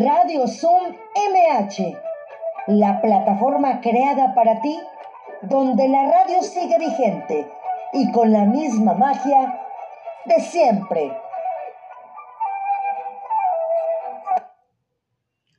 Radio 0.00 0.48
Zoom 0.48 0.96
MH, 1.14 2.00
la 2.68 3.02
plataforma 3.02 3.82
creada 3.82 4.34
para 4.34 4.62
ti, 4.62 4.80
donde 5.42 5.86
la 5.86 6.10
radio 6.10 6.42
sigue 6.42 6.78
vigente 6.78 7.46
y 7.92 8.10
con 8.10 8.32
la 8.32 8.46
misma 8.46 8.94
magia 8.94 9.66
de 10.24 10.40
siempre. 10.40 11.14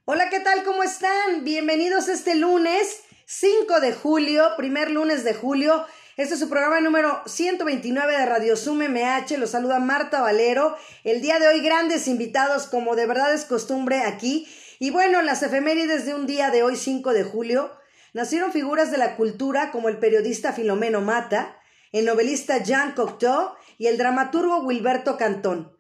Hola, 0.06 0.30
¿qué 0.32 0.40
tal? 0.40 0.64
¿Cómo 0.64 0.82
están? 0.82 1.44
Bienvenidos 1.44 2.08
este 2.08 2.34
lunes 2.34 3.04
5 3.28 3.82
de 3.82 3.94
julio, 3.94 4.46
primer 4.58 4.90
lunes 4.90 5.24
de 5.24 5.36
julio. 5.36 5.86
Este 6.16 6.36
es 6.36 6.40
su 6.40 6.48
programa 6.48 6.80
número 6.80 7.24
129 7.26 8.16
de 8.16 8.26
Radio 8.28 8.56
Zoom 8.56 8.84
MH. 8.84 9.36
Los 9.40 9.50
saluda 9.50 9.80
Marta 9.80 10.22
Valero. 10.22 10.78
El 11.04 11.24
día 11.24 11.40
de 11.40 11.48
hoy 11.48 11.60
grandes 11.62 12.08
invitados, 12.08 12.68
como 12.68 12.96
de 12.96 13.08
verdad 13.08 13.34
es 13.34 13.46
costumbre 13.46 14.02
aquí. 14.02 14.48
Y 14.78 14.92
bueno, 14.92 15.24
las 15.24 15.42
efemérides 15.42 16.06
de 16.06 16.14
un 16.14 16.28
día 16.28 16.52
de 16.52 16.62
hoy, 16.62 16.76
5 16.76 17.14
de 17.14 17.24
julio, 17.24 17.72
nacieron 18.14 18.52
figuras 18.52 18.92
de 18.92 19.00
la 19.00 19.16
cultura 19.16 19.72
como 19.72 19.90
el 19.90 19.98
periodista 19.98 20.54
Filomeno 20.54 21.02
Mata, 21.02 21.58
el 21.92 22.06
novelista 22.06 22.60
Jean 22.60 22.92
Cocteau 22.92 23.54
y 23.80 23.88
el 23.88 23.98
dramaturgo 23.98 24.60
Wilberto 24.60 25.18
Cantón. 25.18 25.76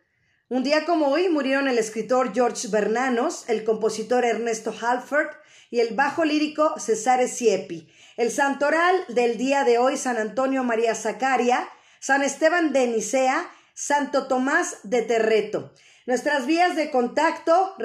Un 0.49 0.63
día 0.63 0.85
como 0.85 1.09
hoy 1.09 1.29
murieron 1.29 1.67
el 1.67 1.77
escritor 1.77 2.33
George 2.33 2.69
Bernanos, 2.69 3.47
el 3.49 3.63
compositor 3.63 4.25
Ernesto 4.25 4.73
Halford 4.81 5.27
y 5.69 5.79
el 5.79 5.93
bajo 5.93 6.25
lírico 6.25 6.73
Cesare 6.79 7.27
Siepi. 7.27 7.87
El 8.17 8.31
santoral 8.31 8.95
del 9.09 9.37
día 9.37 9.63
de 9.63 9.77
hoy, 9.77 9.97
San 9.97 10.17
Antonio 10.17 10.63
María 10.63 10.95
Zacaria, 10.95 11.67
San 11.99 12.21
Esteban 12.21 12.73
de 12.73 12.87
Nicea, 12.87 13.49
Santo 13.73 14.27
Tomás 14.27 14.77
de 14.83 15.01
Terreto. 15.01 15.73
Nuestras 16.05 16.45
vías 16.45 16.75
de 16.75 16.91
contacto, 16.91 17.75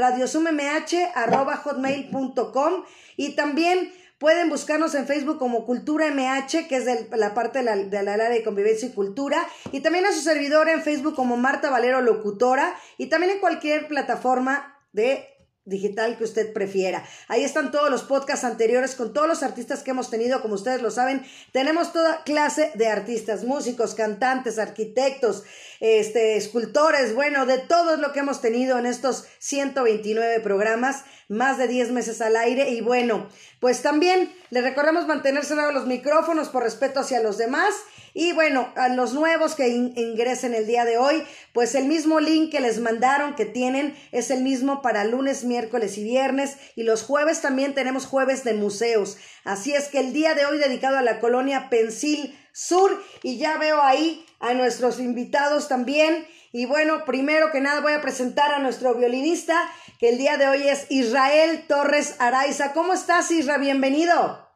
hotmail.com 1.65 2.85
y 3.17 3.37
también 3.37 3.93
Pueden 4.19 4.49
buscarnos 4.49 4.97
en 4.97 5.07
Facebook 5.07 5.39
como 5.39 5.65
Cultura 5.65 6.11
MH, 6.11 6.67
que 6.67 6.77
es 6.77 7.09
la 7.13 7.35
parte 7.35 7.61
de 7.61 7.65
la, 7.65 7.77
de 7.77 8.03
la, 8.03 8.15
área 8.15 8.29
de 8.29 8.43
convivencia 8.43 8.89
y 8.89 8.93
cultura. 8.93 9.47
Y 9.71 9.79
también 9.79 10.07
a 10.07 10.13
su 10.13 10.21
servidor 10.21 10.69
en 10.69 10.83
Facebook 10.83 11.15
como 11.15 11.37
Marta 11.37 11.71
Valero 11.71 12.01
Locutora. 12.01 12.75
Y 12.97 13.07
también 13.07 13.35
en 13.35 13.39
cualquier 13.39 13.87
plataforma 13.87 14.77
de 14.93 15.29
digital 15.69 16.17
que 16.17 16.25
usted 16.25 16.53
prefiera. 16.53 17.05
Ahí 17.29 17.45
están 17.45 17.71
todos 17.71 17.91
los 17.91 18.03
podcasts 18.03 18.45
anteriores 18.45 18.95
con 18.95 19.13
todos 19.13 19.29
los 19.29 19.43
artistas 19.43 19.83
que 19.83 19.91
hemos 19.91 20.11
tenido, 20.11 20.43
como 20.43 20.55
ustedes 20.55 20.83
lo 20.83 20.91
saben, 20.91 21.25
tenemos 21.53 21.93
toda 21.93 22.25
clase 22.25 22.73
de 22.75 22.89
artistas, 22.89 23.45
músicos, 23.45 23.95
cantantes, 23.95 24.59
arquitectos, 24.59 25.45
este, 25.81 26.37
escultores, 26.37 27.15
bueno, 27.15 27.47
de 27.47 27.59
todo 27.59 27.97
lo 27.97 28.13
que 28.13 28.21
hemos 28.21 28.41
tenido 28.41 28.79
en 28.79 28.87
estos 28.87 29.27
129 29.39 30.41
programas, 30.41 31.05
más 31.29 31.59
de 31.59 31.69
10 31.69 31.93
meses 31.93 32.21
al 32.21 32.37
aire. 32.37 32.71
Y 32.71 32.81
bueno, 32.81 33.29
pues 33.61 33.83
también 33.83 34.33
le 34.51 34.63
recordamos 34.63 35.07
mantenerse 35.07 35.55
a 35.55 35.73
los 35.73 35.87
micrófonos 35.87 36.49
por 36.49 36.63
respeto 36.63 37.01
hacia 37.01 37.21
los 37.21 37.39
demás 37.39 37.75
y 38.21 38.33
bueno, 38.33 38.73
a 38.75 38.89
los 38.89 39.15
nuevos 39.15 39.55
que 39.55 39.69
ingresen 39.69 40.53
el 40.53 40.67
día 40.67 40.85
de 40.85 40.99
hoy, 40.99 41.23
pues 41.53 41.77
el 41.77 41.85
mismo 41.85 42.19
link 42.19 42.51
que 42.51 42.59
les 42.59 42.81
mandaron 42.81 43.37
que 43.37 43.45
tienen 43.45 43.97
es 44.11 44.33
el 44.33 44.43
mismo 44.43 44.83
para 44.83 45.05
lunes, 45.05 45.45
miércoles 45.45 45.97
y 45.99 46.03
viernes. 46.03 46.57
Y 46.75 46.83
los 46.83 47.05
jueves 47.05 47.43
también 47.43 47.77
tenemos 47.77 48.07
jueves 48.07 48.43
de 48.43 48.55
museos. 48.55 49.19
Así 49.45 49.73
es 49.73 49.87
que 49.87 50.01
el 50.01 50.13
día 50.13 50.35
de 50.35 50.47
hoy 50.47 50.59
dedicado 50.59 50.99
a 50.99 51.03
la 51.03 51.21
colonia 51.21 51.69
Pensil 51.71 52.37
Sur. 52.51 53.01
Y 53.23 53.39
ya 53.39 53.57
veo 53.57 53.81
ahí 53.81 54.27
a 54.41 54.53
nuestros 54.53 54.99
invitados 54.99 55.69
también. 55.69 56.27
Y 56.51 56.67
bueno, 56.67 57.05
primero 57.05 57.53
que 57.53 57.61
nada 57.61 57.83
voy 57.83 57.93
a 57.93 58.01
presentar 58.01 58.53
a 58.53 58.59
nuestro 58.59 58.97
violinista, 58.97 59.71
que 60.01 60.09
el 60.09 60.19
día 60.19 60.39
de 60.39 60.49
hoy 60.49 60.67
es 60.67 60.87
Israel 60.91 61.67
Torres 61.69 62.17
Araiza. 62.19 62.73
¿Cómo 62.73 62.95
estás, 62.95 63.31
Isra? 63.31 63.59
Bienvenido. 63.59 64.48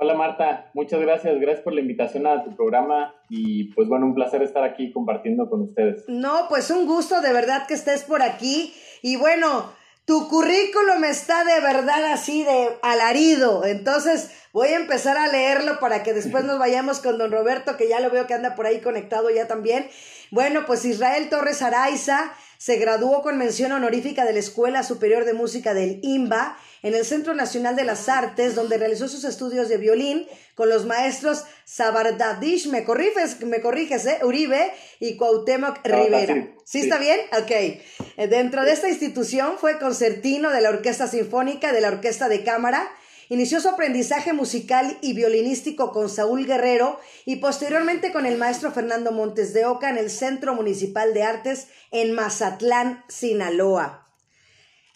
Hola 0.00 0.14
Marta, 0.14 0.70
muchas 0.74 1.00
gracias, 1.00 1.40
gracias 1.40 1.64
por 1.64 1.72
la 1.72 1.80
invitación 1.80 2.24
a 2.28 2.44
tu 2.44 2.54
programa 2.54 3.16
y 3.28 3.72
pues 3.74 3.88
bueno, 3.88 4.06
un 4.06 4.14
placer 4.14 4.44
estar 4.44 4.62
aquí 4.62 4.92
compartiendo 4.92 5.50
con 5.50 5.62
ustedes. 5.62 6.04
No, 6.06 6.46
pues 6.48 6.70
un 6.70 6.86
gusto 6.86 7.20
de 7.20 7.32
verdad 7.32 7.66
que 7.66 7.74
estés 7.74 8.04
por 8.04 8.22
aquí 8.22 8.72
y 9.02 9.16
bueno, 9.16 9.72
tu 10.04 10.28
currículum 10.28 11.02
está 11.02 11.42
de 11.42 11.60
verdad 11.60 12.12
así 12.12 12.44
de 12.44 12.68
alarido, 12.80 13.64
entonces 13.64 14.30
voy 14.52 14.68
a 14.68 14.76
empezar 14.76 15.16
a 15.16 15.26
leerlo 15.26 15.80
para 15.80 16.04
que 16.04 16.14
después 16.14 16.44
nos 16.44 16.60
vayamos 16.60 17.00
con 17.00 17.18
don 17.18 17.32
Roberto, 17.32 17.76
que 17.76 17.88
ya 17.88 17.98
lo 17.98 18.08
veo 18.08 18.28
que 18.28 18.34
anda 18.34 18.54
por 18.54 18.66
ahí 18.66 18.80
conectado 18.80 19.30
ya 19.30 19.48
también. 19.48 19.88
Bueno, 20.30 20.64
pues 20.64 20.84
Israel 20.84 21.28
Torres 21.28 21.60
Araiza 21.60 22.32
se 22.56 22.76
graduó 22.76 23.20
con 23.22 23.36
mención 23.36 23.72
honorífica 23.72 24.24
de 24.24 24.32
la 24.32 24.38
Escuela 24.38 24.84
Superior 24.84 25.24
de 25.24 25.32
Música 25.32 25.74
del 25.74 25.98
IMBA 26.04 26.56
en 26.82 26.94
el 26.94 27.04
Centro 27.04 27.34
Nacional 27.34 27.76
de 27.76 27.84
las 27.84 28.08
Artes, 28.08 28.54
donde 28.54 28.78
realizó 28.78 29.08
sus 29.08 29.24
estudios 29.24 29.68
de 29.68 29.76
violín 29.76 30.26
con 30.54 30.68
los 30.68 30.86
maestros 30.86 31.44
Sabardadish, 31.64 32.68
me 32.68 32.84
corriges, 32.84 33.40
me 33.42 33.60
corriges, 33.60 34.06
¿eh? 34.06 34.18
Uribe 34.22 34.72
y 35.00 35.16
Cuauhtémoc 35.16 35.84
Rivera. 35.84 36.48
Sí, 36.64 36.80
está 36.80 36.98
bien? 36.98 37.20
Ok. 37.38 37.50
Eh, 37.50 37.82
dentro 38.28 38.64
de 38.64 38.72
esta 38.72 38.88
institución 38.88 39.54
fue 39.58 39.78
concertino 39.78 40.50
de 40.50 40.60
la 40.60 40.70
Orquesta 40.70 41.06
Sinfónica, 41.06 41.72
de 41.72 41.80
la 41.80 41.88
Orquesta 41.88 42.28
de 42.28 42.44
Cámara, 42.44 42.90
Inició 43.30 43.60
su 43.60 43.68
aprendizaje 43.68 44.32
musical 44.32 44.96
y 45.02 45.12
violinístico 45.12 45.92
con 45.92 46.08
Saúl 46.08 46.46
Guerrero 46.46 46.98
y 47.26 47.36
posteriormente 47.36 48.10
con 48.10 48.24
el 48.24 48.38
maestro 48.38 48.72
Fernando 48.72 49.12
Montes 49.12 49.52
de 49.52 49.66
Oca 49.66 49.90
en 49.90 49.98
el 49.98 50.10
Centro 50.10 50.54
Municipal 50.54 51.12
de 51.12 51.24
Artes 51.24 51.68
en 51.90 52.12
Mazatlán, 52.12 53.04
Sinaloa. 53.08 54.07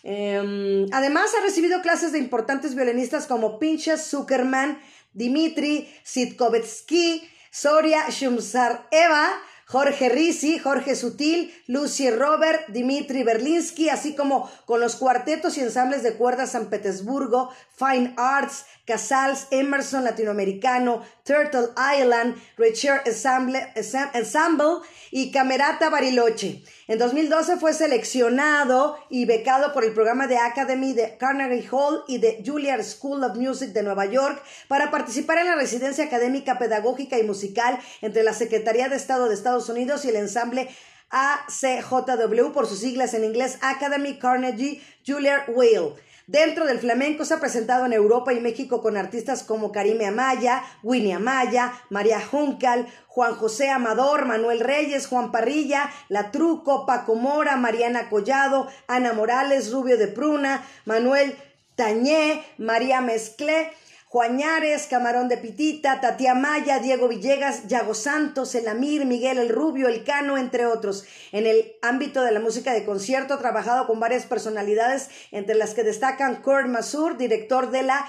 Em, 0.03 0.87
además, 0.93 1.31
ha 1.39 1.43
recibido 1.43 1.81
clases 1.81 2.13
de 2.13 2.19
importantes 2.19 2.75
violinistas 2.75 3.27
como 3.27 3.59
Pinchas 3.59 4.07
Zuckerman, 4.09 4.81
Dimitri 5.13 5.89
Sitkovetsky, 6.03 7.29
Soria 7.51 8.09
Shumsar 8.09 8.89
Eva, 8.91 9.31
Jorge 9.67 10.09
Risi, 10.09 10.59
Jorge 10.59 10.95
Sutil, 10.97 11.55
Lucy 11.67 12.11
Robert, 12.11 12.69
Dimitri 12.69 13.23
Berlinsky, 13.23 13.89
así 13.89 14.15
como 14.15 14.51
con 14.67 14.81
los 14.81 14.97
cuartetos 14.97 15.57
y 15.57 15.61
ensambles 15.61 16.03
de 16.03 16.15
cuerdas 16.15 16.53
San 16.53 16.69
Petersburgo, 16.69 17.51
Fine 17.77 18.15
Arts, 18.17 18.67
Casals, 18.85 19.47
Emerson 19.51 20.05
Latinoamericano, 20.05 21.03
Turtle 21.25 21.69
Island, 21.97 22.37
Richard 22.57 23.03
Ensemble, 23.07 24.83
y 25.13 25.31
Camerata 25.31 25.91
Bariloche. 25.91 26.65
En 26.89 26.99
2012 26.99 27.59
fue 27.59 27.75
seleccionado 27.75 28.97
y 29.09 29.25
becado 29.25 29.73
por 29.73 29.85
el 29.85 29.93
programa 29.93 30.27
de 30.27 30.39
Academy 30.39 30.95
de 30.95 31.17
Carnegie 31.19 31.69
Hall 31.71 32.03
y 32.09 32.19
de 32.19 32.43
Juilliard 32.45 32.83
School 32.83 33.23
of 33.23 33.37
Music 33.37 33.71
de 33.71 33.83
Nueva 33.83 34.07
York 34.07 34.43
para 34.69 34.91
participar 34.91 35.39
en 35.39 35.47
la 35.47 35.55
residencia 35.55 36.05
académica 36.05 36.59
pedagógica 36.59 37.19
y 37.19 37.23
musical 37.23 37.79
entre 38.01 38.23
la 38.23 38.33
Secretaría 38.33 38.89
de 38.89 38.97
Estado 38.97 39.29
de 39.29 39.35
Estados 39.35 39.69
Unidos 39.69 40.05
y 40.05 40.09
el 40.09 40.17
ensamble 40.17 40.69
ACJW 41.11 42.53
por 42.53 42.67
sus 42.67 42.81
siglas 42.81 43.15
en 43.15 43.25
inglés 43.25 43.59
Academy 43.61 44.19
Carnegie 44.19 44.83
Juilliard 45.07 45.51
Whale. 45.51 45.95
Dentro 46.27 46.67
del 46.67 46.79
flamenco 46.79 47.25
se 47.25 47.35
ha 47.35 47.41
presentado 47.41 47.85
en 47.87 47.93
Europa 47.93 48.33
y 48.33 48.41
México 48.41 48.81
con 48.81 48.97
artistas 48.97 49.43
como 49.43 49.73
Karime 49.73 50.07
Amaya, 50.07 50.63
Winnie 50.83 51.15
Amaya, 51.15 51.73
María 51.91 52.21
Juncal, 52.21 52.87
Juan 53.09 53.35
José 53.35 53.71
Amador, 53.71 54.25
Manuel 54.25 54.61
Reyes, 54.61 55.07
Juan 55.09 55.33
Parrilla, 55.33 55.91
La 56.09 56.31
Truco, 56.31 56.87
Paco 56.87 57.17
Mora, 57.17 57.57
Mariana 57.57 58.09
Collado, 58.09 58.69
Ana 58.87 59.13
Morales, 59.13 59.73
Rubio 59.73 59.99
de 59.99 60.09
Pruna, 60.09 60.65
Manuel 60.85 61.37
Tañé, 61.75 62.45
María 62.57 63.01
Mezclé, 63.01 63.73
Juañares, 64.13 64.89
Camarón 64.89 65.29
de 65.29 65.39
Pitita, 65.39 66.03
Tatia 66.03 66.35
Maya, 66.35 66.81
Diego 66.81 67.09
Villegas, 67.09 67.67
Yago 67.67 67.95
Santos, 67.95 68.55
El 68.55 68.69
Amir, 68.69 69.07
Miguel 69.07 69.39
el 69.39 69.49
Rubio, 69.49 69.89
El 69.89 70.05
Cano, 70.05 70.37
entre 70.37 70.67
otros. 70.67 71.07
En 71.33 71.47
el 71.47 71.73
ámbito 71.81 72.21
de 72.21 72.31
la 72.31 72.39
música 72.39 72.75
de 72.75 72.85
concierto 72.85 73.33
ha 73.33 73.39
trabajado 73.39 73.87
con 73.87 74.01
varias 74.01 74.27
personalidades, 74.27 75.09
entre 75.31 75.55
las 75.55 75.73
que 75.73 75.83
destacan 75.83 76.43
Kurt 76.43 76.67
Masur, 76.67 77.17
director 77.17 77.71
de 77.71 77.85
la 77.85 78.07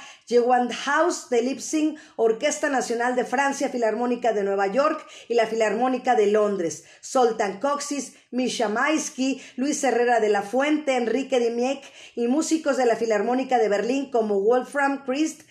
House 0.83 1.29
de 1.29 1.41
Lipsing, 1.41 1.97
Orquesta 2.15 2.69
Nacional 2.69 3.15
de 3.15 3.23
Francia, 3.23 3.69
Filarmónica 3.69 4.33
de 4.33 4.43
Nueva 4.43 4.67
York 4.67 5.05
y 5.29 5.35
la 5.35 5.47
Filarmónica 5.47 6.15
de 6.15 6.27
Londres. 6.27 6.85
Soltan 7.01 7.59
Coxis, 7.59 8.15
Misha 8.31 8.67
Maisky, 8.67 9.41
Luis 9.57 9.83
Herrera 9.83 10.19
de 10.19 10.29
la 10.29 10.41
Fuente, 10.41 10.95
Enrique 10.95 11.39
Dimiek 11.39 11.83
y 12.15 12.27
músicos 12.27 12.77
de 12.77 12.85
la 12.85 12.95
Filarmónica 12.95 13.59
de 13.59 13.69
Berlín 13.69 14.09
como 14.09 14.41
Wolfram 14.41 15.05
Christ, 15.05 15.41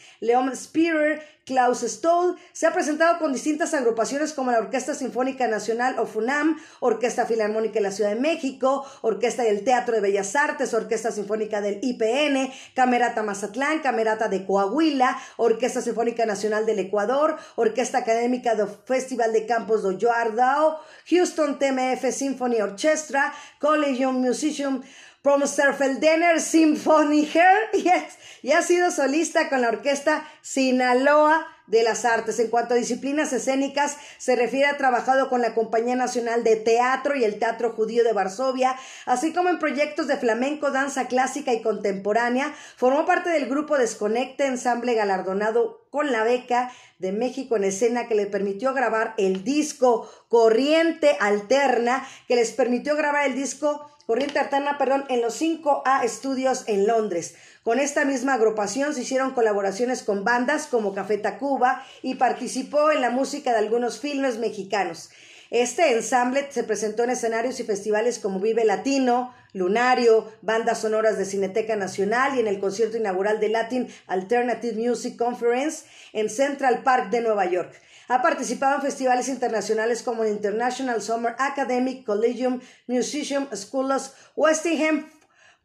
Leon 0.42 0.56
Spearer, 0.56 1.22
Klaus 1.44 1.82
Stoll. 1.82 2.36
Se 2.52 2.66
ha 2.66 2.72
presentado 2.72 3.18
con 3.18 3.32
distintas 3.32 3.74
agrupaciones 3.74 4.32
como 4.32 4.52
la 4.52 4.58
Orquesta 4.58 4.94
Sinfónica 4.94 5.48
Nacional 5.48 5.98
o 5.98 6.06
FUNAM, 6.06 6.56
Orquesta 6.80 7.26
Filarmónica 7.26 7.74
de 7.74 7.80
la 7.80 7.90
Ciudad 7.90 8.10
de 8.10 8.20
México, 8.20 8.86
Orquesta 9.02 9.42
del 9.42 9.64
Teatro 9.64 9.94
de 9.94 10.00
Bellas 10.00 10.36
Artes, 10.36 10.72
Orquesta 10.72 11.10
Sinfónica 11.10 11.60
del 11.60 11.80
IPN, 11.82 12.52
Camerata 12.74 13.22
Mazatlán, 13.22 13.80
Camerata 13.80 14.28
de 14.28 14.46
Coahuila, 14.46 15.18
Orquesta 15.36 15.82
Sinfónica 15.82 16.26
Nacional 16.26 16.64
del 16.64 16.78
Ecuador, 16.78 17.36
Orquesta 17.56 17.98
Académica 17.98 18.54
del 18.54 18.68
Festival 18.84 19.32
de 19.32 19.46
Campos 19.46 19.82
de 19.82 19.98
Joardao, 20.00 20.78
Houston 21.10 21.58
TMF 21.58 22.12
Symphony 22.12 22.60
Orchestra, 22.60 23.32
Collegium 23.58 24.20
Musicium 24.20 24.82
from 25.22 25.42
Serfeldener 25.42 26.40
Symphoniker 26.40 27.70
y 28.42 28.52
ha 28.52 28.62
sido 28.62 28.90
solista 28.90 29.48
con 29.48 29.60
la 29.60 29.69
orquesta 29.69 30.28
Sinaloa 30.42 31.46
de 31.69 31.84
las 31.84 32.04
Artes. 32.04 32.40
En 32.40 32.48
cuanto 32.48 32.74
a 32.74 32.76
disciplinas 32.76 33.32
escénicas, 33.32 33.96
se 34.19 34.34
refiere 34.34 34.66
a 34.66 34.76
trabajado 34.76 35.28
con 35.28 35.40
la 35.40 35.54
Compañía 35.54 35.94
Nacional 35.94 36.42
de 36.42 36.56
Teatro 36.56 37.14
y 37.14 37.24
el 37.24 37.38
Teatro 37.38 37.70
Judío 37.72 38.02
de 38.02 38.12
Varsovia, 38.12 38.76
así 39.06 39.32
como 39.32 39.48
en 39.48 39.60
proyectos 39.60 40.08
de 40.08 40.16
flamenco, 40.16 40.72
danza 40.72 41.06
clásica 41.06 41.52
y 41.52 41.62
contemporánea. 41.62 42.52
Formó 42.76 43.06
parte 43.06 43.30
del 43.30 43.46
grupo 43.46 43.78
Desconecte, 43.78 44.46
ensamble 44.46 44.94
galardonado 44.94 45.86
con 45.90 46.10
la 46.10 46.24
beca 46.24 46.72
de 46.98 47.12
México 47.12 47.56
en 47.56 47.64
escena 47.64 48.08
que 48.08 48.14
le 48.14 48.26
permitió 48.26 48.74
grabar 48.74 49.14
el 49.19 49.44
disco 49.44 50.10
Corriente 50.28 51.16
Alterna, 51.20 52.06
que 52.28 52.36
les 52.36 52.52
permitió 52.52 52.96
grabar 52.96 53.26
el 53.26 53.34
disco 53.34 53.91
Corriente 54.06 54.38
Alterna, 54.38 54.78
perdón, 54.78 55.04
en 55.08 55.20
los 55.20 55.40
5A 55.40 56.04
Estudios 56.04 56.64
en 56.66 56.87
Londres. 56.87 57.37
Con 57.62 57.78
esta 57.78 58.04
misma 58.04 58.34
agrupación 58.34 58.94
se 58.94 59.02
hicieron 59.02 59.32
colaboraciones 59.32 60.02
con 60.02 60.25
bandas 60.25 60.66
como 60.66 60.94
Café 60.94 61.19
Tacuba 61.19 61.84
y 62.02 62.16
participó 62.16 62.90
en 62.90 63.00
la 63.00 63.10
música 63.10 63.52
de 63.52 63.58
algunos 63.58 64.00
filmes 64.00 64.38
mexicanos. 64.38 65.10
Este 65.50 65.93
ensamble 65.93 66.49
se 66.50 66.64
presentó 66.64 67.04
en 67.04 67.10
escenarios 67.10 67.60
y 67.60 67.64
festivales 67.64 68.19
como 68.19 68.40
Vive 68.40 68.64
Latino, 68.64 69.34
Lunario, 69.52 70.32
bandas 70.40 70.81
sonoras 70.81 71.19
de 71.19 71.26
Cineteca 71.26 71.76
Nacional 71.76 72.34
y 72.37 72.40
en 72.40 72.48
el 72.48 72.58
concierto 72.58 72.96
inaugural 72.96 73.38
de 73.38 73.50
Latin 73.50 73.88
Alternative 74.06 74.75
Music 74.75 75.16
Conference 75.16 75.84
en 76.14 76.31
Central 76.31 76.82
Park 76.82 77.10
de 77.10 77.20
Nueva 77.20 77.44
York. 77.44 77.72
Ha 78.08 78.22
participado 78.22 78.76
en 78.76 78.82
festivales 78.82 79.28
internacionales 79.28 80.02
como 80.02 80.25
el 80.25 80.32
International 80.32 81.00
Summer 81.00 81.34
Academic 81.38 82.04
Collegium 82.04 82.60
Musician 82.87 83.49
School 83.56 83.93
of 83.93 84.10
Westingham 84.37 85.10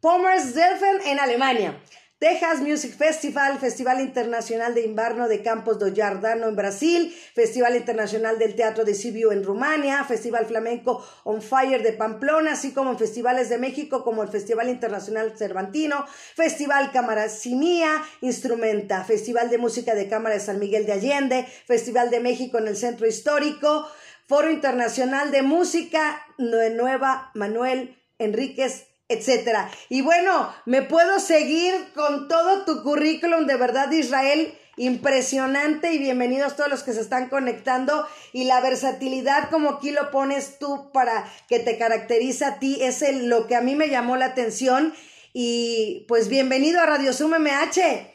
Pommersdorfen 0.00 1.00
en 1.06 1.18
Alemania. 1.18 1.80
Texas 2.18 2.60
Music 2.62 2.96
Festival, 2.96 3.60
Festival 3.60 4.00
Internacional 4.00 4.74
de 4.74 4.82
Inverno 4.82 5.28
de 5.28 5.40
Campos 5.40 5.78
do 5.78 5.94
Jardano 5.94 6.48
en 6.48 6.56
Brasil, 6.56 7.14
Festival 7.32 7.76
Internacional 7.76 8.40
del 8.40 8.56
Teatro 8.56 8.84
de 8.84 8.96
Sibiu 8.96 9.30
en 9.30 9.44
Rumania, 9.44 10.02
Festival 10.02 10.44
Flamenco 10.44 11.00
On 11.22 11.40
Fire 11.40 11.80
de 11.80 11.92
Pamplona, 11.92 12.54
así 12.54 12.72
como 12.72 12.90
en 12.90 12.98
festivales 12.98 13.48
de 13.50 13.58
México 13.58 14.02
como 14.02 14.24
el 14.24 14.30
Festival 14.30 14.68
Internacional 14.68 15.38
Cervantino, 15.38 16.06
Festival 16.34 16.90
Cámara 16.90 17.28
Simía, 17.28 18.02
Instrumenta, 18.20 19.04
Festival 19.04 19.48
de 19.48 19.58
Música 19.58 19.94
de 19.94 20.08
Cámara 20.08 20.34
de 20.34 20.40
San 20.40 20.58
Miguel 20.58 20.86
de 20.86 20.94
Allende, 20.94 21.46
Festival 21.68 22.10
de 22.10 22.18
México 22.18 22.58
en 22.58 22.66
el 22.66 22.76
Centro 22.76 23.06
Histórico, 23.06 23.88
Foro 24.26 24.50
Internacional 24.50 25.30
de 25.30 25.42
Música 25.42 26.20
Nueva 26.36 27.30
Manuel 27.34 27.96
Enríquez 28.18 28.88
etcétera. 29.08 29.70
Y 29.88 30.02
bueno, 30.02 30.52
me 30.66 30.82
puedo 30.82 31.18
seguir 31.18 31.74
con 31.94 32.28
todo 32.28 32.64
tu 32.64 32.82
currículum 32.82 33.46
de 33.46 33.56
verdad, 33.56 33.90
Israel. 33.90 34.52
Impresionante 34.76 35.92
y 35.92 35.98
bienvenidos 35.98 36.54
todos 36.54 36.70
los 36.70 36.84
que 36.84 36.92
se 36.92 37.00
están 37.00 37.28
conectando 37.28 38.06
y 38.32 38.44
la 38.44 38.60
versatilidad 38.60 39.50
como 39.50 39.70
aquí 39.70 39.90
lo 39.90 40.12
pones 40.12 40.60
tú 40.60 40.92
para 40.92 41.24
que 41.48 41.58
te 41.58 41.78
caracteriza 41.78 42.46
a 42.46 42.58
ti 42.60 42.78
es 42.80 43.02
lo 43.24 43.48
que 43.48 43.56
a 43.56 43.60
mí 43.60 43.74
me 43.74 43.88
llamó 43.88 44.16
la 44.16 44.26
atención 44.26 44.94
y 45.32 46.04
pues 46.06 46.28
bienvenido 46.28 46.80
a 46.80 46.86
Radio 46.86 47.12
Zoom 47.12 47.32
MH. 47.40 48.12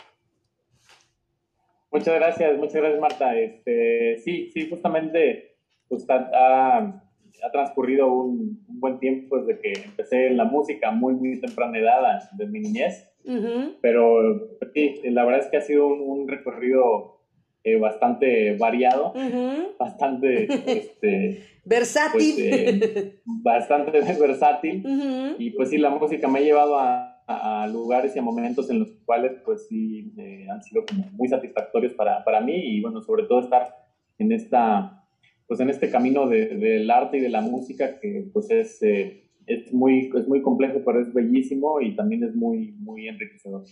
Muchas 1.92 2.16
gracias, 2.16 2.58
muchas 2.58 2.76
gracias 2.76 3.02
Marta. 3.02 3.36
Este, 3.38 4.22
sí, 4.24 4.50
sí, 4.54 4.70
justamente 4.70 5.58
pues, 5.90 6.06
a 6.10 7.03
ha 7.42 7.52
transcurrido 7.52 8.12
un, 8.12 8.64
buen 8.68 9.00
tiempo 9.00 9.40
desde 9.40 9.62
que 9.62 9.74
empecé 9.86 10.28
en 10.28 10.38
la 10.38 10.44
música, 10.44 10.92
muy, 10.92 11.14
muy 11.14 11.40
temprana 11.40 11.78
edad, 11.78 12.30
desde 12.34 12.52
mi 12.52 12.60
niñez. 12.60 13.10
Pero 13.82 14.58
sí, 14.74 15.00
la 15.06 15.24
verdad 15.24 15.42
es 15.46 15.48
que 15.48 15.58
ha 15.58 15.62
sido 15.62 15.88
un, 15.88 16.28
recorrido 16.28 17.22
eh, 17.64 17.78
bastante 17.78 18.58
variado, 18.58 19.14
bastante 19.80 20.48
este, 20.66 21.44
versátil. 21.66 22.34
Pues, 22.36 22.40
eh, 22.40 23.22
bastante 23.26 24.02
versátil. 24.20 24.84
Y 25.38 25.52
pues 25.52 25.70
sí, 25.70 25.78
la 25.78 25.90
música 25.92 26.28
me 26.28 26.40
ha 26.40 26.44
llevado 26.44 26.78
a, 26.78 27.10
lugares 27.72 28.14
y 28.16 28.20
a 28.20 28.22
momentos 28.22 28.70
en 28.70 28.80
los 28.80 28.90
cuales 29.06 29.32
pues 29.46 29.66
sí 29.68 30.14
eh, 30.18 30.46
han 30.52 30.62
sido 30.62 30.84
como 30.86 31.06
muy 31.14 31.30
satisfactorios 31.30 31.94
para, 31.94 32.22
para 32.26 32.42
mí 32.42 32.54
y 32.54 32.82
bueno, 32.82 33.02
sobre 33.02 33.24
todo 33.24 33.40
estar 33.40 33.74
en 34.20 34.34
esta 34.34 35.03
pues 35.48 35.60
en 35.60 35.70
este 35.70 35.90
camino 35.90 36.28
del 36.28 36.90
arte 36.90 37.18
y 37.18 37.22
de 37.22 37.30
la 37.30 37.42
música 37.42 38.00
que 38.00 38.26
pues 38.34 38.50
es, 38.50 38.82
eh, 38.82 39.24
es, 39.46 39.74
muy, 39.74 40.12
es 40.16 40.28
muy 40.28 40.42
complejo, 40.42 40.82
pero 40.86 41.02
es 41.02 41.14
bellísimo 41.14 41.82
y 41.82 41.96
también 41.96 42.24
es 42.24 42.36
muy, 42.36 42.74
muy 42.80 43.08
enriquecedor. 43.08 43.64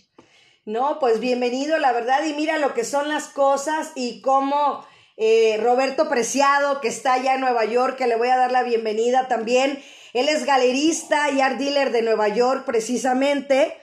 No, 0.65 0.97
pues 0.99 1.19
bienvenido, 1.19 1.77
la 1.79 1.91
verdad, 1.91 2.25
y 2.25 2.33
mira 2.33 2.57
lo 2.57 2.73
que 2.73 2.83
son 2.83 3.09
las 3.09 3.27
cosas 3.27 3.91
y 3.95 4.21
cómo 4.21 4.85
eh, 5.17 5.57
Roberto 5.61 6.07
Preciado, 6.07 6.81
que 6.81 6.87
está 6.87 7.13
allá 7.13 7.35
en 7.35 7.41
Nueva 7.41 7.65
York, 7.65 7.97
que 7.97 8.07
le 8.07 8.15
voy 8.15 8.27
a 8.27 8.37
dar 8.37 8.51
la 8.51 8.63
bienvenida 8.63 9.27
también. 9.27 9.79
Él 10.13 10.29
es 10.29 10.45
galerista 10.45 11.31
y 11.31 11.41
art 11.41 11.57
dealer 11.57 11.91
de 11.91 12.01
Nueva 12.01 12.27
York, 12.27 12.63
precisamente 12.65 13.73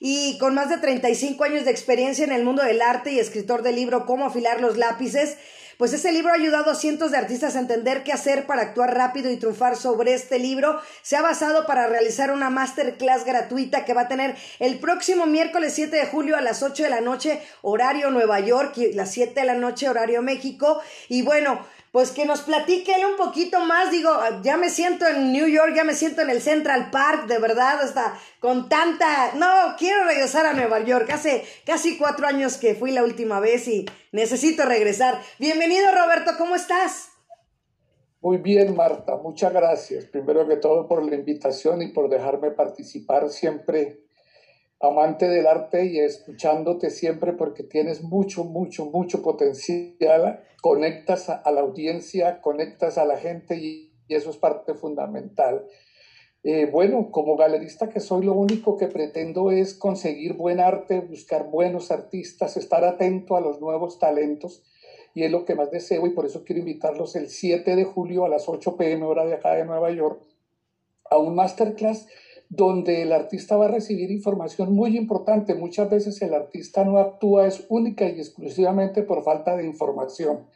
y 0.00 0.38
con 0.38 0.54
más 0.54 0.70
de 0.70 0.78
35 0.78 1.44
años 1.44 1.66
de 1.66 1.70
experiencia 1.70 2.24
en 2.24 2.32
el 2.32 2.42
mundo 2.42 2.64
del 2.64 2.80
arte 2.80 3.12
y 3.12 3.18
escritor 3.18 3.62
del 3.62 3.76
libro 3.76 4.06
Cómo 4.06 4.24
afilar 4.26 4.60
los 4.60 4.78
lápices, 4.78 5.36
pues 5.80 5.94
ese 5.94 6.12
libro 6.12 6.30
ha 6.30 6.34
ayudado 6.34 6.70
a 6.70 6.74
cientos 6.74 7.10
de 7.10 7.16
artistas 7.16 7.56
a 7.56 7.58
entender 7.58 8.02
qué 8.04 8.12
hacer 8.12 8.44
para 8.44 8.60
actuar 8.60 8.94
rápido 8.94 9.30
y 9.30 9.38
triunfar 9.38 9.76
sobre 9.76 10.12
este 10.12 10.38
libro. 10.38 10.78
Se 11.00 11.16
ha 11.16 11.22
basado 11.22 11.64
para 11.64 11.86
realizar 11.86 12.32
una 12.32 12.50
masterclass 12.50 13.24
gratuita 13.24 13.86
que 13.86 13.94
va 13.94 14.02
a 14.02 14.08
tener 14.08 14.36
el 14.58 14.78
próximo 14.78 15.24
miércoles 15.24 15.72
7 15.72 15.96
de 15.96 16.04
julio 16.04 16.36
a 16.36 16.42
las 16.42 16.62
8 16.62 16.82
de 16.82 16.90
la 16.90 17.00
noche, 17.00 17.40
horario 17.62 18.10
Nueva 18.10 18.40
York, 18.40 18.76
y 18.76 18.92
las 18.92 19.10
7 19.10 19.40
de 19.40 19.46
la 19.46 19.54
noche, 19.54 19.88
horario 19.88 20.20
México. 20.20 20.82
Y 21.08 21.22
bueno, 21.22 21.64
pues 21.92 22.12
que 22.12 22.24
nos 22.24 22.42
platique 22.42 22.94
él 22.94 23.04
un 23.04 23.16
poquito 23.16 23.60
más. 23.60 23.90
Digo, 23.90 24.10
ya 24.42 24.56
me 24.56 24.70
siento 24.70 25.06
en 25.06 25.32
New 25.32 25.48
York, 25.48 25.72
ya 25.74 25.84
me 25.84 25.94
siento 25.94 26.22
en 26.22 26.30
el 26.30 26.40
Central 26.40 26.90
Park, 26.90 27.26
de 27.26 27.38
verdad, 27.38 27.80
hasta 27.80 28.18
con 28.38 28.68
tanta... 28.68 29.34
No, 29.34 29.74
quiero 29.78 30.04
regresar 30.04 30.46
a 30.46 30.52
Nueva 30.52 30.80
York. 30.80 31.10
Hace 31.10 31.44
casi 31.66 31.98
cuatro 31.98 32.26
años 32.26 32.56
que 32.56 32.74
fui 32.74 32.92
la 32.92 33.02
última 33.02 33.40
vez 33.40 33.66
y 33.66 33.86
necesito 34.12 34.64
regresar. 34.64 35.20
Bienvenido, 35.38 35.86
Roberto, 35.92 36.32
¿cómo 36.38 36.54
estás? 36.54 37.08
Muy 38.20 38.36
bien, 38.36 38.76
Marta, 38.76 39.16
muchas 39.16 39.52
gracias. 39.52 40.04
Primero 40.04 40.46
que 40.46 40.56
todo 40.56 40.86
por 40.86 41.04
la 41.04 41.16
invitación 41.16 41.80
y 41.82 41.88
por 41.88 42.10
dejarme 42.10 42.50
participar 42.50 43.30
siempre 43.30 44.09
amante 44.80 45.28
del 45.28 45.46
arte 45.46 45.84
y 45.84 45.98
escuchándote 45.98 46.90
siempre 46.90 47.34
porque 47.34 47.62
tienes 47.62 48.02
mucho, 48.02 48.44
mucho, 48.44 48.86
mucho 48.86 49.22
potencial. 49.22 50.42
Conectas 50.62 51.28
a, 51.28 51.50
la 51.52 51.60
audiencia, 51.60 52.40
conectas 52.40 52.98
a 52.98 53.04
la 53.04 53.18
gente 53.18 53.56
y, 53.56 53.88
eso 54.08 54.30
es 54.30 54.38
parte 54.38 54.74
fundamental. 54.74 55.66
Eh, 56.42 56.68
bueno, 56.72 57.12
como 57.12 57.36
galerista 57.36 57.88
que 57.88 58.00
soy, 58.00 58.24
lo 58.24 58.32
único 58.32 58.76
que 58.76 58.88
pretendo 58.88 59.52
es 59.52 59.74
conseguir 59.74 60.32
buen 60.32 60.58
arte, 60.58 60.98
buscar 61.00 61.48
buenos 61.48 61.92
artistas, 61.92 62.56
estar 62.56 62.82
atento 62.82 63.36
a 63.36 63.40
los 63.40 63.60
nuevos 63.60 64.00
talentos 64.00 64.64
y 65.14 65.22
es 65.22 65.30
lo 65.30 65.44
que 65.44 65.54
más 65.54 65.70
deseo 65.70 66.06
y 66.06 66.10
por 66.10 66.26
eso 66.26 66.42
quiero 66.44 66.60
invitarlos 66.60 67.14
el 67.14 67.28
7 67.28 67.76
de 67.76 67.84
julio 67.84 68.24
a 68.24 68.28
las 68.28 68.48
8 68.48 68.76
pm 68.76 69.04
hora 69.04 69.24
de 69.26 69.34
acá 69.34 69.54
de 69.54 69.64
Nueva 69.64 69.92
York 69.92 70.22
a 71.10 71.18
un 71.18 71.34
masterclass 71.34 72.06
donde 72.50 73.02
el 73.02 73.12
artista 73.12 73.56
va 73.56 73.66
a 73.66 73.70
recibir 73.70 74.10
información 74.10 74.74
muy 74.74 74.96
importante. 74.96 75.54
Muchas 75.54 75.88
veces 75.88 76.20
el 76.20 76.34
artista 76.34 76.84
no 76.84 76.98
actúa 76.98 77.46
es 77.46 77.64
única 77.68 78.06
y 78.06 78.18
exclusivamente 78.18 79.04
por 79.04 79.22
falta 79.22 79.56
de 79.56 79.64
información. 79.64 80.46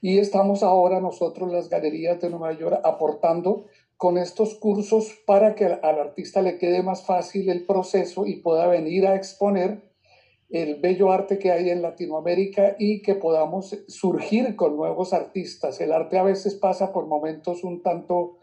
Y 0.00 0.18
estamos 0.18 0.62
ahora 0.62 1.00
nosotros, 1.00 1.50
las 1.50 1.68
galerías 1.68 2.20
de 2.20 2.30
Nueva 2.30 2.52
York, 2.52 2.80
aportando 2.84 3.64
con 3.96 4.16
estos 4.16 4.54
cursos 4.54 5.12
para 5.26 5.56
que 5.56 5.64
al 5.64 5.98
artista 5.98 6.40
le 6.40 6.56
quede 6.56 6.84
más 6.84 7.04
fácil 7.04 7.48
el 7.50 7.66
proceso 7.66 8.26
y 8.26 8.36
pueda 8.36 8.68
venir 8.68 9.06
a 9.06 9.16
exponer 9.16 9.82
el 10.50 10.76
bello 10.76 11.10
arte 11.10 11.38
que 11.38 11.50
hay 11.50 11.70
en 11.70 11.82
Latinoamérica 11.82 12.76
y 12.78 13.02
que 13.02 13.16
podamos 13.16 13.76
surgir 13.88 14.54
con 14.54 14.76
nuevos 14.76 15.12
artistas. 15.12 15.80
El 15.80 15.92
arte 15.92 16.16
a 16.16 16.22
veces 16.22 16.54
pasa 16.54 16.92
por 16.92 17.06
momentos 17.06 17.64
un 17.64 17.82
tanto 17.82 18.36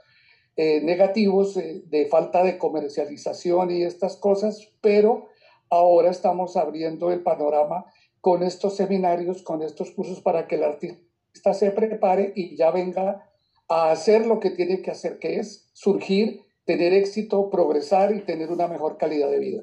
eh, 0.58 0.82
negativos 0.82 1.56
eh, 1.58 1.84
de 1.86 2.08
falta 2.08 2.44
de 2.44 2.58
comercialización 2.58 3.72
y 3.72 3.84
estas 3.84 4.18
cosas, 4.18 4.72
pero 4.82 5.30
ahora 5.70 6.10
estamos 6.10 6.58
abriendo 6.58 7.12
el 7.12 7.22
panorama 7.22 7.86
con 8.20 8.44
estos 8.44 8.76
seminarios, 8.76 9.42
con 9.42 9.62
estos 9.62 9.92
cursos 9.92 10.22
para 10.22 10.48
que 10.48 10.56
el 10.56 10.64
artista 10.64 11.54
se 11.54 11.72
prepare 11.72 12.34
y 12.36 12.56
ya 12.56 12.72
venga 12.72 13.30
a 13.70 13.92
hacer 13.92 14.26
lo 14.28 14.40
que 14.40 14.52
tiene 14.52 14.82
que 14.82 14.92
hacer, 14.92 15.20
que 15.20 15.40
es 15.40 15.70
surgir, 15.74 16.42
tener 16.66 16.94
éxito, 16.94 17.50
progresar 17.50 18.14
y 18.14 18.22
tener 18.22 18.52
una 18.52 18.68
mejor 18.68 18.98
calidad 18.98 19.30
de 19.30 19.40
vida. 19.40 19.62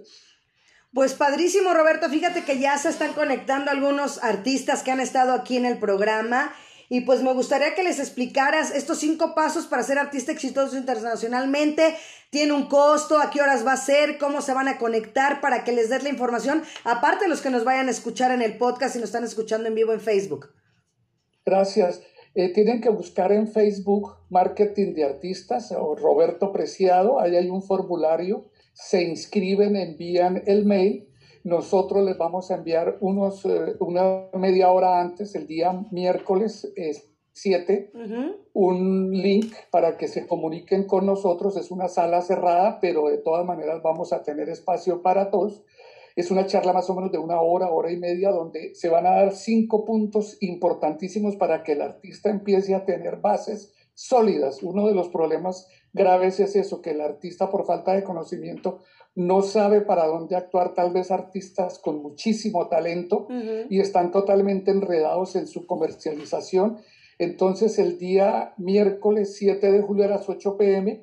Pues 0.94 1.14
padrísimo, 1.14 1.74
Roberto. 1.74 2.08
Fíjate 2.08 2.44
que 2.44 2.58
ya 2.58 2.78
se 2.78 2.88
están 2.88 3.12
conectando 3.12 3.70
algunos 3.70 4.24
artistas 4.24 4.82
que 4.82 4.90
han 4.90 5.00
estado 5.00 5.34
aquí 5.34 5.58
en 5.58 5.66
el 5.66 5.78
programa 5.78 6.52
Y 6.88 7.02
pues 7.02 7.22
me 7.22 7.34
gustaría 7.34 7.74
que 7.74 7.82
les 7.82 7.98
explicaras 7.98 8.74
estos 8.74 8.98
cinco 8.98 9.34
pasos 9.34 9.66
para 9.66 9.82
ser 9.82 9.98
artista 9.98 10.32
exitoso 10.32 10.76
internacionalmente. 10.76 11.94
Tiene 12.30 12.52
un 12.52 12.66
costo, 12.66 13.18
a 13.18 13.30
qué 13.30 13.42
horas 13.42 13.66
va 13.66 13.74
a 13.74 13.76
ser, 13.76 14.16
cómo 14.18 14.40
se 14.40 14.54
van 14.54 14.68
a 14.68 14.78
conectar 14.78 15.40
para 15.40 15.64
que 15.64 15.72
les 15.72 15.90
des 15.90 16.02
la 16.02 16.08
información, 16.08 16.62
aparte 16.84 17.28
los 17.28 17.42
que 17.42 17.50
nos 17.50 17.64
vayan 17.64 17.88
a 17.88 17.90
escuchar 17.90 18.30
en 18.30 18.42
el 18.42 18.56
podcast 18.56 18.96
y 18.96 19.00
nos 19.00 19.08
están 19.08 19.24
escuchando 19.24 19.68
en 19.68 19.74
vivo 19.74 19.92
en 19.92 20.00
Facebook. 20.00 20.50
Gracias. 21.44 22.02
Eh, 22.34 22.52
tienen 22.52 22.80
que 22.80 22.90
buscar 22.90 23.32
en 23.32 23.48
Facebook 23.48 24.16
Marketing 24.30 24.94
de 24.94 25.04
Artistas 25.04 25.72
o 25.72 25.94
Roberto 25.94 26.52
Preciado. 26.52 27.20
Ahí 27.20 27.36
hay 27.36 27.50
un 27.50 27.62
formulario. 27.62 28.50
Se 28.74 29.02
inscriben, 29.02 29.76
envían 29.76 30.42
el 30.46 30.64
mail. 30.64 31.07
Nosotros 31.48 32.04
les 32.04 32.18
vamos 32.18 32.50
a 32.50 32.56
enviar 32.56 32.98
unos, 33.00 33.46
eh, 33.46 33.74
una 33.80 34.26
media 34.34 34.70
hora 34.70 35.00
antes, 35.00 35.34
el 35.34 35.46
día 35.46 35.72
miércoles 35.90 36.70
7, 37.32 37.90
un 38.52 39.12
link 39.12 39.54
para 39.70 39.96
que 39.96 40.08
se 40.08 40.26
comuniquen 40.26 40.84
con 40.84 41.06
nosotros. 41.06 41.56
Es 41.56 41.70
una 41.70 41.88
sala 41.88 42.20
cerrada, 42.20 42.78
pero 42.80 43.08
de 43.08 43.16
todas 43.16 43.46
maneras 43.46 43.80
vamos 43.82 44.12
a 44.12 44.22
tener 44.22 44.50
espacio 44.50 45.00
para 45.00 45.30
todos. 45.30 45.62
Es 46.16 46.30
una 46.30 46.44
charla 46.44 46.74
más 46.74 46.90
o 46.90 46.94
menos 46.94 47.12
de 47.12 47.18
una 47.18 47.40
hora, 47.40 47.70
hora 47.70 47.90
y 47.90 47.96
media, 47.96 48.30
donde 48.30 48.74
se 48.74 48.90
van 48.90 49.06
a 49.06 49.14
dar 49.14 49.32
cinco 49.32 49.86
puntos 49.86 50.36
importantísimos 50.42 51.36
para 51.36 51.62
que 51.62 51.72
el 51.72 51.80
artista 51.80 52.28
empiece 52.28 52.74
a 52.74 52.84
tener 52.84 53.16
bases 53.22 53.72
sólidas. 53.94 54.62
Uno 54.62 54.86
de 54.86 54.94
los 54.94 55.08
problemas 55.08 55.66
graves 55.92 56.40
es 56.40 56.56
eso, 56.56 56.82
que 56.82 56.90
el 56.90 57.00
artista 57.00 57.50
por 57.50 57.66
falta 57.66 57.94
de 57.94 58.04
conocimiento 58.04 58.80
no 59.14 59.42
sabe 59.42 59.80
para 59.80 60.06
dónde 60.06 60.36
actuar, 60.36 60.74
tal 60.74 60.92
vez 60.92 61.10
artistas 61.10 61.78
con 61.78 62.02
muchísimo 62.02 62.68
talento 62.68 63.26
y 63.68 63.80
están 63.80 64.12
totalmente 64.12 64.70
enredados 64.70 65.34
en 65.34 65.46
su 65.48 65.66
comercialización. 65.66 66.78
Entonces 67.18 67.78
el 67.78 67.98
día 67.98 68.54
miércoles 68.58 69.36
7 69.36 69.72
de 69.72 69.82
julio 69.82 70.04
a 70.04 70.08
las 70.08 70.28
8 70.28 70.56
pm, 70.56 71.02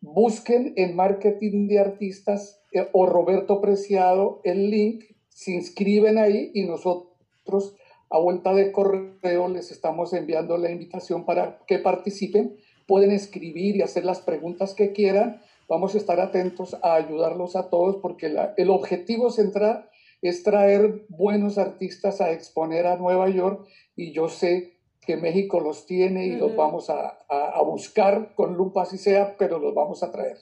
busquen 0.00 0.74
en 0.76 0.94
marketing 0.94 1.68
de 1.68 1.78
artistas 1.78 2.60
eh, 2.72 2.88
o 2.92 3.06
Roberto 3.06 3.60
Preciado 3.60 4.40
el 4.44 4.70
link, 4.70 5.04
se 5.28 5.52
inscriben 5.52 6.18
ahí 6.18 6.50
y 6.54 6.64
nosotros 6.64 7.76
a 8.10 8.18
vuelta 8.18 8.54
de 8.54 8.72
correo 8.72 9.48
les 9.48 9.70
estamos 9.70 10.12
enviando 10.12 10.56
la 10.56 10.70
invitación 10.70 11.24
para 11.24 11.60
que 11.66 11.78
participen. 11.78 12.56
Pueden 12.88 13.12
escribir 13.12 13.76
y 13.76 13.82
hacer 13.82 14.04
las 14.04 14.18
preguntas 14.20 14.74
que 14.74 14.92
quieran. 14.92 15.40
Vamos 15.68 15.94
a 15.94 15.98
estar 15.98 16.18
atentos 16.18 16.76
a 16.82 16.94
ayudarlos 16.94 17.54
a 17.54 17.70
todos 17.70 17.98
porque 18.02 18.34
el 18.56 18.70
objetivo 18.70 19.30
central 19.30 19.88
es 20.22 20.42
traer 20.42 21.04
buenos 21.08 21.58
artistas 21.58 22.20
a 22.20 22.32
exponer 22.32 22.86
a 22.86 22.96
Nueva 22.96 23.28
York 23.28 23.68
y 23.94 24.12
yo 24.12 24.28
sé 24.28 24.78
que 25.08 25.16
México 25.16 25.60
los 25.60 25.86
tiene 25.86 26.26
y 26.26 26.36
los 26.36 26.54
vamos 26.54 26.90
a, 26.90 27.18
a, 27.28 27.62
buscar 27.62 28.34
con 28.34 28.58
lupa 28.58 28.84
si 28.84 28.98
sea, 28.98 29.36
pero 29.38 29.58
los 29.58 29.74
vamos 29.74 30.02
a 30.02 30.12
traer. 30.12 30.36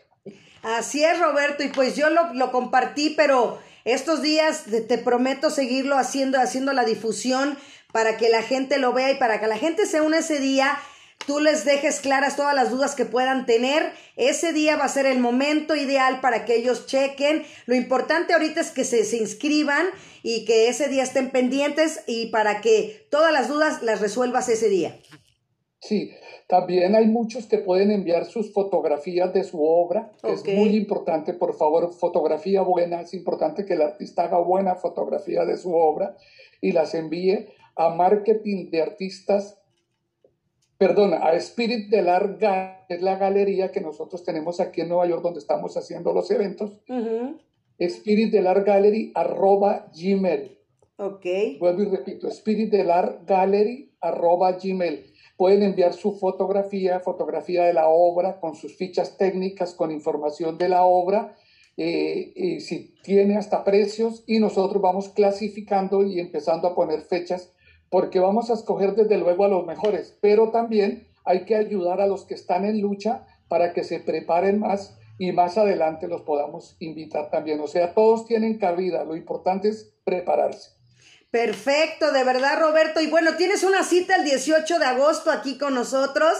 Así 0.62 1.04
es, 1.04 1.20
Roberto, 1.20 1.62
y 1.62 1.68
pues 1.68 1.94
yo 1.94 2.08
lo, 2.10 2.50
compartí, 2.50 3.14
pero 3.16 3.58
estos 3.84 4.22
días 4.22 4.64
te, 4.88 4.98
prometo 4.98 5.50
seguirlo 5.50 5.96
haciendo, 5.96 6.40
haciendo 6.40 6.72
la 6.72 6.84
difusión 6.84 7.56
para 7.92 8.16
que 8.16 8.28
la 8.28 8.42
gente 8.42 8.78
lo 8.78 8.92
vea 8.92 9.12
y 9.12 9.18
para 9.18 9.38
que 9.38 9.46
la 9.46 9.56
gente 9.56 9.86
se 9.86 10.00
una 10.00 10.18
ese 10.18 10.40
día 10.40 10.76
tú 11.26 11.40
les 11.40 11.64
dejes 11.64 12.00
claras 12.00 12.37
todas 12.37 12.54
las 12.54 12.71
dudas 12.71 12.95
que 12.95 13.04
puedan 13.04 13.47
tener. 13.47 13.92
Ese 14.16 14.52
día 14.52 14.76
va 14.76 14.85
a 14.85 14.88
ser 14.88 15.06
el 15.06 15.18
momento 15.18 15.75
ideal 15.76 16.21
para 16.21 16.45
que 16.45 16.56
ellos 16.56 16.87
chequen. 16.87 17.42
Lo 17.66 17.75
importante 17.75 18.33
ahorita 18.33 18.61
es 18.61 18.71
que 18.71 18.85
se, 18.85 19.04
se, 19.04 19.18
inscriban 19.18 19.87
y 20.23 20.45
que 20.45 20.68
ese 20.68 20.88
día 20.88 21.02
estén 21.02 21.30
pendientes 21.30 22.04
y 22.06 22.26
para 22.30 22.61
que 22.61 23.06
todas 23.11 23.33
las 23.33 23.49
dudas 23.49 23.83
las 23.83 24.00
resuelvas 24.00 24.49
ese 24.49 24.68
día. 24.68 24.99
Sí, 25.80 26.11
también 26.49 26.95
hay 26.95 27.06
muchos 27.06 27.47
que 27.47 27.59
pueden 27.59 27.90
enviar 27.90 28.25
sus 28.25 28.52
fotografías 28.52 29.33
de 29.33 29.42
su 29.42 29.62
obra. 29.64 30.12
Es 30.23 30.45
muy 30.45 30.76
importante, 30.76 31.35
por 31.35 31.54
favor, 31.54 31.92
fotografía 31.92 32.62
buena. 32.62 33.00
Es 33.00 33.14
importante 33.14 33.64
que 33.64 33.75
el 33.75 33.83
artista 33.83 34.25
haga 34.25 34.38
buena 34.38 34.76
fotografía 34.76 35.45
de 35.45 35.59
su 35.59 35.75
obra 35.75 36.16
y 36.61 36.73
las 36.73 36.95
envíe 36.95 37.49
a 37.75 37.90
marketing 37.90 38.71
de 38.71 38.83
artistas, 38.83 39.61
perdón, 40.78 41.14
a 41.14 41.33
Spirit 41.35 41.88
del 41.88 42.09
Art 42.09 42.42
es 42.88 43.02
la 43.02 43.16
galería 43.16 43.73
que 43.73 43.80
nosotros 43.80 44.25
tenemos 44.25 44.61
aquí 44.61 44.80
en 44.80 44.88
Nueva 44.88 45.06
York 45.06 45.23
donde 45.23 45.40
estamos 45.40 45.76
haciendo 45.76 46.12
los 46.12 46.30
eventos. 46.30 46.80
Spirit 47.78 48.33
del 48.33 48.47
Art 48.47 48.66
Gallery 48.66 49.12
arroba 49.14 49.90
gmail. 49.95 50.59
Ok. 50.99 51.26
Vuelvo 51.61 51.83
y 51.83 51.87
repito, 51.87 52.28
Spirit 52.28 52.71
del 52.71 52.90
Art 52.90 53.26
Gallery 53.26 53.92
arroba 54.00 54.52
gmail 54.52 55.12
Pueden 55.37 55.62
enviar 55.62 55.92
su 55.92 56.12
fotografía, 56.12 57.00
fotografía 57.00 57.64
de 57.64 57.75
la 57.75 57.88
obra, 57.88 58.40
con 58.40 58.54
sus 58.54 58.75
fichas 58.75 59.18
técnicas, 59.18 59.75
con 59.75 59.90
información 59.90 60.56
de 60.56 60.71
la 60.71 60.85
obra, 60.85 61.37
eh, 61.76 62.33
y 62.35 62.61
si 62.61 62.95
tiene 63.02 63.37
hasta 63.37 63.62
precios, 63.62 64.25
y 64.26 64.38
nosotros 64.38 64.80
vamos 64.80 65.11
clasificando 65.11 66.02
y 66.02 66.21
empezando 66.21 66.68
a 66.68 66.75
poner 66.75 67.02
fechas, 67.02 67.52
porque 67.96 68.20
vamos 68.20 68.50
a 68.50 68.52
escoger 68.52 68.94
desde 68.94 69.16
luego 69.16 69.46
a 69.46 69.48
los 69.48 69.64
mejores, 69.64 70.18
pero 70.20 70.50
también 70.50 71.08
hay 71.24 71.46
que 71.46 71.56
ayudar 71.56 72.02
a 72.02 72.06
los 72.06 72.26
que 72.26 72.34
están 72.34 72.66
en 72.66 72.82
lucha 72.82 73.26
para 73.48 73.72
que 73.72 73.84
se 73.84 74.00
preparen 74.00 74.60
más 74.60 74.98
y 75.18 75.32
más 75.32 75.56
adelante 75.56 76.06
los 76.06 76.20
podamos 76.20 76.76
invitar 76.78 77.30
también. 77.30 77.58
O 77.60 77.66
sea, 77.66 77.94
todos 77.94 78.26
tienen 78.26 78.58
cabida, 78.58 79.02
lo 79.04 79.16
importante 79.16 79.70
es 79.70 79.94
prepararse. 80.04 80.72
Perfecto, 81.30 82.12
de 82.12 82.22
verdad, 82.22 82.60
Roberto. 82.60 83.00
Y 83.00 83.06
bueno, 83.06 83.34
tienes 83.38 83.64
una 83.64 83.82
cita 83.82 84.16
el 84.16 84.24
18 84.24 84.78
de 84.78 84.84
agosto 84.84 85.30
aquí 85.30 85.56
con 85.56 85.74
nosotros. 85.74 86.34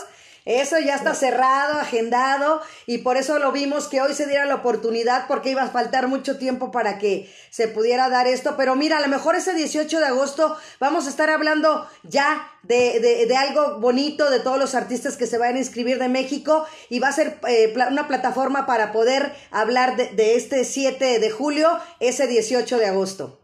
Eso 0.47 0.79
ya 0.79 0.95
está 0.95 1.13
cerrado, 1.13 1.77
agendado, 1.77 2.61
y 2.85 2.99
por 2.99 3.17
eso 3.17 3.37
lo 3.37 3.51
vimos 3.51 3.89
que 3.89 3.99
hoy 3.99 4.13
se 4.13 4.27
diera 4.27 4.45
la 4.45 4.55
oportunidad, 4.55 5.27
porque 5.27 5.49
iba 5.49 5.63
a 5.63 5.67
faltar 5.67 6.07
mucho 6.07 6.37
tiempo 6.37 6.71
para 6.71 6.97
que 6.99 7.29
se 7.49 7.67
pudiera 7.67 8.07
dar 8.07 8.27
esto. 8.27 8.55
Pero 8.55 8.77
mira, 8.77 8.95
a 8.95 9.01
lo 9.01 9.09
mejor 9.09 9.35
ese 9.35 9.53
18 9.53 9.99
de 9.99 10.05
agosto 10.05 10.55
vamos 10.79 11.05
a 11.05 11.09
estar 11.09 11.29
hablando 11.29 11.85
ya 12.03 12.49
de, 12.63 13.27
algo 13.37 13.79
bonito 13.81 14.29
de 14.31 14.39
todos 14.39 14.57
los 14.57 14.73
artistas 14.73 15.17
que 15.17 15.27
se 15.27 15.37
vayan 15.37 15.57
a 15.57 15.59
inscribir 15.59 15.99
de 15.99 16.07
México, 16.07 16.65
y 16.87 16.99
va 16.99 17.09
a 17.09 17.11
ser 17.11 17.39
eh, 17.45 17.73
una 17.91 18.07
plataforma 18.07 18.65
para 18.65 18.93
poder 18.93 19.33
hablar 19.51 19.97
de, 19.97 20.11
de 20.11 20.35
este 20.35 20.63
7 20.63 21.19
de 21.19 21.29
julio, 21.29 21.77
ese 21.99 22.25
18 22.25 22.77
de 22.77 22.85
agosto. 22.85 23.37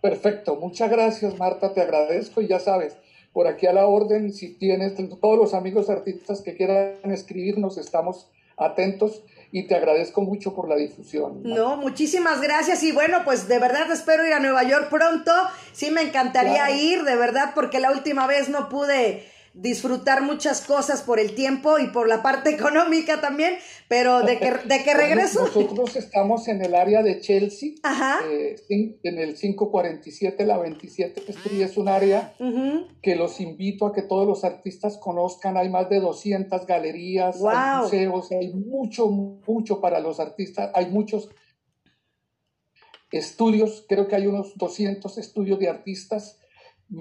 Perfecto, 0.00 0.54
muchas 0.54 0.90
gracias 0.90 1.36
Marta, 1.36 1.74
te 1.74 1.82
agradezco 1.82 2.40
y 2.40 2.46
ya 2.46 2.58
sabes, 2.58 2.96
por 3.32 3.46
aquí 3.46 3.66
a 3.66 3.72
la 3.72 3.86
orden, 3.86 4.32
si 4.32 4.54
tienes 4.54 4.94
todos 5.20 5.38
los 5.38 5.54
amigos 5.54 5.88
artistas 5.88 6.42
que 6.42 6.56
quieran 6.56 7.12
escribirnos, 7.12 7.78
estamos 7.78 8.28
atentos 8.56 9.22
y 9.52 9.66
te 9.66 9.74
agradezco 9.74 10.20
mucho 10.20 10.54
por 10.54 10.68
la 10.68 10.76
difusión. 10.76 11.42
No, 11.42 11.76
muchísimas 11.76 12.40
gracias. 12.40 12.82
Y 12.82 12.92
bueno, 12.92 13.22
pues 13.24 13.48
de 13.48 13.58
verdad 13.58 13.90
espero 13.90 14.26
ir 14.26 14.32
a 14.32 14.40
Nueva 14.40 14.62
York 14.64 14.88
pronto, 14.90 15.32
sí 15.72 15.90
me 15.90 16.02
encantaría 16.02 16.70
ir, 16.70 17.02
de 17.02 17.16
verdad, 17.16 17.52
porque 17.54 17.80
la 17.80 17.90
última 17.90 18.26
vez 18.26 18.48
no 18.48 18.68
pude 18.68 19.24
disfrutar 19.52 20.22
muchas 20.22 20.60
cosas 20.60 21.02
por 21.02 21.18
el 21.18 21.34
tiempo 21.34 21.78
y 21.78 21.88
por 21.88 22.08
la 22.08 22.22
parte 22.22 22.50
económica 22.54 23.20
también, 23.20 23.54
pero 23.88 24.22
de 24.22 24.38
que, 24.38 24.52
de 24.52 24.82
que 24.82 24.94
regreso. 24.94 25.40
Nosotros 25.40 25.96
estamos 25.96 26.48
en 26.48 26.64
el 26.64 26.74
área 26.74 27.02
de 27.02 27.20
Chelsea, 27.20 27.70
eh, 28.30 28.56
en 28.68 29.18
el 29.18 29.34
547, 29.34 30.46
la 30.46 30.58
27 30.58 31.22
Street, 31.30 31.62
es 31.62 31.76
un 31.76 31.88
área 31.88 32.34
que 33.02 33.16
los 33.16 33.40
invito 33.40 33.86
a 33.86 33.92
que 33.92 34.02
todos 34.02 34.26
los 34.26 34.44
artistas 34.44 34.98
conozcan. 34.98 35.56
Hay 35.56 35.68
más 35.68 35.88
de 35.88 36.00
200 36.00 36.66
galerías, 36.66 37.36
hay 37.44 37.82
museos, 37.82 38.32
hay 38.32 38.52
mucho, 38.54 39.08
mucho 39.08 39.80
para 39.80 40.00
los 40.00 40.20
artistas, 40.20 40.70
hay 40.74 40.86
muchos 40.86 41.30
estudios, 43.10 43.84
creo 43.88 44.06
que 44.06 44.16
hay 44.16 44.26
unos 44.26 44.56
200 44.56 45.18
estudios 45.18 45.58
de 45.58 45.68
artistas 45.68 46.39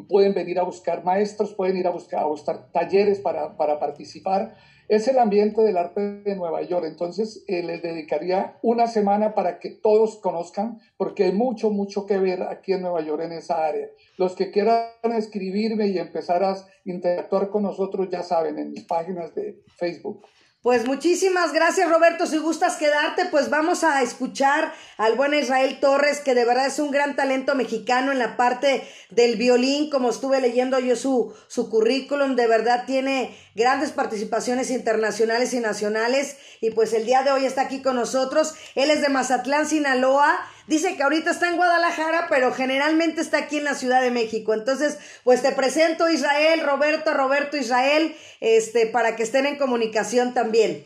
pueden 0.07 0.33
venir 0.33 0.59
a 0.59 0.63
buscar 0.63 1.03
maestros, 1.03 1.53
pueden 1.53 1.77
ir 1.77 1.87
a 1.87 1.91
buscar, 1.91 2.21
a 2.21 2.25
buscar 2.25 2.71
talleres 2.71 3.19
para, 3.19 3.57
para 3.57 3.79
participar. 3.79 4.55
Es 4.87 5.07
el 5.07 5.19
ambiente 5.19 5.61
del 5.61 5.77
arte 5.77 6.01
de 6.01 6.35
Nueva 6.35 6.63
York, 6.63 6.85
entonces 6.87 7.43
eh, 7.47 7.61
les 7.61 7.83
dedicaría 7.83 8.57
una 8.63 8.87
semana 8.87 9.35
para 9.35 9.59
que 9.59 9.69
todos 9.69 10.15
conozcan, 10.15 10.79
porque 10.97 11.25
hay 11.25 11.31
mucho, 11.31 11.69
mucho 11.69 12.07
que 12.07 12.17
ver 12.17 12.41
aquí 12.41 12.73
en 12.73 12.81
Nueva 12.81 13.01
York 13.01 13.21
en 13.23 13.33
esa 13.33 13.67
área. 13.67 13.87
Los 14.17 14.35
que 14.35 14.49
quieran 14.49 14.89
escribirme 15.15 15.87
y 15.89 15.99
empezar 15.99 16.43
a 16.43 16.55
interactuar 16.85 17.49
con 17.49 17.61
nosotros, 17.61 18.09
ya 18.09 18.23
saben, 18.23 18.57
en 18.57 18.71
mis 18.71 18.83
páginas 18.85 19.35
de 19.35 19.61
Facebook. 19.77 20.25
Pues 20.61 20.85
muchísimas 20.85 21.53
gracias 21.53 21.89
Roberto, 21.89 22.25
si 22.25 22.37
gustas 22.37 22.75
quedarte, 22.75 23.27
pues 23.27 23.49
vamos 23.49 23.85
a 23.85 24.01
escuchar 24.01 24.73
al 24.97 25.15
buen 25.15 25.33
Israel 25.33 25.79
Torres, 25.79 26.19
que 26.19 26.35
de 26.35 26.43
verdad 26.43 26.65
es 26.67 26.79
un 26.79 26.91
gran 26.91 27.15
talento 27.15 27.55
mexicano 27.55 28.11
en 28.11 28.19
la 28.19 28.35
parte 28.35 28.85
del 29.09 29.37
violín, 29.37 29.89
como 29.89 30.09
estuve 30.09 30.41
leyendo 30.41 30.77
yo 30.77 30.97
su, 30.97 31.33
su 31.47 31.69
currículum, 31.69 32.35
de 32.35 32.47
verdad 32.47 32.83
tiene 32.85 33.37
grandes 33.55 33.93
participaciones 33.93 34.69
internacionales 34.69 35.53
y 35.53 35.61
nacionales, 35.61 36.35
y 36.59 36.71
pues 36.71 36.91
el 36.91 37.05
día 37.05 37.23
de 37.23 37.31
hoy 37.31 37.45
está 37.45 37.61
aquí 37.61 37.81
con 37.81 37.95
nosotros, 37.95 38.53
él 38.75 38.91
es 38.91 39.01
de 39.01 39.07
Mazatlán, 39.07 39.65
Sinaloa, 39.65 40.45
Dice 40.69 40.95
que 40.95 41.01
ahorita 41.01 41.31
está 41.31 41.49
en 41.49 41.55
Guadalajara, 41.55 42.27
pero 42.29 42.51
generalmente 42.51 43.21
está 43.21 43.39
aquí 43.39 43.57
en 43.57 43.63
la 43.63 43.73
Ciudad 43.73 44.03
de 44.03 44.11
México. 44.11 44.53
Entonces, 44.53 44.99
pues 45.23 45.41
te 45.41 45.51
presento 45.51 46.07
Israel, 46.11 46.61
Roberto, 46.63 47.11
Roberto 47.11 47.57
Israel, 47.57 48.13
este, 48.39 48.85
para 48.85 49.15
que 49.15 49.23
estén 49.23 49.47
en 49.47 49.57
comunicación 49.57 50.35
también. 50.35 50.83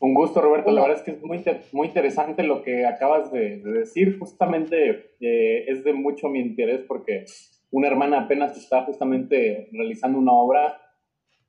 Un 0.00 0.12
gusto, 0.12 0.42
Roberto. 0.42 0.70
La 0.70 0.82
verdad 0.82 0.98
es 0.98 1.02
que 1.02 1.12
es 1.12 1.22
muy, 1.22 1.42
muy 1.72 1.86
interesante 1.86 2.42
lo 2.42 2.62
que 2.62 2.84
acabas 2.84 3.32
de, 3.32 3.56
decir. 3.60 4.18
Justamente 4.18 5.14
eh, 5.18 5.64
es 5.66 5.82
de 5.82 5.94
mucho 5.94 6.28
mi 6.28 6.40
interés 6.40 6.82
porque 6.86 7.24
una 7.70 7.86
hermana 7.86 8.20
apenas 8.20 8.54
está 8.54 8.82
justamente 8.82 9.70
realizando 9.72 10.18
una 10.18 10.32
obra 10.32 10.78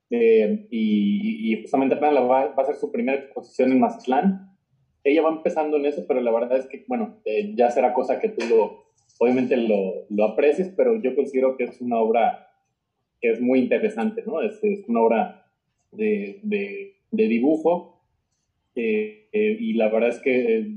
eh, 0.10 0.68
y, 0.72 1.62
justamente 1.62 1.96
apenas 1.96 2.16
va, 2.16 2.44
a 2.44 2.62
hacer 2.62 2.78
su 2.78 2.90
primera 2.94 3.20
exposición 3.20 3.74
en 3.74 3.80
Mazatlán. 3.82 4.55
Ella 5.06 5.22
va 5.22 5.30
empezando 5.30 5.78
en 5.78 5.86
eso, 5.86 6.04
pero 6.08 6.20
la 6.20 6.32
verdad 6.32 6.58
es 6.58 6.66
que, 6.66 6.84
bueno, 6.88 7.22
eh, 7.26 7.54
ya 7.56 7.70
será 7.70 7.94
cosa 7.94 8.20
que 8.20 8.30
tú 8.30 8.44
lo, 8.50 8.86
obviamente 9.20 9.56
lo, 9.56 10.06
lo, 10.10 10.26
aprecies, 10.26 10.74
pero 10.76 11.00
yo 11.00 11.16
considero 11.16 11.56
que 11.56 11.66
es 11.66 11.80
una 11.80 11.98
obra 11.98 12.50
que 13.22 13.30
es 13.30 13.40
muy 13.40 13.60
interesante, 13.60 14.24
¿no? 14.26 14.42
Es, 14.42 14.62
es 14.64 14.84
una 14.90 15.02
obra 15.02 15.46
de, 15.92 16.40
de, 16.42 17.28
dibujo 17.28 18.02
eh, 18.76 19.30
eh, 19.32 19.58
y 19.60 19.74
la 19.76 19.90
verdad 19.90 20.10
es 20.10 20.20
que 20.20 20.74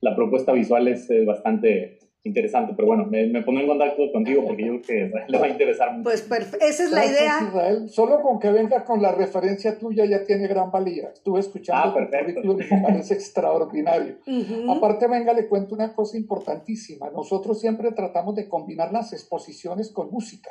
la 0.00 0.14
propuesta 0.14 0.52
visual 0.52 0.86
es 0.86 1.08
bastante 1.24 1.98
interesante, 2.24 2.74
pero 2.76 2.88
bueno, 2.88 3.06
me, 3.06 3.26
me 3.26 3.42
pongo 3.42 3.60
en 3.60 3.66
contacto 3.66 4.02
contigo 4.12 4.44
porque 4.46 4.66
yo 4.66 4.80
creo 4.82 5.10
que 5.10 5.12
le 5.28 5.38
va 5.38 5.46
a 5.46 5.48
interesar 5.48 5.92
mucho. 5.92 6.04
Pues 6.04 6.28
esa 6.60 6.84
es 6.84 6.90
la 6.90 7.06
idea. 7.06 7.38
Israel, 7.48 7.88
solo 7.88 8.20
con 8.22 8.38
que 8.38 8.50
venga 8.50 8.84
con 8.84 9.00
la 9.00 9.12
referencia 9.12 9.78
tuya 9.78 10.04
ya 10.04 10.24
tiene 10.24 10.46
gran 10.48 10.70
valía. 10.70 11.10
Estuve 11.12 11.40
escuchando 11.40 11.96
ah, 11.96 12.06
tu 12.42 12.56
me 12.56 12.82
parece 12.82 13.14
extraordinario. 13.14 14.18
Aparte, 14.68 15.06
venga, 15.06 15.32
le 15.32 15.48
cuento 15.48 15.74
una 15.74 15.94
cosa 15.94 16.16
importantísima. 16.16 17.10
Nosotros 17.10 17.60
siempre 17.60 17.92
tratamos 17.92 18.34
de 18.34 18.48
combinar 18.48 18.92
las 18.92 19.12
exposiciones 19.12 19.90
con 19.90 20.10
música. 20.10 20.50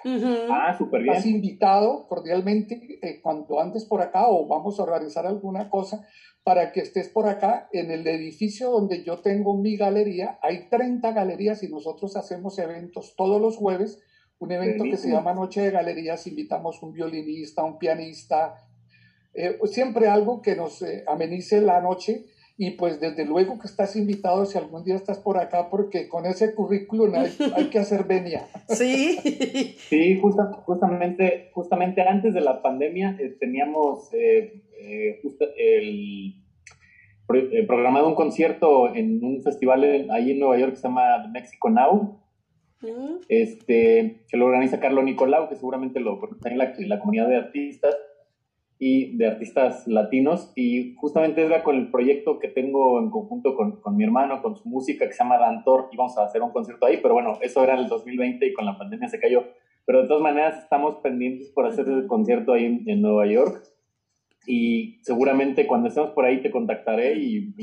Ah, 0.50 0.76
súper 0.78 1.04
bien. 1.04 1.16
Has 1.16 1.26
invitado 1.26 2.08
cordialmente 2.08 3.00
cuando 3.22 3.60
andes 3.60 3.86
por 3.86 4.02
acá 4.02 4.28
o 4.28 4.48
vamos 4.48 4.80
a 4.80 4.84
organizar 4.84 5.26
alguna 5.26 5.70
cosa 5.70 6.06
para 6.48 6.72
que 6.72 6.80
estés 6.80 7.10
por 7.10 7.27
acá 7.27 7.68
en 7.74 7.92
el 7.92 8.08
edificio 8.08 8.72
donde 8.72 9.04
yo 9.04 9.20
tengo 9.20 9.58
mi 9.58 9.75
galería. 9.75 10.39
Hay 10.42 10.70
30 10.70 11.12
galerías 11.12 11.62
y 11.62 11.68
nosotros 11.68 12.16
hacemos 12.16 12.58
eventos 12.58 13.16
todos 13.18 13.42
los 13.42 13.58
jueves, 13.58 14.01
un 14.39 14.54
evento 14.54 14.86
que 14.86 14.96
se 14.96 15.10
llama 15.10 15.34
Noche 15.34 15.60
de 15.60 15.72
Galerías, 15.72 16.25
invitamos 16.25 16.82
un 16.82 16.94
violinista, 16.94 17.66
un 17.66 17.77
pianista, 17.77 18.56
eh, 19.34 19.60
siempre 19.66 20.08
algo 20.08 20.42
que 20.42 20.56
nos 20.56 20.82
eh, 20.84 21.04
amenice 21.06 21.60
la 21.60 21.82
noche. 21.82 22.27
Y 22.56 22.72
pues 22.72 23.01
desde 23.01 23.25
luego 23.25 23.60
que 23.60 23.68
estás 23.68 23.98
invitado 23.98 24.46
si 24.46 24.58
algún 24.58 24.86
día 24.86 24.96
estás 24.96 25.20
por 25.20 25.38
acá, 25.38 25.70
porque 25.70 26.08
con 26.08 26.25
ese 26.25 26.56
currículum 26.56 27.13
hay, 27.13 27.66
que 27.66 27.80
hacer 27.80 28.06
venia. 28.06 28.48
Sí. 28.70 29.75
Sí, 29.89 30.22
justamente, 30.22 31.51
justamente 31.54 32.04
antes 32.04 32.34
de 32.34 32.42
la 32.42 32.62
pandemia 32.62 33.18
eh, 33.20 33.36
teníamos 33.38 34.10
eh, 34.79 35.22
el, 35.57 36.36
eh, 37.34 37.65
programado 37.67 38.07
un 38.07 38.15
concierto 38.15 38.96
en 38.96 39.22
un 39.24 39.43
festival 39.43 40.07
ahí 40.12 40.31
en 40.31 40.39
Nueva 40.39 40.57
York 40.57 40.72
que 40.72 40.77
se 40.77 40.88
llama 40.88 41.27
Mexico 41.29 41.69
Now, 41.69 42.22
mm. 42.81 43.17
este, 43.27 44.24
que 44.29 44.38
lo 44.38 44.46
organiza 44.46 44.79
Carlos 44.79 45.03
Nicolau, 45.03 45.50
que 45.50 45.55
seguramente 45.55 46.00
lo 46.00 46.19
está 46.31 46.50
en 46.50 46.57
la, 46.57 47.00
comunidad 47.00 47.27
de 47.27 47.36
artistas 47.36 47.98
y 48.79 49.17
de 49.17 49.27
artistas 49.27 49.88
latinos, 49.88 50.53
y 50.55 50.96
justamente 50.96 51.43
era 51.43 51.63
con 51.63 51.75
el 51.75 51.91
proyecto 51.91 52.39
que 52.39 52.48
tengo 52.48 52.98
en 53.00 53.10
conjunto 53.10 53.55
con, 53.55 53.81
con, 53.81 53.98
mi 53.98 54.05
hermano, 54.05 54.41
con 54.41 54.55
su 54.55 54.69
música 54.69 55.05
que 55.05 55.12
se 55.12 55.22
llama 55.22 55.38
Dantor, 55.38 55.89
y 55.91 55.98
vamos 55.98 56.17
a 56.17 56.24
hacer 56.24 56.41
un 56.41 56.51
concierto 56.51 56.86
ahí, 56.86 57.00
pero 57.01 57.13
bueno, 57.13 57.39
eso 57.41 57.62
era 57.62 57.74
en 57.74 57.79
el 57.79 57.88
2020 57.89 58.46
y 58.46 58.53
con 58.53 58.65
la 58.65 58.77
pandemia 58.77 59.10
se 59.10 59.19
cayó. 59.19 59.43
Pero 59.86 60.01
de 60.01 60.07
todas 60.07 60.24
maneras 60.24 60.63
estamos 60.63 60.96
pendientes 60.98 61.50
por 61.50 61.65
hacer 61.65 61.88
el 61.89 62.07
concierto 62.07 62.53
ahí 62.53 62.84
en 62.86 63.01
Nueva 63.01 63.25
York 63.25 63.63
y 64.48 65.00
seguramente 65.04 65.68
cuando 65.68 65.89
estemos 65.89 66.12
por 66.12 66.25
ahí 66.25 66.42
te 66.42 66.50
contactaré 66.50 67.16
y, 67.16 67.54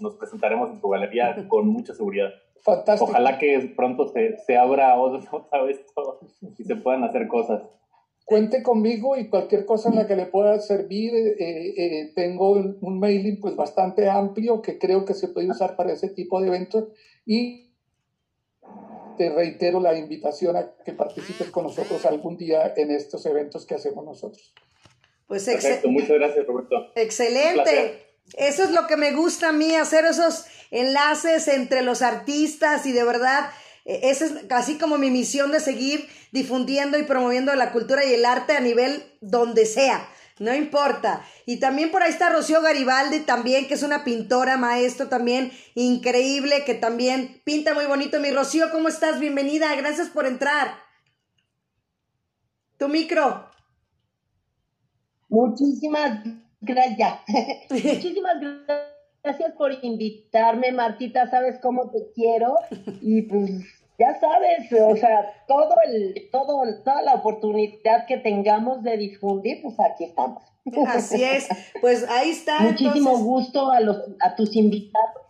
nos 0.00 0.16
presentaremos 0.16 0.70
en 0.70 0.80
tu 0.80 0.88
galería 0.88 1.36
con 1.48 1.68
mucha 1.68 1.94
seguridad. 1.94 2.30
Fantástico. 2.60 3.10
Ojalá 3.10 3.38
que 3.38 3.72
pronto 3.76 4.08
se, 4.08 4.36
se 4.38 4.56
abra 4.56 4.98
otra 4.98 5.62
vez 5.62 5.80
todo 5.94 6.18
y 6.58 6.64
se 6.64 6.76
puedan 6.76 7.04
hacer 7.04 7.28
cosas. 7.28 7.62
Cuente 8.24 8.62
conmigo 8.62 9.16
y 9.16 9.28
cualquier 9.28 9.64
cosa 9.64 9.90
en 9.90 9.96
la 9.96 10.06
que 10.06 10.16
le 10.16 10.26
pueda 10.26 10.58
servir. 10.58 11.14
Eh, 11.14 11.34
eh, 11.38 12.12
tengo 12.16 12.52
un 12.52 12.98
mailing 12.98 13.38
pues 13.40 13.54
bastante 13.54 14.08
amplio 14.10 14.60
que 14.60 14.78
creo 14.78 15.04
que 15.04 15.14
se 15.14 15.28
puede 15.28 15.50
usar 15.50 15.76
para 15.76 15.92
ese 15.92 16.08
tipo 16.08 16.40
de 16.40 16.48
eventos 16.48 16.88
y 17.24 17.70
te 19.16 19.30
reitero 19.30 19.78
la 19.78 19.96
invitación 19.96 20.56
a 20.56 20.74
que 20.84 20.92
participes 20.92 21.50
con 21.50 21.64
nosotros 21.64 22.04
algún 22.06 22.36
día 22.36 22.72
en 22.76 22.90
estos 22.90 23.24
eventos 23.26 23.66
que 23.66 23.74
hacemos 23.74 24.04
nosotros. 24.04 24.52
Pues 25.26 25.44
Perfecto, 25.44 25.88
muchas 25.88 26.10
gracias 26.10 26.46
Roberto. 26.46 26.92
Excelente. 26.94 28.04
Eso 28.34 28.64
es 28.64 28.70
lo 28.70 28.86
que 28.86 28.96
me 28.96 29.12
gusta 29.12 29.50
a 29.50 29.52
mí, 29.52 29.74
hacer 29.74 30.04
esos 30.04 30.46
enlaces 30.70 31.46
entre 31.48 31.82
los 31.82 32.02
artistas 32.02 32.86
y 32.86 32.92
de 32.92 33.04
verdad, 33.04 33.50
eh, 33.84 34.00
esa 34.04 34.24
es 34.24 34.32
casi 34.48 34.78
como 34.78 34.98
mi 34.98 35.10
misión 35.10 35.52
de 35.52 35.60
seguir 35.60 36.08
difundiendo 36.32 36.98
y 36.98 37.04
promoviendo 37.04 37.54
la 37.54 37.72
cultura 37.72 38.04
y 38.04 38.14
el 38.14 38.24
arte 38.24 38.54
a 38.54 38.60
nivel 38.60 39.04
donde 39.20 39.66
sea, 39.66 40.08
no 40.38 40.54
importa. 40.54 41.24
Y 41.46 41.58
también 41.58 41.90
por 41.90 42.02
ahí 42.02 42.10
está 42.10 42.30
Rocío 42.30 42.60
Garibaldi 42.60 43.20
también, 43.20 43.68
que 43.68 43.74
es 43.74 43.82
una 43.82 44.04
pintora, 44.04 44.56
maestro 44.56 45.08
también, 45.08 45.52
increíble, 45.74 46.64
que 46.64 46.74
también 46.74 47.40
pinta 47.44 47.74
muy 47.74 47.84
bonito. 47.84 48.18
Mi 48.20 48.30
Rocío, 48.30 48.70
¿cómo 48.72 48.88
estás? 48.88 49.20
Bienvenida, 49.20 49.74
gracias 49.76 50.08
por 50.08 50.26
entrar. 50.26 50.82
Tu 52.78 52.88
micro. 52.88 53.53
Muchísimas 55.34 56.20
gracias. 56.60 57.18
Muchísimas 57.70 58.36
gracias 59.20 59.52
por 59.58 59.72
invitarme, 59.82 60.70
Martita. 60.70 61.28
Sabes 61.28 61.58
cómo 61.60 61.90
te 61.90 62.12
quiero 62.14 62.54
y 63.02 63.22
pues 63.22 63.50
ya 63.98 64.18
sabes, 64.20 64.70
o 64.80 64.96
sea, 64.96 65.44
todo 65.48 65.74
el, 65.86 66.28
todo, 66.30 66.62
toda 66.84 67.02
la 67.02 67.14
oportunidad 67.14 68.06
que 68.06 68.18
tengamos 68.18 68.84
de 68.84 68.96
difundir, 68.96 69.60
pues 69.60 69.74
aquí 69.80 70.04
estamos. 70.04 70.40
Así 70.86 71.24
es, 71.24 71.48
pues 71.80 72.08
ahí 72.08 72.30
está. 72.30 72.60
Muchísimo 72.60 73.18
gusto 73.18 73.72
a 73.72 73.80
los, 73.80 73.98
a 74.20 74.36
tus 74.36 74.54
invitados. 74.54 75.22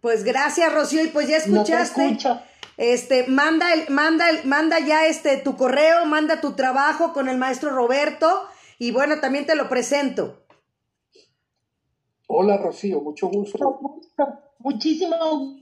Pues 0.00 0.24
gracias, 0.24 0.72
Rocío, 0.72 1.04
y 1.04 1.08
pues 1.08 1.28
ya 1.28 1.36
escuchaste. 1.36 2.06
escucho. 2.06 2.40
Este, 2.78 3.26
manda 3.26 3.74
el, 3.74 3.90
manda 3.90 4.30
el, 4.30 4.44
manda 4.46 4.78
ya 4.80 5.06
este 5.06 5.36
tu 5.36 5.56
correo, 5.58 6.06
manda 6.06 6.40
tu 6.40 6.54
trabajo 6.54 7.12
con 7.12 7.28
el 7.28 7.36
maestro 7.36 7.70
Roberto 7.70 8.48
y 8.82 8.90
bueno, 8.90 9.20
también 9.20 9.46
te 9.46 9.54
lo 9.54 9.68
presento. 9.68 10.42
Hola 12.26 12.56
Rocío, 12.56 13.00
mucho 13.00 13.28
gusto. 13.28 13.78
Muchísimo 14.58 15.56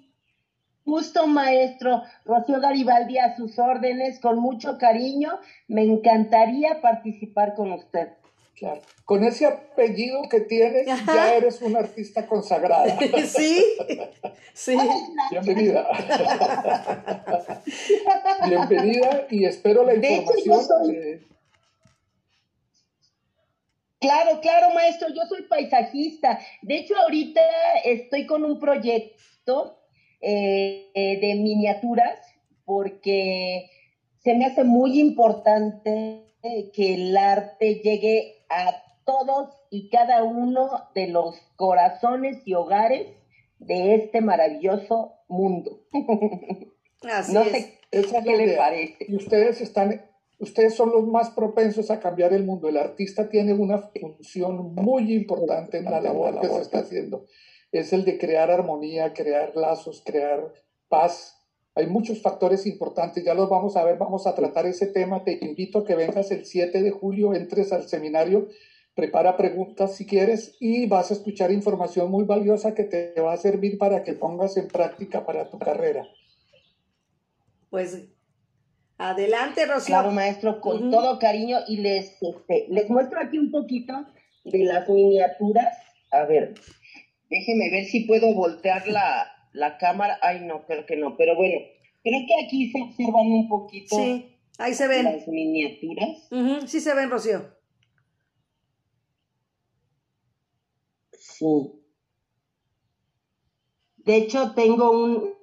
gusto, 0.86 1.26
maestro 1.26 2.02
Rocío 2.24 2.58
Garibaldi, 2.62 3.18
a 3.18 3.36
sus 3.36 3.58
órdenes, 3.58 4.20
con 4.20 4.38
mucho 4.38 4.78
cariño. 4.78 5.38
Me 5.68 5.82
encantaría 5.82 6.80
participar 6.80 7.54
con 7.54 7.72
usted. 7.72 8.08
Claro. 8.56 8.80
Con 9.04 9.22
ese 9.24 9.44
apellido 9.44 10.22
que 10.30 10.40
tienes, 10.40 10.86
ya 10.86 11.34
eres 11.34 11.60
una 11.60 11.80
artista 11.80 12.26
consagrada. 12.26 12.96
Sí, 13.26 13.62
sí. 14.54 14.78
Bienvenida. 15.30 15.86
Bienvenida 18.48 19.26
y 19.28 19.44
espero 19.44 19.84
la 19.84 19.92
información. 19.94 21.28
Claro, 24.00 24.40
claro, 24.40 24.70
maestro, 24.74 25.08
yo 25.08 25.22
soy 25.28 25.42
paisajista. 25.42 26.40
De 26.62 26.78
hecho, 26.78 26.96
ahorita 26.96 27.40
estoy 27.84 28.26
con 28.26 28.44
un 28.44 28.58
proyecto 28.58 29.78
eh, 30.20 30.90
de 30.94 31.34
miniaturas 31.34 32.18
porque 32.64 33.68
se 34.18 34.34
me 34.34 34.46
hace 34.46 34.64
muy 34.64 34.98
importante 35.00 36.34
que 36.74 36.94
el 36.94 37.16
arte 37.16 37.80
llegue 37.82 38.44
a 38.48 38.82
todos 39.04 39.50
y 39.70 39.88
cada 39.88 40.24
uno 40.24 40.88
de 40.94 41.08
los 41.08 41.36
corazones 41.56 42.38
y 42.46 42.54
hogares 42.54 43.06
de 43.58 43.94
este 43.94 44.20
maravilloso 44.20 45.14
mundo. 45.28 45.80
Así 47.02 47.32
no 47.32 47.42
es. 47.42 47.78
sé 47.92 48.22
qué 48.24 48.36
le 48.36 48.56
parece. 48.56 49.06
Y 49.08 49.16
ustedes 49.16 49.60
están 49.60 50.02
ustedes 50.40 50.74
son 50.74 50.90
los 50.90 51.06
más 51.06 51.30
propensos 51.30 51.90
a 51.90 52.00
cambiar 52.00 52.32
el 52.32 52.44
mundo. 52.44 52.68
El 52.68 52.76
artista 52.76 53.28
tiene 53.28 53.52
una 53.54 53.78
función 53.78 54.74
muy 54.74 55.14
importante 55.14 55.78
en 55.78 55.84
la 55.84 56.00
labor 56.00 56.40
que 56.40 56.48
se 56.48 56.60
está 56.60 56.80
haciendo. 56.80 57.26
Es 57.70 57.92
el 57.92 58.04
de 58.04 58.18
crear 58.18 58.50
armonía, 58.50 59.14
crear 59.14 59.54
lazos, 59.54 60.02
crear 60.04 60.52
paz. 60.88 61.36
Hay 61.76 61.86
muchos 61.86 62.20
factores 62.20 62.66
importantes, 62.66 63.24
ya 63.24 63.34
los 63.34 63.48
vamos 63.48 63.76
a 63.76 63.84
ver, 63.84 63.96
vamos 63.96 64.26
a 64.26 64.34
tratar 64.34 64.66
ese 64.66 64.86
tema. 64.86 65.22
Te 65.22 65.38
invito 65.40 65.78
a 65.78 65.84
que 65.84 65.94
vengas 65.94 66.32
el 66.32 66.44
7 66.44 66.82
de 66.82 66.90
julio, 66.90 67.32
entres 67.32 67.72
al 67.72 67.88
seminario 67.88 68.48
Prepara 68.94 69.36
preguntas 69.36 69.94
si 69.94 70.04
quieres 70.04 70.56
y 70.58 70.86
vas 70.86 71.10
a 71.10 71.14
escuchar 71.14 71.52
información 71.52 72.10
muy 72.10 72.24
valiosa 72.24 72.74
que 72.74 72.84
te 72.84 73.18
va 73.20 73.32
a 73.32 73.36
servir 73.36 73.78
para 73.78 74.02
que 74.02 74.14
pongas 74.14 74.56
en 74.56 74.68
práctica 74.68 75.24
para 75.24 75.48
tu 75.48 75.58
carrera. 75.58 76.06
Pues 77.70 78.08
adelante, 79.00 79.64
Rocío. 79.66 79.94
Claro, 79.94 80.10
maestro, 80.10 80.60
con 80.60 80.90
todo 80.90 81.18
cariño 81.18 81.58
y 81.66 81.78
les, 81.78 82.22
este, 82.22 82.66
les 82.68 82.88
muestro 82.90 83.18
aquí 83.20 83.38
un 83.38 83.50
poquito 83.50 83.94
de 84.44 84.64
las 84.64 84.88
miniaturas. 84.88 85.76
A 86.12 86.24
ver, 86.24 86.54
déjeme 87.30 87.70
ver 87.70 87.86
si 87.86 88.00
puedo 88.00 88.34
voltear 88.34 88.86
la, 88.86 89.26
la 89.52 89.78
cámara. 89.78 90.18
Ay, 90.22 90.40
no, 90.44 90.66
creo 90.66 90.84
que 90.84 90.96
no, 90.96 91.16
pero 91.16 91.34
bueno, 91.34 91.56
creo 92.02 92.20
que 92.26 92.44
aquí 92.44 92.70
se 92.70 92.82
observan 92.82 93.26
un 93.26 93.48
poquito. 93.48 93.96
Sí, 93.96 94.36
ahí 94.58 94.74
se 94.74 94.86
ven. 94.86 95.04
Las 95.04 95.26
miniaturas. 95.26 96.28
sí 96.66 96.80
se 96.80 96.94
ven, 96.94 97.10
Rocío. 97.10 97.42
Sí. 101.12 101.46
De 103.96 104.16
hecho, 104.16 104.52
tengo 104.54 104.90
un, 104.90 105.34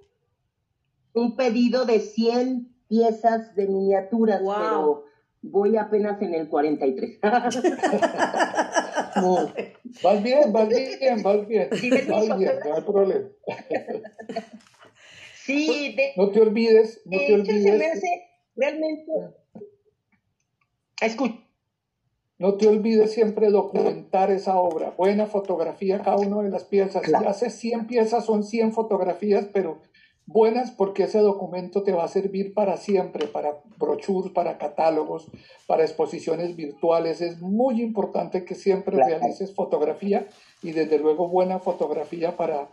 un 1.13 1.35
pedido 1.35 1.85
de 1.85 1.99
100 1.99 2.76
piezas 2.87 3.55
de 3.55 3.67
miniaturas, 3.67 4.41
pero 4.41 5.05
voy 5.41 5.77
apenas 5.77 6.21
en 6.21 6.33
el 6.33 6.47
43. 6.47 7.19
no. 9.17 9.51
Vas 10.03 10.23
bien, 10.23 10.51
vas 10.51 10.69
bien, 10.69 11.23
vas 11.23 11.47
bien. 11.47 11.69
Sí, 11.73 11.89
vas 12.07 12.37
bien, 12.37 12.53
no 12.65 12.75
hay 12.75 12.81
problema. 12.81 13.29
Sí, 15.35 15.95
no 16.17 16.29
te 16.31 16.41
olvides, 16.41 17.01
no 17.05 17.17
te 17.17 17.33
olvides. 17.33 17.63
Se 17.63 17.77
me 17.77 17.87
hace 17.87 18.07
realmente. 18.55 19.11
Escucha. 21.01 21.47
No 22.39 22.53
te 22.55 22.67
olvides 22.67 23.13
siempre 23.13 23.49
documentar 23.49 24.29
esa 24.29 24.59
obra. 24.59 24.93
Buena 24.95 25.25
fotografía 25.25 26.01
cada 26.03 26.17
una 26.17 26.43
de 26.43 26.51
las 26.51 26.65
piezas. 26.65 27.03
Si 27.03 27.13
haces 27.13 27.55
100 27.55 27.87
piezas, 27.87 28.25
son 28.25 28.43
100 28.43 28.73
fotografías, 28.73 29.47
pero 29.51 29.79
buenas 30.27 30.71
porque 30.71 31.03
ese 31.03 31.19
documento 31.19 31.81
te 31.81 31.93
va 31.93 32.03
a 32.03 32.09
servir 32.09 32.53
para 32.53 32.77
siempre, 32.77 33.27
para 33.27 33.61
brochures, 33.77 34.31
para 34.31 34.57
catálogos, 34.57 35.25
para 35.65 35.83
exposiciones 35.83 36.55
virtuales. 36.55 37.21
Es 37.21 37.41
muy 37.41 37.81
importante 37.81 38.45
que 38.45 38.53
siempre 38.53 38.97
realices 38.97 39.55
fotografía 39.55 40.27
y 40.61 40.71
desde 40.71 40.99
luego 40.99 41.29
buena 41.29 41.59
fotografía 41.59 42.35
para, 42.35 42.67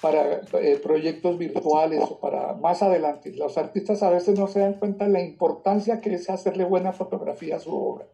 para 0.00 0.42
eh, 0.60 0.78
proyectos 0.82 1.38
virtuales 1.38 2.02
o 2.02 2.20
para 2.20 2.52
más 2.52 2.82
adelante. 2.82 3.32
Los 3.32 3.56
artistas 3.58 4.02
a 4.02 4.10
veces 4.10 4.38
no 4.38 4.46
se 4.46 4.60
dan 4.60 4.74
cuenta 4.74 5.06
de 5.06 5.12
la 5.12 5.22
importancia 5.22 6.00
que 6.00 6.14
es 6.14 6.28
hacerle 6.28 6.64
buena 6.64 6.92
fotografía 6.92 7.56
a 7.56 7.60
su 7.60 7.74
obra. 7.74 8.06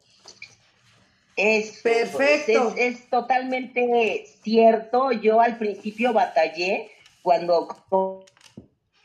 Es 1.37 1.83
perfecto. 1.83 2.75
Es, 2.77 3.11
totalmente 3.11 4.25
cierto. 4.43 5.11
Yo 5.11 5.41
al 5.41 5.59
principio 5.59 6.13
batallé 6.13 6.91
cuando 7.23 7.67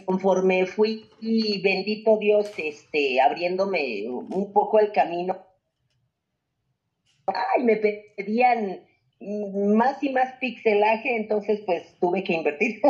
conforme 0.09 0.65
fui 0.65 1.05
y 1.21 1.61
bendito 1.61 2.17
Dios, 2.17 2.51
este, 2.57 3.21
abriéndome 3.21 4.09
un 4.09 4.51
poco 4.51 4.79
el 4.79 4.91
camino. 4.91 5.37
Ay, 7.27 7.63
me 7.63 7.75
pedían 7.75 8.87
más 9.75 10.01
y 10.01 10.09
más 10.09 10.33
pixelaje, 10.39 11.15
entonces 11.15 11.61
pues 11.63 11.83
tuve 11.99 12.23
que 12.23 12.33
invertir. 12.33 12.81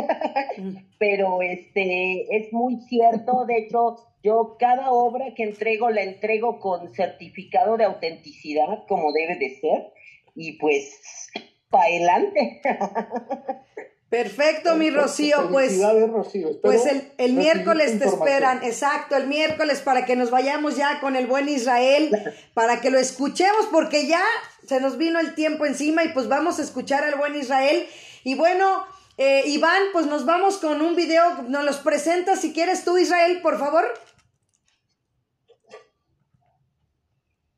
Mm. 0.56 0.76
Pero 0.98 1.42
este 1.42 2.34
es 2.34 2.50
muy 2.54 2.80
cierto, 2.88 3.44
de 3.44 3.58
hecho, 3.58 3.96
yo 4.22 4.56
cada 4.58 4.90
obra 4.90 5.34
que 5.34 5.42
entrego 5.42 5.90
la 5.90 6.02
entrego 6.02 6.58
con 6.58 6.88
certificado 6.94 7.76
de 7.76 7.84
autenticidad 7.84 8.86
como 8.88 9.12
debe 9.12 9.36
de 9.36 9.50
ser 9.56 9.92
y 10.34 10.52
pues 10.52 11.28
para 11.68 11.84
adelante. 11.84 12.62
Perfecto, 14.10 14.74
mi 14.74 14.90
Rocío. 14.90 15.48
Pues, 15.50 15.80
Rocío. 15.80 16.60
pues 16.60 16.84
el, 16.84 17.12
el 17.16 17.34
miércoles 17.34 17.96
te 17.96 18.06
esperan, 18.06 18.64
exacto, 18.64 19.16
el 19.16 19.28
miércoles 19.28 19.82
para 19.82 20.04
que 20.04 20.16
nos 20.16 20.32
vayamos 20.32 20.76
ya 20.76 20.98
con 20.98 21.14
el 21.14 21.28
buen 21.28 21.48
Israel, 21.48 22.10
para 22.54 22.80
que 22.80 22.90
lo 22.90 22.98
escuchemos, 22.98 23.66
porque 23.70 24.08
ya 24.08 24.24
se 24.66 24.80
nos 24.80 24.98
vino 24.98 25.20
el 25.20 25.36
tiempo 25.36 25.64
encima 25.64 26.02
y 26.02 26.08
pues 26.08 26.26
vamos 26.26 26.58
a 26.58 26.62
escuchar 26.62 27.04
al 27.04 27.14
buen 27.18 27.36
Israel. 27.36 27.86
Y 28.24 28.34
bueno, 28.34 28.84
eh, 29.16 29.44
Iván, 29.46 29.80
pues 29.92 30.06
nos 30.06 30.26
vamos 30.26 30.58
con 30.58 30.82
un 30.82 30.96
video, 30.96 31.42
nos 31.42 31.64
los 31.64 31.78
presentas 31.78 32.40
si 32.40 32.52
quieres 32.52 32.84
tú, 32.84 32.98
Israel, 32.98 33.38
por 33.40 33.60
favor. 33.60 33.84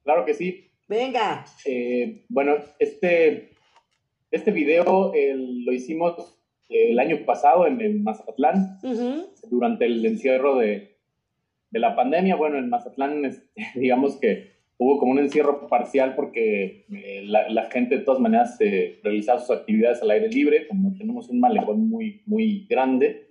Claro 0.04 0.26
que 0.26 0.34
sí. 0.34 0.70
Venga. 0.86 1.46
Eh, 1.64 2.26
bueno, 2.28 2.56
este, 2.78 3.52
este 4.30 4.50
video 4.50 5.14
lo 5.14 5.72
hicimos 5.72 6.41
el 6.68 6.98
año 6.98 7.24
pasado 7.24 7.66
en, 7.66 8.02
Mazatlán, 8.02 8.78
durante 9.50 9.86
el 9.86 10.04
encierro 10.04 10.56
de, 10.56 10.90
la 11.70 11.96
pandemia. 11.96 12.36
Bueno, 12.36 12.58
en 12.58 12.68
Mazatlán, 12.68 13.22
digamos 13.74 14.16
que 14.16 14.52
hubo 14.78 14.98
como 14.98 15.12
un 15.12 15.20
encierro 15.20 15.68
parcial 15.68 16.14
porque 16.14 16.86
eh, 16.92 17.22
la, 17.24 17.70
gente 17.70 17.98
de 17.98 18.04
todas 18.04 18.20
maneras 18.20 18.56
eh, 18.60 19.00
realizaba 19.02 19.38
sus 19.38 19.56
actividades 19.56 20.02
al 20.02 20.10
aire 20.10 20.28
libre, 20.28 20.66
como 20.66 20.94
tenemos 20.94 21.28
un 21.28 21.40
malecón 21.40 21.88
muy, 21.88 22.22
muy 22.26 22.66
grande, 22.68 23.26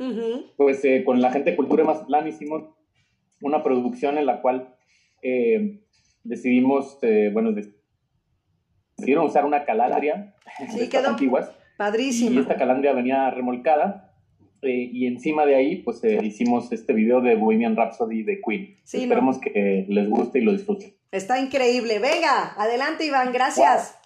pues 0.57 0.83
eh, 0.85 1.03
con 1.03 1.21
la 1.21 1.31
gente 1.31 1.51
de 1.51 1.57
Cultura 1.57 1.83
de 1.83 1.87
Mazatlán 1.87 2.27
hicimos 2.27 2.63
una 3.41 3.63
producción 3.63 4.17
en 4.17 4.25
la 4.25 4.41
cual 4.41 4.75
decidimos, 6.23 6.97
bueno, 7.31 7.53
decidieron 8.97 9.25
usar 9.25 9.45
una 9.45 9.65
calandria 9.65 10.35
sí, 10.69 10.87
de 10.87 10.97
antiguas 10.97 11.51
Padrísimo. 11.81 12.35
Y 12.35 12.37
esta 12.37 12.57
calandria 12.57 12.93
venía 12.93 13.31
remolcada. 13.31 14.13
Eh, 14.61 14.87
y 14.93 15.07
encima 15.07 15.47
de 15.47 15.55
ahí, 15.55 15.77
pues 15.77 16.03
eh, 16.03 16.19
hicimos 16.21 16.71
este 16.71 16.93
video 16.93 17.21
de 17.21 17.33
Bohemian 17.33 17.75
Rhapsody 17.75 18.21
de 18.21 18.39
Queen. 18.39 18.77
Esperemos 18.83 19.39
que 19.39 19.87
les 19.89 20.07
guste 20.07 20.37
y 20.37 20.43
lo 20.43 20.51
disfruten. 20.51 20.93
Está 21.11 21.39
increíble. 21.39 21.97
Venga, 21.97 22.53
adelante, 22.55 23.07
Iván. 23.07 23.33
Gracias. 23.33 23.97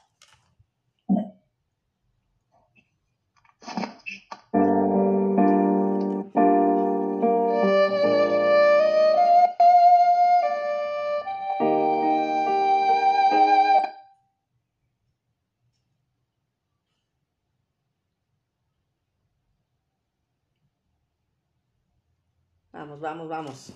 Vamos, 23.00 23.28
vamos. 23.28 23.74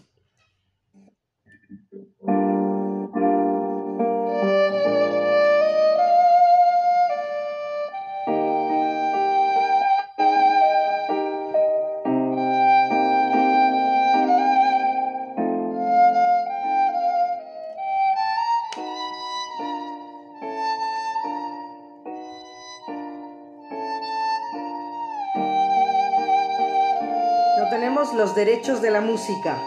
Derechos 28.40 28.82
de 28.82 28.90
la 28.90 29.02
música. 29.02 29.58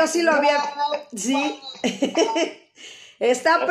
Yo 0.00 0.06
sí 0.06 0.22
lo 0.22 0.32
había. 0.32 0.56
Sí. 1.14 1.60
Está 3.20 3.66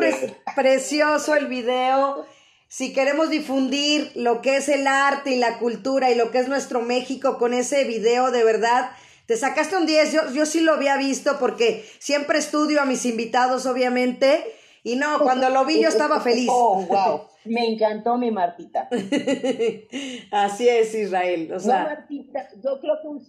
precioso 0.55 1.35
el 1.35 1.47
video. 1.47 2.25
Si 2.67 2.93
queremos 2.93 3.31
difundir 3.31 4.11
lo 4.13 4.41
que 4.41 4.57
es 4.57 4.69
el 4.69 4.85
arte 4.85 5.31
y 5.31 5.37
la 5.37 5.57
cultura 5.57 6.11
y 6.11 6.15
lo 6.15 6.29
que 6.29 6.37
es 6.37 6.47
nuestro 6.47 6.81
México 6.81 7.39
con 7.39 7.55
ese 7.55 7.83
video, 7.85 8.29
de 8.29 8.43
verdad, 8.43 8.91
te 9.25 9.37
sacaste 9.37 9.75
un 9.75 9.87
10. 9.87 10.13
Yo, 10.13 10.31
yo 10.31 10.45
sí 10.45 10.59
lo 10.59 10.73
había 10.73 10.97
visto 10.97 11.39
porque 11.39 11.83
siempre 11.97 12.37
estudio 12.37 12.79
a 12.79 12.85
mis 12.85 13.05
invitados, 13.05 13.65
obviamente. 13.65 14.43
Y 14.83 14.97
no, 14.97 15.19
cuando 15.19 15.49
lo 15.49 15.65
vi 15.65 15.81
yo 15.81 15.89
estaba 15.89 16.21
feliz. 16.21 16.47
Oh, 16.51 16.85
wow. 16.85 17.21
Me 17.45 17.73
encantó 17.73 18.17
mi 18.17 18.29
Martita. 18.29 18.87
Así 20.31 20.69
es, 20.69 20.93
Israel. 20.93 21.51
O 21.53 21.59
sea... 21.59 21.79
No, 21.79 21.89
Martita, 21.89 22.49
yo 22.63 22.79
creo 22.79 23.01
que 23.01 23.07
un 23.07 23.19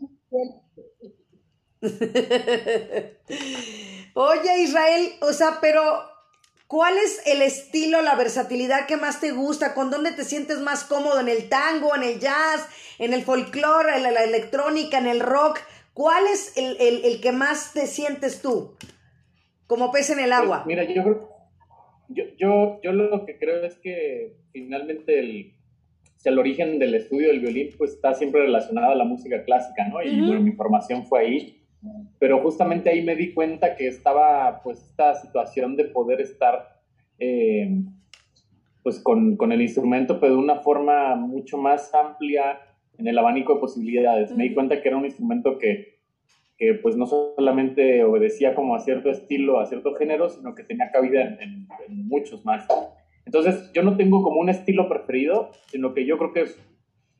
Oye, 4.14 4.62
Israel, 4.62 5.12
o 5.22 5.32
sea, 5.32 5.58
pero 5.60 5.82
¿cuál 6.66 6.98
es 6.98 7.26
el 7.26 7.40
estilo, 7.42 8.02
la 8.02 8.16
versatilidad 8.16 8.86
que 8.86 8.96
más 8.96 9.20
te 9.20 9.32
gusta? 9.32 9.74
¿Con 9.74 9.90
dónde 9.90 10.12
te 10.12 10.24
sientes 10.24 10.58
más 10.60 10.84
cómodo? 10.84 11.20
¿En 11.20 11.28
el 11.28 11.48
tango, 11.48 11.96
en 11.96 12.02
el 12.02 12.20
jazz, 12.20 12.68
en 12.98 13.14
el 13.14 13.22
folclore, 13.22 13.96
en 13.96 14.02
la 14.02 14.24
electrónica, 14.24 14.98
en 14.98 15.06
el 15.06 15.20
rock? 15.20 15.60
¿Cuál 15.94 16.24
es 16.26 16.52
el, 16.56 17.20
que 17.20 17.32
más 17.32 17.72
te 17.72 17.86
sientes 17.86 18.42
tú? 18.42 18.76
Como 19.66 19.90
pez 19.90 20.10
en 20.10 20.18
el 20.18 20.30
pues, 20.30 20.40
agua. 20.40 20.64
mira, 20.66 20.84
yo, 20.84 21.28
yo, 22.08 22.80
yo 22.82 22.92
lo 22.92 23.24
que 23.24 23.38
creo 23.38 23.64
es 23.64 23.76
que 23.76 24.36
finalmente 24.52 25.18
el, 25.18 25.54
el 26.24 26.38
origen 26.38 26.78
del 26.78 26.94
estudio 26.94 27.28
del 27.28 27.40
violín 27.40 27.70
pues 27.78 27.92
está 27.92 28.12
siempre 28.14 28.42
relacionado 28.42 28.92
a 28.92 28.96
la 28.96 29.04
música 29.04 29.44
clásica, 29.44 29.88
¿no? 29.88 30.02
Y 30.02 30.20
bueno, 30.20 30.40
mi 30.40 30.52
formación 30.52 31.06
fue 31.06 31.20
ahí 31.20 31.59
pero 32.18 32.40
justamente 32.40 32.90
ahí 32.90 33.02
me 33.02 33.16
di 33.16 33.32
cuenta 33.32 33.76
que 33.76 33.86
estaba 33.86 34.60
pues 34.62 34.82
esta 34.82 35.14
situación 35.14 35.76
de 35.76 35.84
poder 35.86 36.20
estar 36.20 36.80
eh, 37.18 37.82
pues 38.82 39.00
con, 39.00 39.36
con, 39.36 39.52
el 39.52 39.62
instrumento, 39.62 40.20
pero 40.20 40.34
de 40.34 40.38
una 40.40 40.56
forma 40.56 41.14
mucho 41.16 41.58
más 41.58 41.92
amplia 41.94 42.60
en 42.98 43.06
el 43.06 43.18
abanico 43.18 43.54
de 43.54 43.60
posibilidades. 43.60 44.34
Me 44.36 44.44
di 44.44 44.54
cuenta 44.54 44.80
que 44.80 44.88
era 44.88 44.96
un 44.96 45.04
instrumento 45.04 45.58
que, 45.58 45.98
que, 46.56 46.74
pues 46.74 46.96
no 46.96 47.06
solamente 47.06 48.04
obedecía 48.04 48.54
como 48.54 48.74
a 48.74 48.80
cierto 48.80 49.10
estilo, 49.10 49.60
a 49.60 49.66
cierto 49.66 49.94
género, 49.94 50.28
sino 50.28 50.54
que 50.54 50.64
tenía 50.64 50.90
cabida 50.90 51.22
en, 51.40 51.66
en 51.88 52.08
muchos 52.08 52.44
más. 52.44 52.66
Entonces 53.26 53.70
yo 53.72 53.82
no 53.82 53.96
tengo 53.96 54.22
como 54.22 54.40
un 54.40 54.48
estilo 54.48 54.88
preferido, 54.88 55.50
sino 55.70 55.94
que 55.94 56.06
yo 56.06 56.18
creo 56.18 56.32
que 56.32 56.46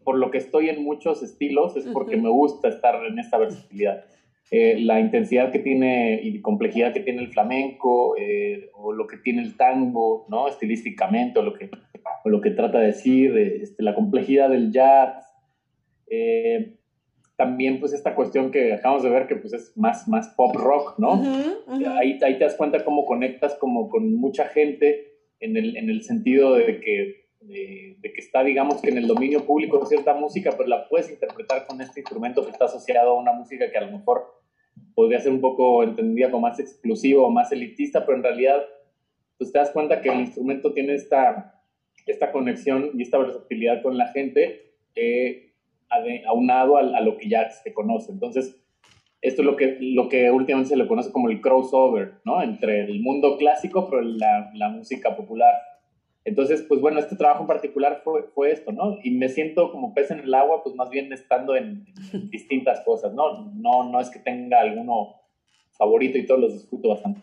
por 0.05 0.19
lo 0.19 0.31
que 0.31 0.39
estoy 0.39 0.69
en 0.69 0.83
muchos 0.83 1.23
estilos 1.23 1.77
es 1.77 1.87
porque 1.87 2.17
me 2.17 2.31
gusta 2.31 2.69
estar 2.69 3.05
en 3.05 3.19
esta 3.19 3.39
versatilidad. 3.39 4.05
Eh, 4.53 4.81
la 4.81 4.99
intensidad 4.99 5.53
que 5.53 5.61
tiene 5.61 6.21
y 6.25 6.41
complejidad 6.41 6.93
que 6.93 6.99
tiene 6.99 7.23
el 7.23 7.29
flamenco 7.29 8.17
eh, 8.19 8.69
o 8.75 8.93
lo 8.93 9.07
que 9.07 9.17
tiene 9.19 9.43
el 9.43 9.57
tango, 9.57 10.27
¿no? 10.29 10.49
Estilísticamente 10.49 11.39
o 11.39 11.43
lo 11.43 11.55
que, 11.55 11.71
lo 12.25 12.41
que 12.41 12.51
trata 12.51 12.81
de 12.81 12.87
decir, 12.87 13.37
este, 13.39 13.85
la 13.85 13.95
complejidad 13.95 14.51
del 14.51 14.73
jazz. 14.73 15.25
Eh, 16.09 16.75
también 17.37 17.79
pues 17.79 17.93
esta 17.93 18.17
cuestión 18.17 18.51
que 18.51 18.73
acabamos 18.73 19.05
de 19.05 19.11
ver 19.11 19.29
que 19.29 19.37
pues 19.37 19.53
es 19.53 19.73
más, 19.77 20.09
más 20.09 20.29
pop 20.37 20.55
rock, 20.57 20.99
¿no? 20.99 21.23
Ahí, 21.99 22.19
ahí 22.21 22.37
te 22.37 22.45
das 22.45 22.57
cuenta 22.57 22.85
cómo 22.85 23.07
conectas 23.07 23.55
como 23.55 23.89
con 23.89 24.15
mucha 24.17 24.47
gente 24.47 25.13
en 25.39 25.57
el, 25.57 25.77
en 25.77 25.89
el 25.89 26.03
sentido 26.03 26.55
de 26.55 26.81
que 26.81 27.21
de, 27.41 27.97
que 28.03 28.21
está, 28.21 28.43
digamos, 28.45 28.81
que 28.83 28.91
en 28.91 28.99
el 28.99 29.07
dominio 29.07 29.47
público 29.47 29.85
cierta 29.87 30.15
música, 30.15 30.51
pero 30.57 30.69
la 30.69 30.89
puedes 30.89 31.11
interpretar 31.11 31.67
con 31.67 31.81
este 31.81 32.01
instrumento 32.01 32.45
que 32.45 32.51
está 32.51 32.67
asociado 32.67 33.11
a 33.11 33.21
una 33.21 33.33
música 33.33 33.71
que 33.71 33.79
a 33.79 33.87
lo 33.87 33.93
mejor 33.93 34.40
podría 34.95 35.21
ser 35.21 35.33
un 35.33 35.41
poco 35.41 35.83
entendida 35.83 36.31
como 36.31 36.49
más 36.49 36.59
exclusivo 36.61 37.27
o 37.27 37.31
más 37.31 37.53
elitista, 37.53 38.05
pero 38.05 38.19
en 38.19 38.25
realidad 38.25 38.63
pues 39.39 39.53
te 39.53 39.59
das 39.59 39.71
cuenta 39.71 40.03
que 40.03 40.11
el 40.11 40.21
instrumento 40.21 40.73
tiene 40.73 40.95
esta, 40.95 41.63
esta 42.07 42.31
conexión 42.31 42.91
y 42.95 43.03
esta 43.03 43.19
versatilidad 43.19 43.83
con 43.83 43.97
la 43.97 44.09
gente 44.09 44.75
eh, 44.95 45.55
aunado 46.27 46.77
a, 46.77 46.81
a, 46.81 47.01
lo 47.01 47.17
que 47.17 47.29
ya 47.29 47.51
se 47.51 47.73
conoce. 47.73 48.13
Entonces, 48.13 48.61
esto 49.23 49.43
es 49.43 49.47
lo 49.47 49.57
que, 49.57 49.79
lo 49.81 50.09
que 50.09 50.31
últimamente 50.31 50.71
se 50.71 50.77
le 50.77 50.87
conoce 50.87 51.13
como 51.13 51.29
el 51.29 51.41
crossover, 51.41 52.15
¿no? 52.25 52.43
Entre 52.43 52.85
el 52.85 53.01
mundo 53.01 53.37
clásico, 53.37 53.89
pero 53.89 54.03
la, 54.03 54.51
la 54.55 54.69
música 54.69 55.17
popular. 55.17 55.55
Entonces, 56.31 56.63
pues 56.63 56.81
bueno, 56.81 57.01
este 57.01 57.17
trabajo 57.17 57.41
en 57.41 57.49
particular 57.49 58.03
fue, 58.05 58.23
fue 58.33 58.53
esto, 58.53 58.71
¿no? 58.71 58.99
Y 59.03 59.11
me 59.11 59.29
siento 59.29 59.73
como 59.73 59.93
pez 59.95 60.13
en 60.13 60.21
el 60.21 60.33
agua, 60.33 60.63
pues 60.63 60.77
más 60.77 60.89
bien 60.89 61.13
estando 61.13 61.57
en, 61.57 61.85
distintas 62.31 62.83
cosas, 62.85 63.13
¿no? 63.13 63.51
¿no? 63.57 63.91
No 63.91 64.01
es 64.01 64.11
que 64.11 64.21
tenga 64.21 64.61
alguno 64.61 65.17
favorito 65.73 66.19
y 66.19 66.27
todos 66.27 66.41
los 66.41 66.53
disfruto 66.53 66.91
bastante. 66.91 67.21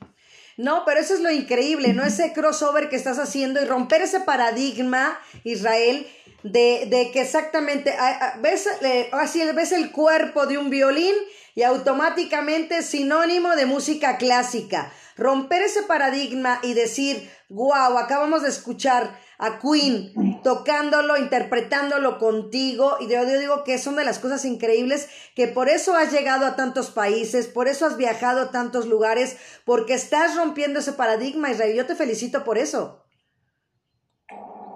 No, 0.57 0.83
pero 0.85 0.99
eso 0.99 1.13
es 1.13 1.21
lo 1.21 1.31
increíble, 1.31 1.93
¿no? 1.93 2.03
Ese 2.03 2.33
crossover 2.33 2.89
que 2.89 2.97
estás 2.97 3.17
haciendo 3.17 3.61
y 3.61 3.65
romper 3.65 4.01
ese 4.01 4.19
paradigma, 4.19 5.17
Israel, 5.45 6.05
de, 6.43 6.87
de 6.87 7.09
que 7.13 7.21
exactamente, 7.21 7.93
ves, 8.41 8.67
eh, 8.83 9.07
así 9.13 9.41
ves 9.55 9.71
el 9.71 9.91
cuerpo 9.93 10.47
de 10.47 10.57
un 10.57 10.69
violín 10.69 11.15
y 11.57 11.63
automáticamente 11.63 12.83
sinónimo 12.83 13.55
de 13.55 13.65
música 13.65 14.17
clásica. 14.17 14.91
Romper 15.15 15.63
ese 15.63 15.81
paradigma 15.81 16.59
y 16.61 16.75
decir, 16.75 17.31
wow, 17.49 17.97
acabamos 17.97 18.43
de 18.43 18.49
escuchar 18.49 19.17
a 19.39 19.57
Queen 19.57 20.13
tocándolo, 20.43 21.17
interpretándolo 21.17 22.19
contigo. 22.19 22.97
Y 22.99 23.11
yo, 23.11 23.25
digo 23.25 23.63
que 23.63 23.73
es 23.73 23.87
una 23.87 24.01
de 24.01 24.05
las 24.05 24.19
cosas 24.19 24.45
increíbles 24.45 25.09
que 25.35 25.47
por 25.47 25.67
eso 25.67 25.95
has 25.95 26.13
llegado 26.13 26.45
a 26.45 26.55
tantos 26.55 26.91
países, 26.91 27.47
por 27.47 27.67
eso 27.67 27.87
has 27.87 27.97
viajado 27.97 28.41
a 28.41 28.51
tantos 28.51 28.85
lugares, 28.85 29.39
porque 29.65 29.95
estás 29.95 30.35
rompiendo 30.35 30.77
ese 30.77 30.93
paradigma, 30.93 31.49
Israel. 31.49 31.75
Yo 31.75 31.87
te 31.87 31.95
felicito 31.95 32.43
por 32.43 32.59
eso. 32.59 33.03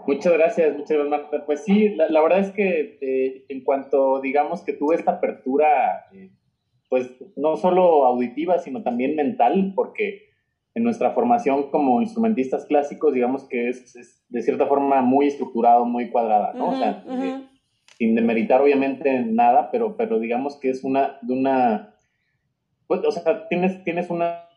Muchas 0.07 0.33
gracias, 0.33 0.75
muchas 0.75 0.97
gracias, 0.97 1.09
Marta. 1.09 1.45
Pues 1.45 1.63
sí, 1.63 1.89
la, 1.89 2.21
verdad 2.23 2.39
es 2.39 2.51
que 2.53 2.97
eh, 3.01 3.45
en 3.49 3.63
cuanto 3.63 4.19
digamos 4.19 4.63
que 4.63 4.73
tuve 4.73 4.95
esta 4.95 5.11
apertura, 5.11 6.07
eh, 6.11 6.31
pues 6.91 7.09
no 7.37 7.55
solo 7.55 8.05
auditiva, 8.05 8.59
sino 8.59 8.83
también 8.83 9.15
mental, 9.15 9.71
porque 9.77 10.23
en 10.75 10.83
nuestra 10.83 11.11
formación 11.11 11.71
como 11.71 12.01
instrumentistas 12.01 12.65
clásicos, 12.65 13.13
digamos 13.13 13.45
que 13.45 13.69
es, 13.69 14.25
de 14.27 14.41
cierta 14.41 14.67
forma 14.67 15.01
muy 15.01 15.27
estructurado, 15.27 15.85
muy 15.85 16.09
cuadrada, 16.09 16.51
¿no? 16.53 16.71
o 16.71 16.75
sea, 16.75 17.05
sin 17.97 18.13
demeritar 18.13 18.59
obviamente 18.59 19.23
nada, 19.23 19.71
pero, 19.71 19.95
pero 19.95 20.19
digamos 20.19 20.57
que 20.57 20.69
es 20.69 20.83
una, 20.83 21.17
de 21.21 21.31
una, 21.33 21.95
pues, 22.87 23.05
o 23.05 23.11
sea, 23.11 23.47
tienes, 23.47 23.81
tienes 23.85 24.09
una, 24.09 24.49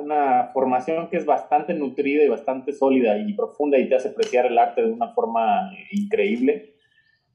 una, 0.00 0.50
formación 0.52 1.08
que 1.08 1.18
es 1.18 1.24
bastante 1.24 1.72
nutrida 1.72 2.24
y 2.24 2.28
bastante 2.28 2.72
sólida 2.72 3.16
y 3.16 3.32
profunda 3.34 3.78
y 3.78 3.88
te 3.88 3.94
hace 3.94 4.08
apreciar 4.08 4.46
el 4.46 4.58
arte 4.58 4.82
de 4.82 4.90
una 4.90 5.12
forma 5.12 5.70
increíble, 5.92 6.74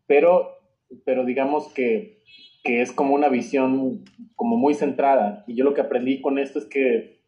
pero, 0.07 0.57
pero 1.05 1.23
digamos 1.23 1.71
que, 1.73 2.19
que 2.63 2.81
es 2.81 2.91
como 2.91 3.15
una 3.15 3.29
visión 3.29 4.03
como 4.35 4.57
muy 4.57 4.73
centrada. 4.73 5.43
Y 5.47 5.55
yo 5.55 5.63
lo 5.63 5.73
que 5.73 5.81
aprendí 5.81 6.21
con 6.21 6.39
esto 6.39 6.59
es 6.59 6.65
que 6.65 7.19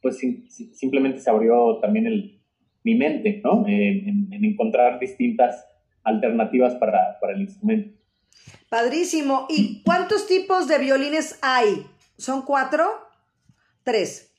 pues 0.00 0.18
simplemente 0.72 1.20
se 1.20 1.30
abrió 1.30 1.78
también 1.80 2.06
el, 2.06 2.40
mi 2.84 2.94
mente, 2.94 3.40
¿no? 3.44 3.66
en, 3.66 4.28
encontrar 4.32 4.98
distintas 4.98 5.66
alternativas 6.04 6.74
para, 6.76 7.18
para, 7.20 7.34
el 7.34 7.42
instrumento. 7.42 7.98
Padrísimo. 8.70 9.46
¿Y 9.50 9.82
cuántos 9.82 10.26
tipos 10.26 10.68
de 10.68 10.78
violines 10.78 11.38
hay? 11.42 11.84
¿Son 12.16 12.42
cuatro? 12.42 12.86
¿Tres? 13.82 14.32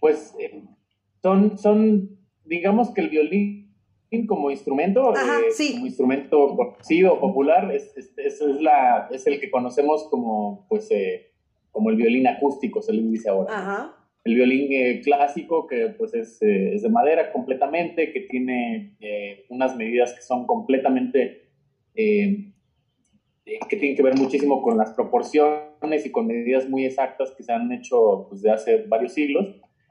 Pues 0.00 0.34
eh, 0.38 0.62
son, 1.22 1.58
son, 1.58 2.18
digamos 2.44 2.90
que 2.90 3.00
el 3.00 3.08
violín 3.08 3.65
como 4.26 4.50
instrumento, 4.50 5.12
eh, 5.14 5.72
como 5.74 5.86
instrumento 5.86 6.56
conocido, 6.56 7.20
popular, 7.20 7.72
es, 7.72 7.94
es, 8.16 8.40
la, 8.60 9.08
es 9.10 9.26
el 9.26 9.40
que 9.40 9.50
conocemos 9.50 10.04
como, 10.10 10.66
pues, 10.68 10.90
eh, 10.90 11.32
como 11.72 11.90
el 11.90 11.96
violín 11.96 12.26
acústico, 12.26 12.80
se 12.82 12.92
le 12.92 13.02
dice 13.02 13.28
ahora. 13.28 13.58
Ajá 13.58 13.92
el 14.24 14.34
violín 14.34 14.72
eh, 14.72 15.00
clásico, 15.04 15.68
que 15.68 15.94
pues 15.96 16.12
es, 16.12 16.42
es, 16.42 16.82
de 16.82 16.88
madera 16.88 17.30
completamente, 17.30 18.12
que 18.12 18.22
tiene 18.22 18.96
unas 19.48 19.76
medidas 19.76 20.14
que 20.14 20.20
son 20.20 20.48
completamente, 20.48 21.44
que 21.94 22.42
tienen 23.68 23.94
que 23.94 24.02
ver 24.02 24.16
muchísimo 24.16 24.62
con 24.62 24.76
las 24.76 24.90
proporciones 24.94 26.04
y 26.04 26.10
con 26.10 26.26
medidas 26.26 26.68
muy 26.68 26.84
exactas 26.84 27.30
que 27.36 27.44
se 27.44 27.52
han 27.52 27.70
hecho 27.70 28.26
pues, 28.28 28.42
de 28.42 28.50
hace 28.50 28.78
varios 28.88 29.12
siglos. 29.12 29.46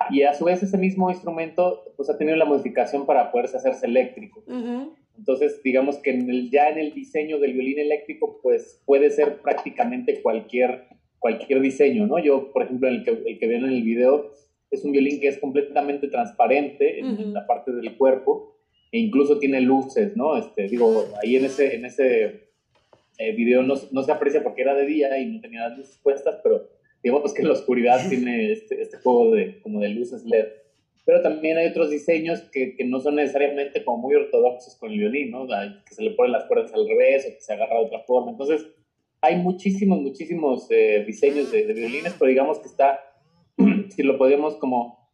Y 0.10 0.23
a 0.23 0.34
su 0.34 0.45
vez 0.45 0.62
ese 0.62 0.77
mismo 0.77 1.10
instrumento 1.10 1.84
pues 1.95 2.10
ha 2.10 2.17
tenido 2.17 2.38
la 2.38 2.45
modificación 2.45 3.05
para 3.05 3.31
poderse 3.31 3.58
hacerse 3.58 3.86
eléctrico. 3.86 4.43
Entonces, 5.17 5.62
digamos 5.63 5.97
que 5.97 6.12
en 6.12 6.29
el, 6.29 6.51
ya 6.51 6.69
en 6.69 6.77
el 6.77 6.93
diseño 6.93 7.39
del 7.39 7.53
violín 7.53 7.79
eléctrico, 7.79 8.39
pues 8.43 8.81
puede 8.86 9.10
ser 9.10 9.41
prácticamente 9.41 10.21
cualquier 10.21 10.88
cualquier 11.25 11.60
diseño, 11.60 12.05
¿no? 12.05 12.19
Yo, 12.19 12.51
por 12.51 12.62
ejemplo, 12.62 12.88
el 12.88 13.03
que, 13.03 13.10
el 13.10 13.39
que 13.39 13.47
ven 13.47 13.63
en 13.63 13.71
el 13.71 13.81
video 13.81 14.31
es 14.69 14.84
un 14.84 14.91
violín 14.91 15.19
que 15.19 15.27
es 15.27 15.39
completamente 15.39 16.08
transparente 16.08 16.99
en, 16.99 17.34
la 17.34 17.47
parte 17.47 17.71
del 17.71 17.97
cuerpo 17.97 18.58
e 18.91 18.99
incluso 18.99 19.39
tiene 19.39 19.60
luces, 19.60 20.15
¿no? 20.15 20.38
Este, 20.38 20.67
digo, 20.67 21.05
ahí 21.19 21.36
en 21.36 21.45
ese, 21.45 21.77
en 21.77 21.86
ese 21.86 22.51
eh, 23.17 23.31
video 23.31 23.63
no, 23.63 23.73
no, 23.91 24.03
se 24.03 24.12
aprecia 24.12 24.43
porque 24.43 24.62
era 24.62 24.75
de 24.75 24.86
día 24.86 25.17
y 25.17 25.25
no 25.25 25.41
tenía 25.41 25.67
las 25.67 25.79
luces 25.79 25.99
puestas, 26.03 26.39
pero 26.43 26.69
digamos 27.06 27.36
que 27.36 27.44
en 27.44 27.48
la 27.50 27.54
oscuridad 27.54 28.00
tiene 28.10 28.52
este, 28.52 28.82
este 28.82 28.98
juego 28.98 29.32
de, 29.36 29.62
como 29.62 29.80
de 29.80 29.89
luces 29.89 30.26
LED. 30.26 30.48
Pero 31.06 31.22
también 31.22 31.56
hay 31.56 31.68
otros 31.68 31.91
diseños 31.91 32.41
que, 32.52 32.76
que, 32.76 32.84
no 32.84 33.00
son 33.00 33.15
necesariamente 33.15 33.86
como 33.86 34.00
muy 34.00 34.15
ortodoxos 34.15 34.76
con 34.80 34.91
el 34.91 34.98
violín, 34.98 35.30
¿no? 35.30 35.46
Que 35.88 35.94
se 35.94 36.02
le 36.02 36.12
ponen 36.12 36.32
las 36.32 36.46
cuerdas 36.46 36.74
al 36.74 36.88
revés 36.88 37.28
o 37.28 37.36
que 37.36 37.41
se 37.41 37.54
agarra 37.54 37.78
de 37.78 37.86
otra 37.86 38.00
forma. 38.08 38.32
Entonces, 38.32 38.65
hay 39.22 39.36
muchísimos, 39.36 40.02
muchísimos 40.02 40.65
eh, 40.72 41.04
diseños 41.06 41.52
de, 41.52 41.68
de, 41.68 41.74
violines, 41.74 42.15
pero 42.18 42.28
digamos 42.28 42.58
que 42.58 42.65
está, 42.65 43.00
si 43.96 44.02
lo 44.02 44.18
podemos 44.18 44.56
como 44.56 45.12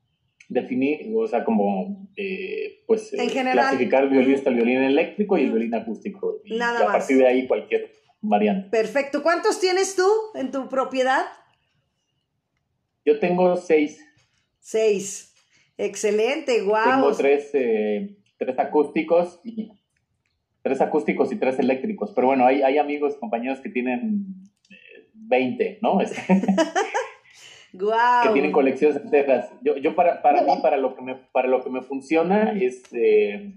definir, 0.48 1.12
o 1.14 1.28
sea, 1.28 1.44
como, 1.44 2.10
eh, 2.16 2.84
pues, 2.88 3.12
general, 3.12 3.54
clasificar 3.54 4.04
el 4.04 4.12
violín 4.12 4.36
está 4.36 4.50
el 4.50 4.56
violín 4.56 4.84
eléctrico 4.84 5.38
y 5.38 5.44
el 5.44 5.52
violín 5.52 5.76
acústico. 5.76 6.38
Y, 6.46 6.56
Nada 6.56 6.80
a 6.80 6.84
más. 6.86 6.98
partir 7.00 7.18
de 7.18 7.28
ahí 7.28 7.48
cualquier 7.48 7.92
variante. 8.22 8.70
Perfecto. 8.70 9.24
¿Cuántos 9.24 9.60
tienes 9.60 9.98
tú 9.98 10.08
en 10.36 10.52
tu 10.52 10.70
propiedad? 10.70 11.26
Yo 13.06 13.20
tengo 13.20 13.56
seis. 13.58 14.04
Seis. 14.60 15.34
Excelente, 15.78 16.62
wow. 16.62 16.84
Tengo 16.84 17.16
tres, 17.16 17.50
eh, 17.54 18.18
tres 18.38 18.60
acústicos 18.60 19.40
y 19.44 19.72
tres 20.62 20.82
acústicos 20.82 21.32
y 21.32 21.38
tres 21.38 21.58
eléctricos. 21.60 22.12
Pero 22.12 22.28
bueno, 22.28 22.46
hay, 22.46 22.62
hay 22.62 22.78
amigos, 22.78 23.16
compañeros 23.16 23.60
que 23.62 23.70
tienen 23.70 24.26
eh, 24.70 25.08
20, 25.14 25.80
¿no? 25.82 25.94
Wow. 25.94 26.04
que 28.24 28.30
tienen 28.34 28.52
colecciones 28.52 28.98
enteras. 28.98 29.52
Yo, 29.62 29.78
yo 29.78 29.96
para, 29.96 30.22
para 30.22 30.44
mí, 30.44 30.52
para 30.62 30.78
lo 30.78 30.96
que 30.96 31.02
me, 31.02 31.16
para 31.16 31.48
lo 31.48 31.64
que 31.64 31.70
me 31.70 31.82
funciona, 31.82 32.52
es, 32.52 32.84
eh, 32.94 33.54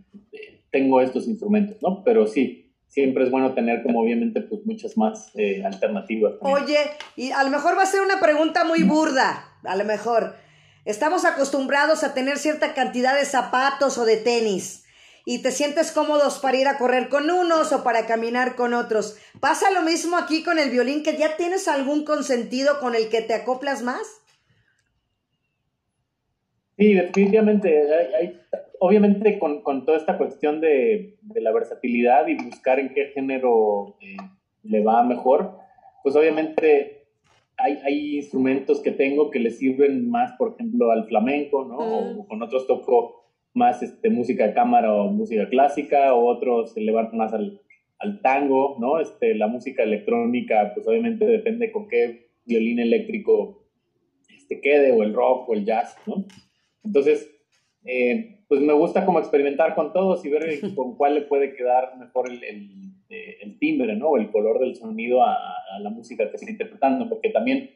tengo 0.70 1.00
estos 1.00 1.28
instrumentos, 1.28 1.82
¿no? 1.82 2.02
Pero 2.04 2.26
sí, 2.26 2.63
siempre 2.94 3.24
es 3.24 3.30
bueno 3.30 3.54
tener 3.54 3.82
como 3.82 4.00
obviamente 4.00 4.40
pues 4.40 4.64
muchas 4.64 4.96
más 4.96 5.32
eh, 5.34 5.64
alternativas. 5.64 6.38
También. 6.38 6.62
Oye, 6.62 6.78
y 7.16 7.32
a 7.32 7.42
lo 7.42 7.50
mejor 7.50 7.76
va 7.76 7.82
a 7.82 7.86
ser 7.86 8.00
una 8.00 8.20
pregunta 8.20 8.64
muy 8.64 8.84
burda, 8.84 9.48
a 9.64 9.74
lo 9.74 9.84
mejor. 9.84 10.36
Estamos 10.84 11.24
acostumbrados 11.24 12.04
a 12.04 12.14
tener 12.14 12.38
cierta 12.38 12.72
cantidad 12.72 13.18
de 13.18 13.24
zapatos 13.24 13.98
o 13.98 14.04
de 14.04 14.18
tenis 14.18 14.84
y 15.24 15.42
te 15.42 15.50
sientes 15.50 15.90
cómodos 15.90 16.38
para 16.38 16.56
ir 16.56 16.68
a 16.68 16.78
correr 16.78 17.08
con 17.08 17.28
unos 17.30 17.72
o 17.72 17.82
para 17.82 18.06
caminar 18.06 18.54
con 18.54 18.74
otros. 18.74 19.16
¿Pasa 19.40 19.72
lo 19.72 19.82
mismo 19.82 20.16
aquí 20.16 20.44
con 20.44 20.60
el 20.60 20.70
violín 20.70 21.02
que 21.02 21.16
ya 21.16 21.36
tienes 21.36 21.66
algún 21.66 22.04
consentido 22.04 22.78
con 22.78 22.94
el 22.94 23.08
que 23.08 23.22
te 23.22 23.34
acoplas 23.34 23.82
más? 23.82 24.06
Sí, 26.76 26.94
definitivamente. 26.94 27.92
Hay, 27.92 28.14
hay, 28.14 28.40
obviamente 28.84 29.38
con, 29.38 29.62
con, 29.62 29.84
toda 29.86 29.96
esta 29.96 30.18
cuestión 30.18 30.60
de, 30.60 31.16
de, 31.22 31.40
la 31.40 31.52
versatilidad 31.52 32.26
y 32.28 32.34
buscar 32.34 32.78
en 32.78 32.92
qué 32.92 33.06
género 33.14 33.96
eh, 34.00 34.16
le 34.62 34.82
va 34.82 35.02
mejor, 35.02 35.56
pues 36.02 36.14
obviamente 36.16 37.06
hay, 37.56 37.78
hay, 37.84 38.16
instrumentos 38.16 38.80
que 38.80 38.90
tengo 38.90 39.30
que 39.30 39.38
le 39.38 39.50
sirven 39.50 40.10
más, 40.10 40.32
por 40.32 40.52
ejemplo, 40.54 40.90
al 40.90 41.06
flamenco, 41.06 41.64
¿no? 41.64 41.78
O 41.78 42.26
con 42.26 42.42
otros 42.42 42.66
toco 42.66 43.24
más 43.54 43.82
este, 43.82 44.10
música 44.10 44.46
de 44.46 44.54
cámara 44.54 44.92
o 44.92 45.10
música 45.10 45.48
clásica, 45.48 46.14
o 46.14 46.26
otros 46.26 46.74
se 46.74 46.80
le 46.80 46.92
van 46.92 47.16
más 47.16 47.32
al, 47.32 47.62
al 47.98 48.20
tango, 48.20 48.76
¿no? 48.80 49.00
Este, 49.00 49.34
la 49.34 49.46
música 49.46 49.82
electrónica, 49.82 50.72
pues 50.74 50.86
obviamente 50.86 51.24
depende 51.24 51.72
con 51.72 51.88
qué 51.88 52.28
violín 52.44 52.80
eléctrico 52.80 53.64
este, 54.36 54.60
quede, 54.60 54.92
o 54.92 55.02
el 55.02 55.14
rock, 55.14 55.48
o 55.48 55.54
el 55.54 55.64
jazz, 55.64 55.96
¿no? 56.06 56.26
Entonces, 56.84 57.30
eh, 57.84 58.33
pues 58.54 58.66
me 58.66 58.72
gusta 58.72 59.04
como 59.04 59.18
experimentar 59.18 59.74
con 59.74 59.92
todos 59.92 60.24
y 60.24 60.28
ver 60.28 60.60
con 60.76 60.96
cuál 60.96 61.14
le 61.14 61.22
puede 61.22 61.54
quedar 61.54 61.96
mejor 61.98 62.30
el, 62.30 62.42
el, 62.44 63.58
timbre, 63.58 63.96
¿no? 63.96 64.08
O 64.10 64.16
el 64.16 64.30
color 64.30 64.58
del 64.60 64.76
sonido 64.76 65.22
a, 65.22 65.32
a, 65.34 65.80
la 65.80 65.90
música 65.90 66.28
que 66.28 66.36
estoy 66.36 66.50
interpretando, 66.50 67.08
porque 67.08 67.30
también 67.30 67.70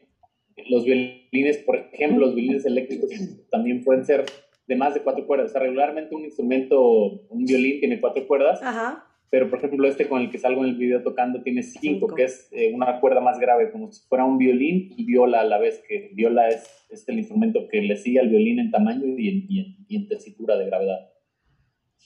los 0.69 0.85
violines, 0.85 1.59
por 1.59 1.77
ejemplo, 1.77 2.27
los 2.27 2.35
violines 2.35 2.67
eléctricos 2.67 3.11
también 3.51 3.83
pueden 3.83 4.05
ser 4.05 4.25
de 4.67 4.77
más 4.77 4.95
de 4.95 5.01
cuatro 5.01 5.27
cuerdas. 5.27 5.51
O 5.51 5.53
sea, 5.53 5.63
regularmente 5.63 6.15
un 6.15 6.25
instrumento, 6.25 6.81
un 7.29 7.45
violín 7.45 7.81
tiene 7.81 8.01
cuatro 8.01 8.27
cuerdas, 8.27 8.63
Ajá. 8.63 9.07
Pero 9.31 9.51
por 9.51 9.59
ejemplo 9.59 9.87
este 9.87 10.09
con 10.09 10.21
el 10.21 10.31
que 10.31 10.39
salgo 10.39 10.65
en 10.65 10.71
el 10.71 10.77
video 10.77 11.03
tocando 11.03 11.43
tiene 11.43 11.63
cinco, 11.63 11.81
cinco. 11.81 12.15
que 12.15 12.25
es 12.25 12.49
eh, 12.53 12.73
una 12.75 13.01
cuerda 13.01 13.21
más 13.21 13.39
grave, 13.39 13.71
como 13.71 13.91
si 13.91 14.07
fuera 14.09 14.25
un 14.25 14.39
violín 14.39 14.93
y 14.97 15.05
viola 15.05 15.41
a 15.41 15.45
la 15.45 15.59
vez, 15.59 15.83
que 15.89 16.11
viola 16.15 16.49
es, 16.49 16.87
es 16.91 17.09
el 17.09 17.19
instrumento 17.19 17.69
que 17.69 17.83
le 17.83 17.97
sigue 17.97 18.21
al 18.21 18.29
violín 18.29 18.59
en 18.59 18.71
tamaño 18.71 19.07
y 19.19 19.29
en, 19.29 19.47
y 19.49 19.61
en, 19.61 19.77
y 19.89 19.97
en 19.97 20.09
tesitura 20.09 20.57
de 20.57 20.67
gravedad. 20.67 21.11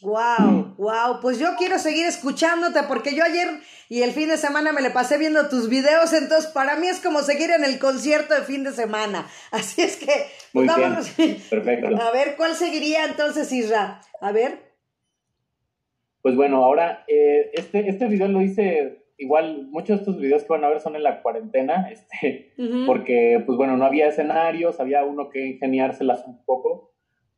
Wow, 0.02 0.74
wow, 0.78 1.20
pues 1.20 1.38
yo 1.38 1.54
quiero 1.56 1.78
seguir 1.78 2.06
escuchándote 2.06 2.82
porque 2.88 3.14
yo 3.14 3.22
ayer 3.22 3.48
y 3.88 4.02
el 4.02 4.10
fin 4.10 4.28
de 4.28 4.36
semana 4.36 4.72
me 4.72 4.82
le 4.82 4.90
pasé 4.90 5.16
viendo 5.16 5.48
tus 5.48 5.68
videos, 5.68 6.12
entonces 6.12 6.50
para 6.50 6.74
mí 6.74 6.88
es 6.88 6.98
como 6.98 7.20
seguir 7.20 7.50
en 7.50 7.62
el 7.62 7.78
concierto 7.78 8.34
de 8.34 8.42
fin 8.42 8.64
de 8.64 8.72
semana. 8.72 9.28
Así 9.52 9.82
es 9.82 9.96
que 9.96 10.26
Muy 10.54 10.66
vámonos. 10.66 11.16
Bien. 11.16 11.36
Perfecto. 11.48 11.96
A 12.00 12.10
ver, 12.10 12.34
¿cuál 12.36 12.56
seguiría 12.56 13.04
entonces, 13.04 13.52
Isra? 13.52 14.00
A 14.20 14.32
ver. 14.32 14.71
Pues 16.22 16.36
bueno, 16.36 16.64
ahora 16.64 17.04
eh, 17.08 17.50
este, 17.54 17.88
este 17.88 18.06
video 18.06 18.28
lo 18.28 18.40
hice 18.40 19.04
igual, 19.18 19.68
muchos 19.70 19.96
de 19.98 20.02
estos 20.02 20.18
videos 20.18 20.42
que 20.42 20.52
van 20.52 20.64
a 20.64 20.68
ver 20.68 20.80
son 20.80 20.96
en 20.96 21.02
la 21.02 21.22
cuarentena, 21.22 21.88
este, 21.92 22.52
uh 22.58 22.62
-huh. 22.62 22.86
porque 22.86 23.42
pues 23.44 23.56
bueno, 23.58 23.76
no 23.76 23.84
había 23.84 24.08
escenarios, 24.08 24.80
había 24.80 25.04
uno 25.04 25.28
que 25.28 25.46
ingeniárselas 25.46 26.26
un 26.26 26.44
poco 26.44 26.92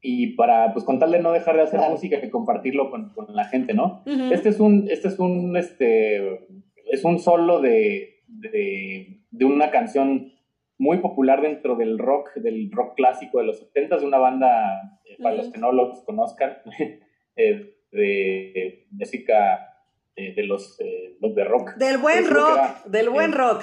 y 0.07 0.35
para, 0.37 0.75
pues, 0.75 0.85
con 0.85 0.99
tal 0.99 1.13
de 1.13 1.23
no 1.23 1.33
dejar 1.33 1.57
de 1.57 1.63
hacer 1.63 1.79
claro. 1.79 1.95
música, 1.95 2.21
que 2.21 2.29
compartirlo 2.29 2.91
con, 2.91 3.15
con, 3.15 3.35
la 3.35 3.47
gente, 3.47 3.73
¿no? 3.73 4.03
Uh 4.05 4.11
-huh. 4.11 4.33
Este 4.35 4.51
es 4.51 4.61
un, 4.61 4.87
este 4.91 5.09
es 5.09 5.19
un, 5.19 5.57
este, 5.57 6.47
es 6.93 7.05
un 7.05 7.19
solo 7.19 7.63
de, 7.63 8.21
de, 8.27 9.23
de, 9.31 9.45
una 9.47 9.71
canción 9.71 10.35
muy 10.77 10.99
popular 10.99 11.41
dentro 11.41 11.75
del 11.77 11.99
rock, 11.99 12.35
del 12.35 12.71
rock 12.71 12.97
clásico 12.97 13.39
de 13.39 13.47
los 13.47 13.59
70 13.61 13.97
de 13.97 14.05
una 14.05 14.19
banda, 14.19 15.01
eh, 15.07 15.17
para 15.23 15.37
uh 15.37 15.39
-huh. 15.39 15.43
los 15.43 15.53
que 15.55 15.61
no 15.61 15.73
los 15.73 16.03
conozcan, 16.03 16.59
eh, 17.37 17.75
de 17.95 18.87
música 18.91 19.75
de, 20.17 20.33
de 20.35 20.45
los, 20.45 20.79
eh, 20.81 21.17
los, 21.21 21.35
de 21.35 21.45
rock. 21.45 21.75
Del 21.77 21.99
buen 21.99 22.29
rock, 22.29 22.57
era, 22.57 22.83
del 22.87 23.09
buen 23.11 23.33
rock. 23.33 23.63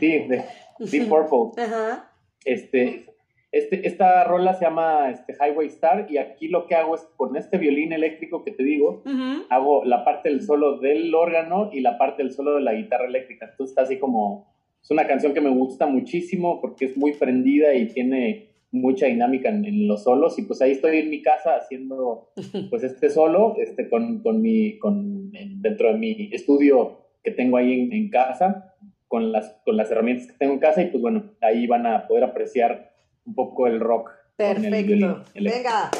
Sí, 0.00 0.18
de 0.28 0.44
Deep 0.78 1.08
Purple. 1.08 1.62
Ajá. 1.62 2.12
Este, 2.44 3.06
este, 3.52 3.86
esta 3.86 4.24
rola 4.24 4.54
se 4.54 4.64
llama 4.64 5.10
este, 5.10 5.34
Highway 5.34 5.68
Star 5.68 6.06
y 6.10 6.18
aquí 6.18 6.48
lo 6.48 6.66
que 6.66 6.74
hago 6.74 6.94
es 6.94 7.02
con 7.16 7.36
este 7.36 7.58
violín 7.58 7.92
eléctrico 7.92 8.44
que 8.44 8.52
te 8.52 8.62
digo, 8.62 9.02
uh 9.04 9.08
-huh. 9.08 9.46
hago 9.50 9.84
la 9.84 10.04
parte 10.04 10.28
del 10.28 10.42
solo 10.42 10.78
del 10.78 11.14
órgano 11.14 11.70
y 11.72 11.80
la 11.80 11.96
parte 11.98 12.22
del 12.22 12.32
solo 12.32 12.56
de 12.56 12.60
la 12.60 12.74
guitarra 12.74 13.06
eléctrica. 13.06 13.46
Entonces 13.50 13.72
está 13.72 13.82
así 13.82 13.98
como, 13.98 14.52
es 14.82 14.90
una 14.90 15.06
canción 15.06 15.32
que 15.34 15.40
me 15.40 15.50
gusta 15.50 15.86
muchísimo 15.86 16.60
porque 16.60 16.84
es 16.86 16.96
muy 16.96 17.12
prendida 17.12 17.74
y 17.74 17.86
tiene 17.88 18.55
mucha 18.72 19.06
dinámica 19.06 19.48
en, 19.48 19.64
en 19.64 19.88
los 19.88 20.04
solos 20.04 20.38
y 20.38 20.42
pues 20.42 20.60
ahí 20.60 20.72
estoy 20.72 20.98
en 20.98 21.10
mi 21.10 21.22
casa 21.22 21.56
haciendo 21.56 22.32
pues 22.70 22.82
este 22.82 23.10
solo 23.10 23.54
este, 23.58 23.88
con, 23.88 24.20
con 24.22 24.42
mi, 24.42 24.78
con, 24.78 25.30
dentro 25.30 25.92
de 25.92 25.98
mi 25.98 26.28
estudio 26.32 27.06
que 27.22 27.30
tengo 27.30 27.56
ahí 27.56 27.80
en, 27.80 27.92
en 27.92 28.10
casa 28.10 28.74
con 29.08 29.32
las, 29.32 29.60
con 29.64 29.76
las 29.76 29.90
herramientas 29.90 30.26
que 30.26 30.34
tengo 30.34 30.54
en 30.54 30.58
casa 30.58 30.82
y 30.82 30.86
pues 30.86 31.00
bueno, 31.00 31.32
ahí 31.40 31.66
van 31.66 31.86
a 31.86 32.06
poder 32.06 32.24
apreciar 32.24 32.92
un 33.24 33.34
poco 33.34 33.66
el 33.66 33.80
rock. 33.80 34.10
Perfecto. 34.36 35.24
El 35.34 35.44
Venga. 35.44 35.90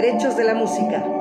Derechos 0.00 0.34
de 0.34 0.44
la 0.44 0.54
música. 0.54 1.19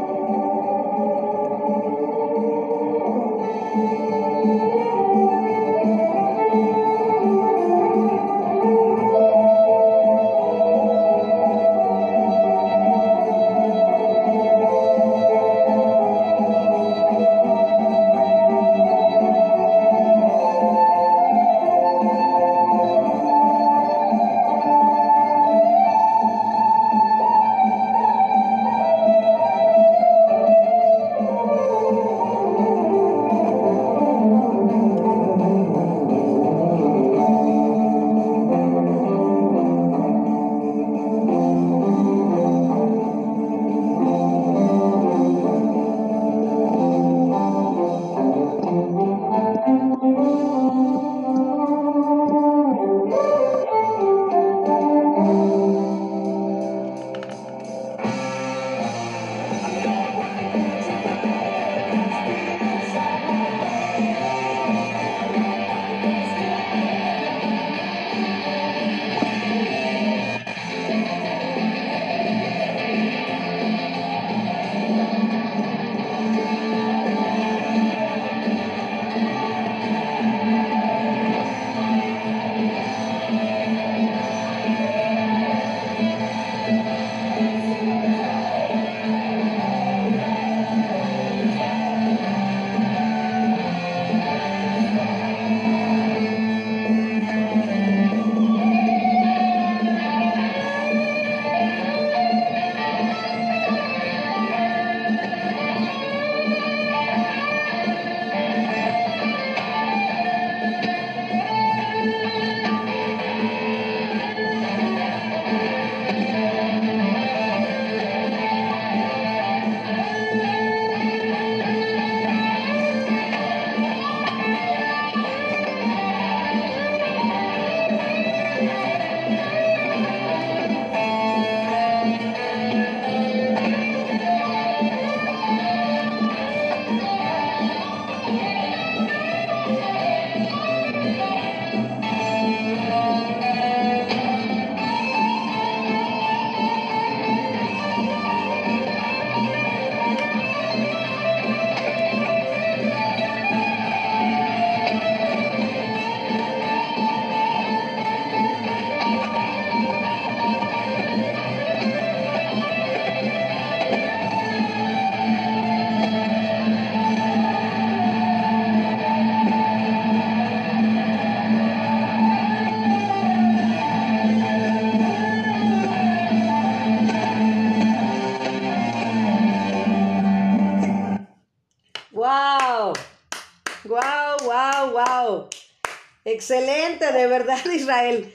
Israel. 187.90 188.26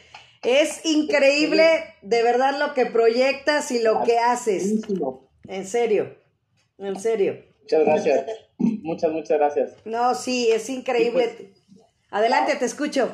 Es 0.42 0.84
increíble, 0.84 1.62
de 2.02 2.22
verdad, 2.22 2.58
lo 2.58 2.74
que 2.74 2.86
proyectas 2.86 3.70
y 3.70 3.82
lo 3.82 4.02
que 4.04 4.18
haces. 4.18 4.82
En 5.48 5.66
serio, 5.66 6.16
en 6.78 6.98
serio. 6.98 7.42
Muchas 7.62 7.84
gracias. 7.84 8.26
Muchas, 8.58 9.12
muchas 9.12 9.38
gracias. 9.38 9.76
No, 9.86 10.14
sí, 10.14 10.50
es 10.50 10.68
increíble. 10.68 11.30
Pues, 11.38 11.50
Adelante, 12.10 12.56
te 12.56 12.66
escucho. 12.66 13.10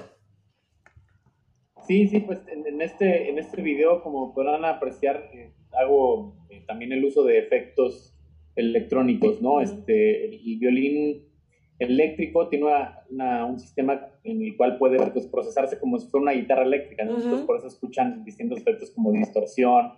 Sí, 1.86 2.08
sí, 2.08 2.20
pues 2.20 2.40
en, 2.48 2.80
este, 2.80 3.30
en 3.30 3.38
este 3.38 3.62
video, 3.62 4.02
como 4.02 4.34
podrán 4.34 4.64
apreciar, 4.64 5.30
eh, 5.32 5.52
hago 5.72 6.36
eh, 6.50 6.62
también 6.66 6.92
el 6.92 7.04
uso 7.04 7.24
de 7.24 7.38
efectos 7.38 8.14
electrónicos, 8.56 9.40
¿no? 9.40 9.60
Este, 9.60 10.26
el 10.26 10.58
violín 10.58 11.29
eléctrico 11.80 12.48
tiene 12.48 12.66
un 13.48 13.58
sistema 13.58 14.06
en 14.22 14.42
el 14.42 14.56
cual 14.56 14.78
puede 14.78 14.98
pues, 15.10 15.26
procesarse 15.26 15.80
como 15.80 15.98
si 15.98 16.08
fuera 16.08 16.22
una 16.22 16.32
guitarra 16.32 16.62
eléctrica, 16.62 17.02
Entonces 17.02 17.40
por 17.40 17.56
eso 17.56 17.66
escuchan 17.66 18.22
distintos 18.24 18.60
efectos 18.60 18.90
como 18.90 19.10
distorsión, 19.12 19.92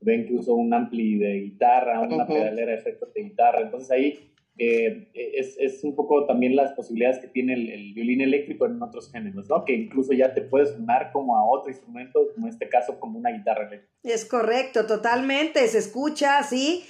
ven 0.00 0.26
que 0.26 0.34
uso 0.34 0.54
un 0.54 0.72
ampli 0.72 1.18
de 1.18 1.40
guitarra, 1.40 2.00
una 2.00 2.26
pedalera 2.26 2.72
de 2.72 2.78
efectos 2.78 3.12
de 3.12 3.22
guitarra, 3.22 3.60
entonces 3.62 3.90
ahí 3.90 4.32
eh, 4.58 5.10
es, 5.12 5.56
es, 5.58 5.84
un 5.84 5.94
poco 5.94 6.24
también 6.24 6.56
las 6.56 6.72
posibilidades 6.72 7.18
que 7.18 7.26
tiene 7.26 7.52
el, 7.52 7.92
violín 7.92 8.22
eléctrico 8.22 8.64
en 8.64 8.80
otros 8.80 9.12
géneros, 9.12 9.48
¿no? 9.50 9.64
Que 9.66 9.74
incluso 9.74 10.14
ya 10.14 10.32
te 10.32 10.40
puedes 10.40 10.70
sonar 10.70 11.10
como 11.12 11.36
a 11.36 11.44
otro 11.44 11.70
instrumento, 11.70 12.20
como 12.32 12.46
en 12.46 12.52
este 12.54 12.68
caso 12.68 12.98
como 12.98 13.18
una 13.18 13.32
guitarra 13.32 13.66
eléctrica. 13.66 13.92
Es 14.02 14.24
correcto, 14.24 14.86
totalmente, 14.86 15.66
se 15.68 15.78
escucha 15.78 16.38
así. 16.38 16.84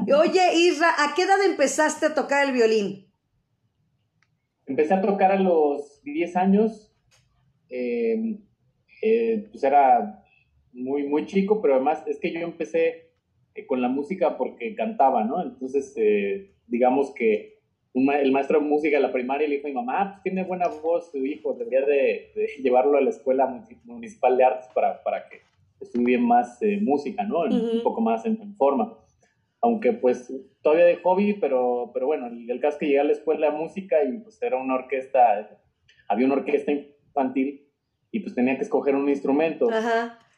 Oye, 0.00 0.56
Isra, 0.56 0.88
¿a 0.98 1.14
qué 1.14 1.22
edad 1.22 1.44
empezaste 1.44 2.06
a 2.06 2.14
tocar 2.14 2.48
el 2.48 2.54
violín? 2.54 3.11
Empecé 4.66 4.94
a 4.94 5.00
tocar 5.00 5.32
a 5.32 5.40
los 5.40 6.02
10 6.04 6.36
años, 6.36 6.94
eh, 7.68 8.38
eh, 9.02 9.48
pues 9.50 9.64
era 9.64 10.24
muy, 10.72 11.02
muy 11.04 11.26
chico, 11.26 11.60
pero 11.60 11.74
además 11.74 12.04
es 12.06 12.20
que 12.20 12.32
yo 12.32 12.40
empecé 12.40 13.10
eh, 13.54 13.66
con 13.66 13.82
la 13.82 13.88
música 13.88 14.38
porque 14.38 14.74
cantaba, 14.74 15.24
¿no? 15.24 15.42
Entonces, 15.42 15.94
digamos 16.68 17.12
que 17.12 17.58
el 17.94 18.32
maestro 18.32 18.60
de 18.60 18.66
música 18.66 18.96
de 18.96 19.02
la 19.02 19.12
primaria 19.12 19.48
le 19.48 19.56
dijo 19.56 19.66
a 19.66 19.70
mi 19.70 19.74
mamá, 19.74 20.00
ah, 20.00 20.10
pues 20.12 20.22
tiene 20.22 20.44
buena 20.44 20.68
voz 20.68 21.10
su 21.10 21.26
hijo, 21.26 21.54
debería 21.54 21.84
de, 21.84 22.30
llevarlo 22.62 22.98
a 22.98 23.00
la 23.00 23.10
escuela 23.10 23.66
municipal 23.84 24.36
de 24.36 24.44
artes 24.44 24.68
para, 24.74 25.02
para 25.02 25.28
que 25.28 25.40
estudie 25.80 26.18
más 26.18 26.60
música, 26.80 27.24
¿no? 27.24 27.40
Un 27.40 27.82
poco 27.82 28.00
más 28.00 28.24
en 28.24 28.54
forma 28.54 29.01
aunque 29.62 29.92
pues 29.92 30.32
todavía 30.60 30.84
de 30.84 30.96
hobby, 30.96 31.34
pero, 31.34 31.92
pero 31.94 32.06
bueno, 32.06 32.26
el, 32.26 32.60
caso 32.60 32.74
es 32.74 32.78
que 32.80 32.86
llegué 32.86 32.98
a 32.98 33.04
la 33.04 33.12
escuela 33.12 33.50
de 33.50 33.56
música 33.56 34.02
y 34.04 34.18
pues 34.18 34.42
era 34.42 34.56
una 34.56 34.74
orquesta, 34.74 35.48
había 36.08 36.26
una 36.26 36.34
orquesta 36.34 36.72
infantil 36.72 37.68
y 38.10 38.20
pues 38.20 38.34
tenía 38.34 38.56
que 38.56 38.64
escoger 38.64 38.96
un 38.96 39.08
instrumento. 39.08 39.68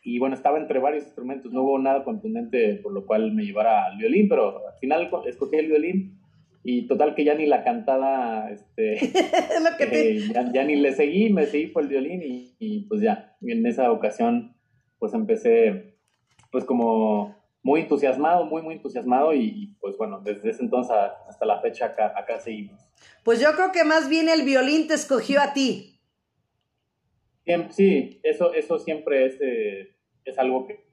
Y 0.03 0.19
bueno, 0.19 0.35
estaba 0.35 0.59
entre 0.59 0.79
varios 0.79 1.05
instrumentos, 1.05 1.51
no 1.51 1.63
hubo 1.63 1.79
nada 1.79 2.05
contundente 2.05 2.75
por 2.83 2.93
lo 2.93 3.07
cual 3.07 3.33
me 3.33 3.45
llevara 3.45 3.87
al 3.87 3.97
violín, 3.97 4.29
pero 4.29 4.69
al 4.69 4.79
final 4.79 5.09
escogí 5.27 5.57
el 5.57 5.69
violín 5.69 6.21
y 6.63 6.87
total 6.87 7.15
que 7.15 7.25
ya 7.25 7.35
ni 7.35 7.47
la 7.47 7.65
cantada, 7.65 8.51
este, 8.51 8.93
eh, 9.81 10.21
ya, 10.53 10.65
ni 10.65 10.77
le 10.77 10.93
seguí, 10.93 11.31
me 11.31 11.47
seguí 11.47 11.69
por 11.69 11.85
el 11.85 11.89
violín 11.89 12.23
y, 12.23 12.55
y 12.59 12.81
pues 12.83 13.01
ya, 13.01 13.37
en 13.41 13.67
esa 13.67 13.91
ocasión 13.91 14.55
pues 14.99 15.15
empecé 15.15 15.95
pues 16.51 16.65
como 16.65 17.44
muy 17.65 17.81
entusiasmado, 17.81 18.45
muy, 18.45 18.61
muy 18.61 18.75
entusiasmado 18.75 19.33
y, 19.35 19.75
pues 19.81 19.97
bueno, 19.97 20.21
desde 20.21 20.51
ese 20.51 20.63
entonces 20.63 20.95
hasta 21.27 21.47
la 21.47 21.61
fecha 21.61 21.87
acá, 21.87 22.13
acá 22.15 22.39
seguimos. 22.39 22.79
Pues 23.25 23.41
yo 23.41 23.53
creo 23.57 23.73
que 23.73 23.85
más 23.85 24.11
bien 24.11 24.29
el 24.29 24.43
violín 24.43 24.87
te 24.87 24.93
escogió 24.93 25.41
a 25.41 25.55
ti. 25.55 25.99
Sí, 27.71 28.21
eso, 28.23 28.53
eso 28.53 28.79
siempre 28.79 29.27
es, 29.27 29.41
eh, 29.41 29.97
es 30.27 30.39
algo 30.39 30.67
que, 30.67 30.85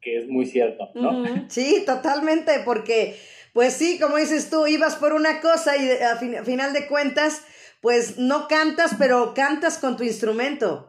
que, 0.00 0.18
es 0.18 0.28
muy 0.28 0.44
cierto, 0.44 0.90
¿no? 0.94 1.22
Sí, 1.48 1.84
totalmente, 1.86 2.52
porque 2.64 3.14
pues 3.52 3.74
sí, 3.74 3.98
como 4.00 4.16
dices 4.16 4.50
tú, 4.50 4.66
ibas 4.66 4.96
por 4.96 5.12
una 5.12 5.40
cosa 5.40 5.76
y 5.76 5.88
a, 5.88 6.14
a 6.40 6.44
final 6.44 6.72
de 6.72 6.88
cuentas, 6.88 7.46
pues 7.80 8.18
no 8.18 8.48
cantas, 8.48 8.96
pero 8.98 9.34
cantas 9.34 9.78
con 9.78 9.96
tu 9.96 10.02
instrumento. 10.02 10.87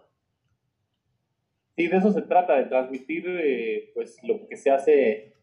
Sí, 1.80 1.88
de 1.88 1.96
eso 1.96 2.12
se 2.12 2.24
trata, 2.24 2.58
de 2.58 2.66
transmitir 2.66 3.24
eh, 3.26 3.92
pues 3.94 4.22
lo 4.24 4.46
que 4.50 4.58
se 4.58 4.70
hace 4.70 5.38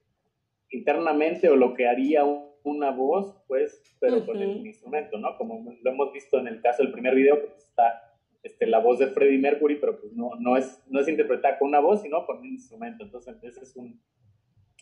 internamente 0.69 1.49
o 1.49 1.57
lo 1.57 1.73
que 1.73 1.89
haría 1.89 2.25
una 2.63 2.91
voz, 2.91 3.43
pues, 3.49 3.83
pero 3.99 4.27
con 4.27 4.37
el 4.37 4.67
instrumento, 4.67 5.17
¿no? 5.17 5.35
Como 5.39 5.65
lo 5.83 5.91
hemos 5.91 6.13
visto 6.13 6.39
en 6.39 6.49
el 6.49 6.61
caso 6.61 6.83
del 6.83 6.93
primer 6.93 7.15
video, 7.15 7.41
que 7.41 7.55
está 7.57 8.19
este, 8.43 8.67
la 8.67 8.81
voz 8.81 8.99
de 8.99 9.07
Freddie 9.07 9.39
Mercury, 9.39 9.77
pero 9.77 9.99
pues 9.99 10.13
no, 10.13 10.33
no, 10.39 10.59
es, 10.59 10.85
no 10.91 11.01
es 11.01 11.09
interpretada 11.09 11.59
con 11.59 11.69
una 11.69 11.81
voz, 11.81 12.03
sino 12.03 12.27
con 12.27 12.37
un 12.41 12.49
instrumento. 12.49 13.03
Entonces, 13.03 13.43
es, 13.43 13.75
un, 13.75 13.99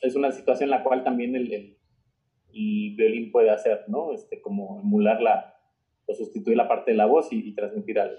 es 0.02 0.16
una 0.16 0.32
situación 0.32 0.64
en 0.64 0.70
la 0.72 0.82
cual 0.82 1.04
también 1.04 1.36
el, 1.36 1.52
el, 1.52 1.78
violín 2.96 3.30
puede 3.30 3.50
hacer, 3.50 3.84
¿no? 3.86 4.12
Este, 4.12 4.40
como 4.40 4.80
emular 4.80 5.22
la, 5.22 5.54
o 6.06 6.14
sustituir 6.14 6.56
la 6.56 6.66
parte 6.66 6.90
de 6.90 6.96
la 6.96 7.06
voz 7.06 7.32
y, 7.32 7.48
y 7.48 7.54
transmitir 7.54 8.00
algo. 8.00 8.16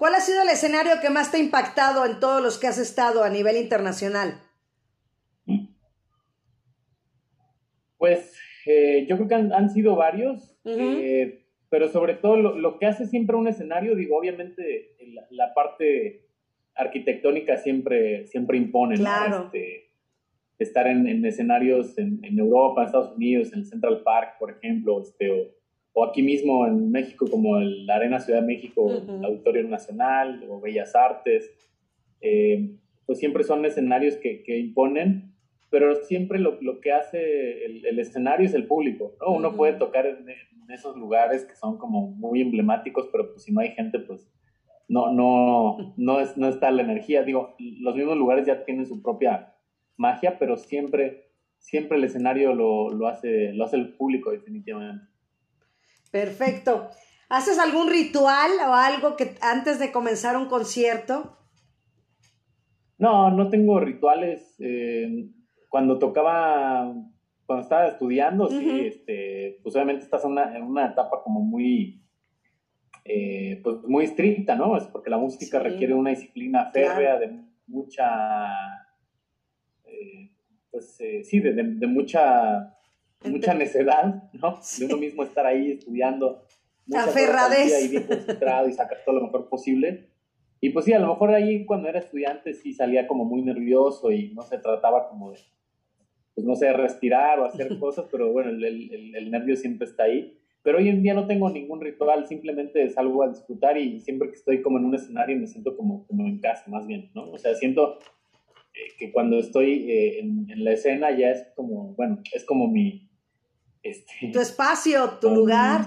¿Cuál 0.00 0.14
ha 0.14 0.20
sido 0.20 0.40
el 0.40 0.48
escenario 0.48 0.92
que 1.02 1.10
más 1.10 1.30
te 1.30 1.36
ha 1.36 1.40
impactado 1.40 2.06
en 2.06 2.20
todos 2.20 2.42
los 2.42 2.56
que 2.56 2.66
has 2.66 2.78
estado 2.78 3.22
a 3.22 3.28
nivel 3.28 3.58
internacional? 3.58 4.40
Pues 7.98 8.34
eh, 8.64 9.04
yo 9.06 9.16
creo 9.16 9.28
que 9.28 9.34
han, 9.34 9.68
sido 9.68 9.96
varios, 9.96 10.56
eh, 10.64 11.44
pero 11.68 11.90
sobre 11.90 12.14
todo 12.14 12.36
lo, 12.36 12.78
que 12.78 12.86
hace 12.86 13.04
siempre 13.04 13.36
un 13.36 13.46
escenario, 13.46 13.94
digo, 13.94 14.16
obviamente 14.16 14.96
la, 15.28 15.52
parte 15.52 16.24
arquitectónica 16.74 17.58
siempre, 17.58 18.26
siempre 18.26 18.56
impone, 18.56 18.96
claro. 18.96 19.50
Este, 19.52 19.90
estar 20.58 20.86
en, 20.86 21.26
escenarios 21.26 21.98
en, 21.98 22.38
Europa, 22.38 22.80
en 22.80 22.86
Estados 22.86 23.14
Unidos, 23.14 23.52
en 23.52 23.58
el 23.58 23.66
Central 23.66 24.00
Park, 24.02 24.38
por 24.38 24.50
ejemplo, 24.50 25.02
este, 25.02 25.30
o 25.30 25.59
aquí 26.04 26.22
mismo 26.22 26.66
en 26.66 26.90
México 26.90 27.26
como 27.30 27.58
la 27.58 27.96
Arena 27.96 28.20
Ciudad 28.20 28.40
de 28.40 28.46
México, 28.46 28.90
el 28.90 29.24
Auditorio 29.24 29.64
Nacional 29.64 30.44
o 30.48 30.60
Bellas 30.60 30.94
Artes, 30.94 31.50
eh, 32.20 32.76
pues 33.06 33.18
siempre 33.18 33.44
son 33.44 33.64
escenarios 33.64 34.16
que, 34.16 34.42
que 34.42 34.58
imponen, 34.58 35.34
pero 35.70 35.94
siempre 35.96 36.38
lo, 36.38 36.60
lo 36.60 36.80
que 36.80 36.92
hace 36.92 37.64
el, 37.64 37.98
escenario 37.98 38.46
es 38.46 38.54
el 38.54 38.66
público, 38.66 39.12
¿no? 39.20 39.32
Uno 39.32 39.56
puede 39.56 39.74
tocar 39.74 40.06
en, 40.06 40.26
esos 40.72 40.96
lugares 40.96 41.44
que 41.44 41.56
son 41.56 41.78
como 41.78 42.08
muy 42.12 42.40
emblemáticos, 42.40 43.08
pero 43.10 43.32
pues 43.32 43.42
si 43.42 43.52
no 43.52 43.60
hay 43.60 43.70
gente, 43.70 43.98
pues 43.98 44.30
no, 44.88 45.12
no, 45.12 45.94
no, 45.96 46.20
es, 46.20 46.36
no 46.36 46.48
está 46.48 46.70
la 46.70 46.82
energía. 46.82 47.24
Digo, 47.24 47.56
los 47.58 47.96
mismos 47.96 48.16
lugares 48.16 48.46
ya 48.46 48.64
tienen 48.64 48.86
su 48.86 49.02
propia 49.02 49.56
magia, 49.96 50.38
pero 50.38 50.56
siempre, 50.56 51.32
siempre 51.58 51.98
el 51.98 52.04
escenario 52.04 52.54
lo, 52.54 52.90
lo 52.90 53.08
hace, 53.08 53.52
lo 53.52 53.64
hace 53.64 53.76
el 53.76 53.94
público 53.94 54.30
definitivamente. 54.30 55.09
Perfecto. 56.10 56.90
¿Haces 57.28 57.58
algún 57.58 57.88
ritual 57.88 58.50
o 58.68 58.74
algo 58.74 59.16
que 59.16 59.36
antes 59.40 59.78
de 59.78 59.92
comenzar 59.92 60.36
un 60.36 60.46
concierto? 60.46 61.36
No, 62.98 63.30
no 63.30 63.48
tengo 63.48 63.78
rituales. 63.78 64.56
Eh, 64.58 65.28
cuando 65.68 65.98
tocaba, 65.98 66.92
cuando 67.46 67.62
estaba 67.62 67.86
estudiando, 67.86 68.48
sí, 68.48 68.80
este, 68.80 69.60
pues 69.62 69.74
obviamente 69.76 70.04
estás 70.04 70.24
en 70.24 70.32
una, 70.32 70.86
etapa 70.86 71.22
como 71.22 71.40
muy, 71.40 72.02
eh, 73.04 73.60
pues 73.62 73.76
muy 73.86 74.04
estricta, 74.04 74.56
¿no? 74.56 74.76
Es 74.76 74.84
porque 74.88 75.10
la 75.10 75.18
música 75.18 75.60
requiere 75.60 75.94
una 75.94 76.10
disciplina 76.10 76.70
férrea 76.72 77.16
de 77.18 77.40
mucha, 77.68 78.48
eh, 79.84 80.32
pues 80.72 80.98
sí, 81.22 81.38
de 81.38 81.86
mucha 81.86 82.74
mucha 83.24 83.54
necedad, 83.54 84.30
¿no? 84.32 84.60
De 84.78 84.84
uno 84.84 84.96
mismo 84.96 85.22
estar 85.22 85.46
ahí 85.46 85.72
estudiando. 85.72 86.46
Aferradez. 86.94 87.84
Y 87.84 87.88
bien 87.88 88.04
concentrado 88.04 88.68
y 88.68 88.72
sacar 88.72 88.98
todo 89.04 89.16
lo 89.16 89.22
mejor 89.22 89.48
posible. 89.48 90.08
Y 90.60 90.70
pues 90.70 90.84
sí, 90.84 90.92
a 90.92 90.98
lo 90.98 91.08
mejor 91.08 91.30
ahí 91.30 91.64
cuando 91.64 91.88
era 91.88 92.00
estudiante 92.00 92.52
sí 92.54 92.74
salía 92.74 93.06
como 93.06 93.24
muy 93.24 93.42
nervioso 93.42 94.12
y 94.12 94.32
no 94.34 94.42
se 94.42 94.58
trataba 94.58 95.08
como 95.08 95.32
de, 95.32 95.38
pues 96.34 96.46
no 96.46 96.54
sé, 96.54 96.72
respirar 96.72 97.40
o 97.40 97.46
hacer 97.46 97.68
cosas, 97.80 98.06
pero 98.10 98.30
bueno, 98.32 98.50
el, 98.50 98.64
el, 98.64 99.14
el, 99.16 99.30
nervio 99.30 99.56
siempre 99.56 99.86
está 99.86 100.04
ahí. 100.04 100.36
Pero 100.62 100.76
hoy 100.76 100.90
en 100.90 101.02
día 101.02 101.14
no 101.14 101.26
tengo 101.26 101.48
ningún 101.48 101.80
ritual, 101.80 102.26
simplemente 102.26 102.90
salgo 102.90 103.22
a 103.22 103.28
disfrutar 103.28 103.78
y 103.78 104.00
siempre 104.00 104.28
que 104.28 104.34
estoy 104.34 104.60
como 104.60 104.76
en 104.76 104.84
un 104.84 104.94
escenario 104.94 105.38
me 105.38 105.46
siento 105.46 105.74
como, 105.74 106.06
como 106.06 106.26
en 106.26 106.38
casa, 106.38 106.70
más 106.70 106.86
bien, 106.86 107.10
¿no? 107.14 107.30
O 107.30 107.38
sea, 107.38 107.54
siento 107.54 107.98
eh, 108.74 108.92
que 108.98 109.10
cuando 109.10 109.38
estoy 109.38 109.90
eh, 109.90 110.20
en, 110.20 110.50
en, 110.50 110.62
la 110.62 110.72
escena 110.72 111.16
ya 111.16 111.30
es 111.30 111.46
como, 111.56 111.94
bueno, 111.94 112.20
es 112.34 112.44
como 112.44 112.68
mi, 112.68 113.09
este, 113.82 114.30
tu 114.32 114.40
espacio, 114.40 115.18
tu 115.20 115.30
lugar, 115.30 115.86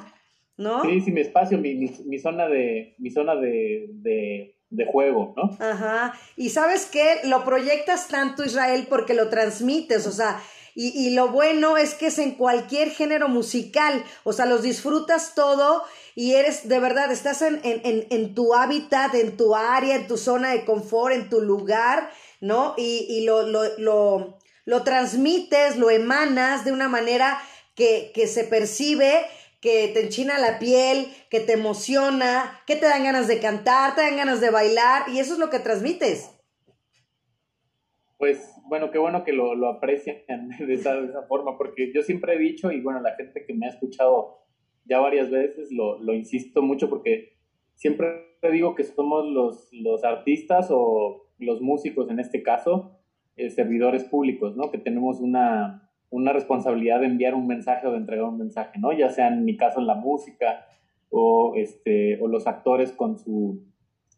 ¿no? 0.57 0.83
Sí, 0.83 1.01
sí, 1.01 1.11
mi 1.11 1.21
espacio, 1.21 1.57
mi, 1.57 2.19
zona 2.19 2.47
de, 2.47 2.95
mi 2.97 3.09
zona 3.11 3.35
de, 3.35 4.55
juego, 4.91 5.33
¿no? 5.37 5.57
Ajá. 5.59 6.13
Y 6.35 6.49
sabes 6.49 6.87
qué, 6.91 7.19
lo 7.25 7.45
proyectas 7.45 8.07
tanto 8.07 8.43
Israel 8.43 8.87
porque 8.89 9.13
lo 9.13 9.29
transmites, 9.29 10.07
o 10.07 10.11
sea, 10.11 10.41
y, 10.75 11.11
lo 11.11 11.27
bueno 11.27 11.77
es 11.77 11.93
que 11.93 12.07
es 12.07 12.17
en 12.17 12.31
cualquier 12.31 12.89
género 12.89 13.27
musical, 13.27 14.03
o 14.23 14.33
sea, 14.33 14.47
los 14.47 14.63
disfrutas 14.63 15.35
todo 15.35 15.83
y 16.15 16.33
eres, 16.33 16.67
de 16.67 16.79
verdad, 16.79 17.11
estás 17.11 17.43
en, 17.43 17.59
en, 17.63 18.07
en, 18.09 18.33
tu 18.33 18.55
hábitat, 18.55 19.13
en 19.13 19.37
tu 19.37 19.55
área, 19.55 19.95
en 19.95 20.07
tu 20.07 20.17
zona 20.17 20.49
de 20.49 20.65
confort, 20.65 21.13
en 21.13 21.29
tu 21.29 21.41
lugar, 21.41 22.09
¿no? 22.41 22.73
Y, 22.75 23.05
y 23.07 23.23
lo, 23.23 23.43
lo, 23.45 23.77
lo, 23.77 24.39
lo, 24.65 24.83
transmites, 24.83 25.77
lo 25.77 25.91
emanas 25.91 26.65
de 26.65 26.71
una 26.71 26.89
manera 26.89 27.39
que, 27.75 28.11
que 28.13 28.27
se 28.27 28.43
percibe 28.43 29.09
que 29.63 29.87
te 29.93 30.03
enchina 30.03 30.37
la 30.39 30.59
piel, 30.59 31.07
que 31.29 31.39
te 31.39 31.53
emociona, 31.53 32.59
que 32.67 32.75
te 32.75 32.85
dan 32.85 33.05
ganas 33.05 33.29
de 33.29 33.39
cantar, 33.39 33.95
te 33.95 34.01
dan 34.01 34.17
ganas 34.17 34.41
de 34.41 34.49
bailar, 34.49 35.03
y 35.07 35.19
eso 35.19 35.33
es 35.35 35.39
lo 35.39 35.49
que 35.49 35.59
transmites. 35.59 36.37
Pues 38.17 38.53
bueno, 38.65 38.91
qué 38.91 38.97
bueno 38.97 39.23
que 39.23 39.31
lo, 39.31 39.55
lo 39.55 39.69
aprecian 39.69 40.17
de 40.59 40.73
esa, 40.73 40.95
de 40.95 41.07
esa, 41.07 41.23
forma, 41.27 41.57
porque 41.57 41.93
yo 41.95 42.01
siempre 42.01 42.33
he 42.33 42.37
dicho, 42.37 42.73
y 42.73 42.81
bueno, 42.81 42.99
la 42.99 43.15
gente 43.15 43.45
que 43.45 43.53
me 43.53 43.67
ha 43.67 43.69
escuchado 43.69 44.43
ya 44.83 44.99
varias 44.99 45.31
veces, 45.31 45.71
lo, 45.71 45.97
lo 45.97 46.13
insisto 46.13 46.61
mucho, 46.61 46.89
porque 46.89 47.37
siempre 47.75 48.35
digo 48.51 48.75
que 48.75 48.83
somos 48.83 49.25
los, 49.27 49.69
los 49.71 50.03
artistas 50.03 50.67
o 50.71 51.29
los 51.39 51.61
músicos 51.61 52.09
en 52.09 52.19
este 52.19 52.43
caso, 52.43 52.99
eh, 53.37 53.49
servidores 53.49 54.03
públicos, 54.03 54.57
¿no? 54.57 54.71
Que 54.71 54.77
tenemos 54.77 55.21
una, 55.21 55.82
una 56.13 56.31
responsabilidad 56.31 56.99
de 56.99 57.07
enviar 57.07 57.33
un 57.33 57.47
mensaje 57.47 57.87
o 57.87 57.91
de 57.91 57.97
entregar 57.97 58.25
un 58.25 58.37
mensaje, 58.37 58.77
¿no? 58.77 58.93
Ya 58.93 59.09
sea 59.09 59.29
en 59.29 59.45
mi 59.45 59.57
caso 59.57 59.79
en 59.79 59.87
la 59.87 59.95
música 59.95 60.67
o, 61.09 61.53
este, 61.55 62.21
o 62.21 62.27
los 62.27 62.45
actores 62.45 62.91
con 62.91 63.17
su 63.17 63.63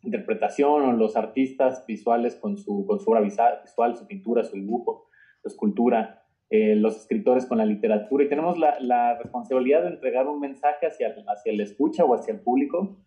interpretación 0.04 0.84
o 0.84 0.92
los 0.92 1.16
artistas 1.16 1.86
visuales 1.88 2.36
con 2.36 2.58
su, 2.58 2.86
con 2.86 3.00
su 3.00 3.10
obra 3.10 3.22
visual, 3.22 3.96
su 3.96 4.08
pintura, 4.08 4.44
su 4.44 4.58
dibujo, 4.58 5.08
su 5.42 5.48
escultura, 5.48 6.26
eh, 6.50 6.76
los 6.76 6.98
escritores 6.98 7.46
con 7.46 7.60
la 7.60 7.66
literatura 7.66 8.26
y 8.26 8.30
tenemos 8.30 8.60
la, 8.60 8.78
la, 8.82 9.18
responsabilidad 9.18 9.84
de 9.84 9.92
entregar 9.92 10.28
un 10.28 10.42
mensaje 10.42 10.88
hacia, 10.88 11.16
hacia 11.28 11.52
el 11.54 11.62
escucha 11.62 12.04
o 12.04 12.14
hacia 12.14 12.34
el 12.34 12.42
público 12.42 12.98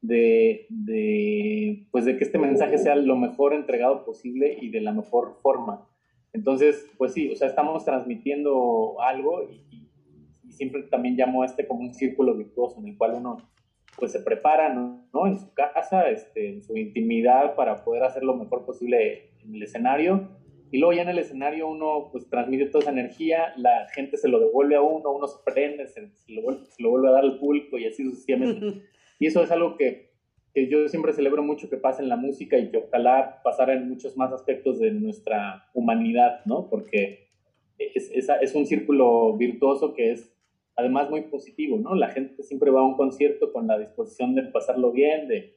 de, 0.00 0.66
de, 0.70 1.88
pues 1.90 2.04
de 2.04 2.16
que 2.16 2.22
este 2.22 2.38
mensaje 2.38 2.78
sea 2.78 2.94
lo 2.94 3.16
mejor 3.16 3.52
entregado 3.52 4.04
posible 4.04 4.56
y 4.60 4.70
de 4.70 4.80
la 4.80 4.92
mejor 4.92 5.38
forma. 5.42 5.88
Entonces, 6.36 6.86
pues 6.98 7.14
sí, 7.14 7.32
o 7.32 7.36
sea, 7.36 7.48
estamos 7.48 7.82
transmitiendo 7.84 9.00
algo 9.00 9.48
y, 9.50 9.88
y 10.44 10.52
siempre 10.52 10.82
también 10.82 11.16
llamo 11.16 11.42
a 11.42 11.46
este 11.46 11.66
como 11.66 11.80
un 11.80 11.94
círculo 11.94 12.34
virtuoso 12.34 12.78
en 12.78 12.88
el 12.88 12.98
cual 12.98 13.14
uno 13.14 13.38
pues 13.96 14.12
se 14.12 14.20
prepara, 14.20 14.74
¿no? 14.74 15.26
En 15.26 15.38
su 15.38 15.54
casa, 15.54 16.10
este, 16.10 16.50
en 16.50 16.62
su 16.62 16.76
intimidad 16.76 17.54
para 17.54 17.82
poder 17.82 18.02
hacer 18.02 18.22
lo 18.22 18.36
mejor 18.36 18.66
posible 18.66 19.30
en 19.42 19.54
el 19.54 19.62
escenario. 19.62 20.28
Y 20.70 20.78
luego 20.78 20.92
ya 20.92 21.02
en 21.02 21.08
el 21.08 21.18
escenario 21.18 21.68
uno 21.68 22.10
pues 22.12 22.28
transmite 22.28 22.66
toda 22.66 22.82
esa 22.82 22.90
energía, 22.90 23.54
la 23.56 23.88
gente 23.94 24.18
se 24.18 24.28
lo 24.28 24.38
devuelve 24.38 24.76
a 24.76 24.82
uno, 24.82 25.12
uno 25.12 25.26
se 25.26 25.38
prende, 25.42 25.86
se, 25.86 26.02
lo, 26.28 26.42
vuelve, 26.42 26.66
se 26.66 26.82
lo, 26.82 26.90
vuelve, 26.90 27.08
a 27.08 27.12
dar 27.12 27.24
al 27.24 27.38
público 27.38 27.78
y 27.78 27.86
así 27.86 28.04
sucesivamente. 28.04 28.82
y 29.18 29.26
eso 29.26 29.42
es 29.42 29.50
algo 29.50 29.78
que, 29.78 30.05
yo 30.64 30.88
siempre 30.88 31.12
celebro 31.12 31.42
mucho 31.42 31.68
que 31.68 31.76
pase 31.76 32.02
en 32.02 32.08
la 32.08 32.16
música 32.16 32.58
y 32.58 32.70
que 32.70 32.78
ojalá 32.78 33.40
pasara 33.44 33.74
en 33.74 33.88
muchos 33.88 34.16
más 34.16 34.32
aspectos 34.32 34.78
de 34.78 34.90
nuestra 34.90 35.68
humanidad, 35.74 36.40
¿no? 36.46 36.68
Porque 36.70 37.28
es, 37.78 38.10
es, 38.10 38.28
es 38.40 38.54
un 38.54 38.64
círculo 38.64 39.36
virtuoso 39.36 39.92
que 39.92 40.12
es 40.12 40.32
además 40.76 41.10
muy 41.10 41.22
positivo, 41.22 41.78
¿no? 41.78 41.94
La 41.94 42.08
gente 42.08 42.42
siempre 42.42 42.70
va 42.70 42.80
a 42.80 42.86
un 42.86 42.96
concierto 42.96 43.52
con 43.52 43.66
la 43.66 43.78
disposición 43.78 44.34
de 44.34 44.44
pasarlo 44.44 44.92
bien, 44.92 45.28
de, 45.28 45.56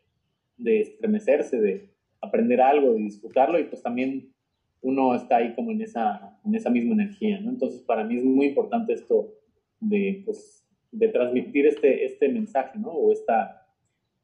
de 0.57 0.81
estremecerse, 0.81 1.59
de 1.59 1.89
aprender 2.21 2.61
algo, 2.61 2.93
de 2.93 2.99
disfrutarlo 2.99 3.59
y 3.59 3.65
pues 3.65 3.81
también 3.81 4.33
uno 4.81 5.15
está 5.15 5.37
ahí 5.37 5.53
como 5.55 5.71
en 5.71 5.81
esa, 5.81 6.39
en 6.45 6.55
esa 6.55 6.69
misma 6.69 6.93
energía, 6.93 7.39
¿no? 7.39 7.49
Entonces 7.51 7.81
para 7.81 8.03
mí 8.03 8.17
es 8.17 8.23
muy 8.23 8.47
importante 8.47 8.93
esto 8.93 9.33
de, 9.79 10.23
pues, 10.25 10.65
de 10.91 11.07
transmitir 11.09 11.65
este, 11.67 12.05
este 12.05 12.29
mensaje, 12.29 12.77
¿no? 12.79 12.89
O 12.89 13.11
esta, 13.11 13.68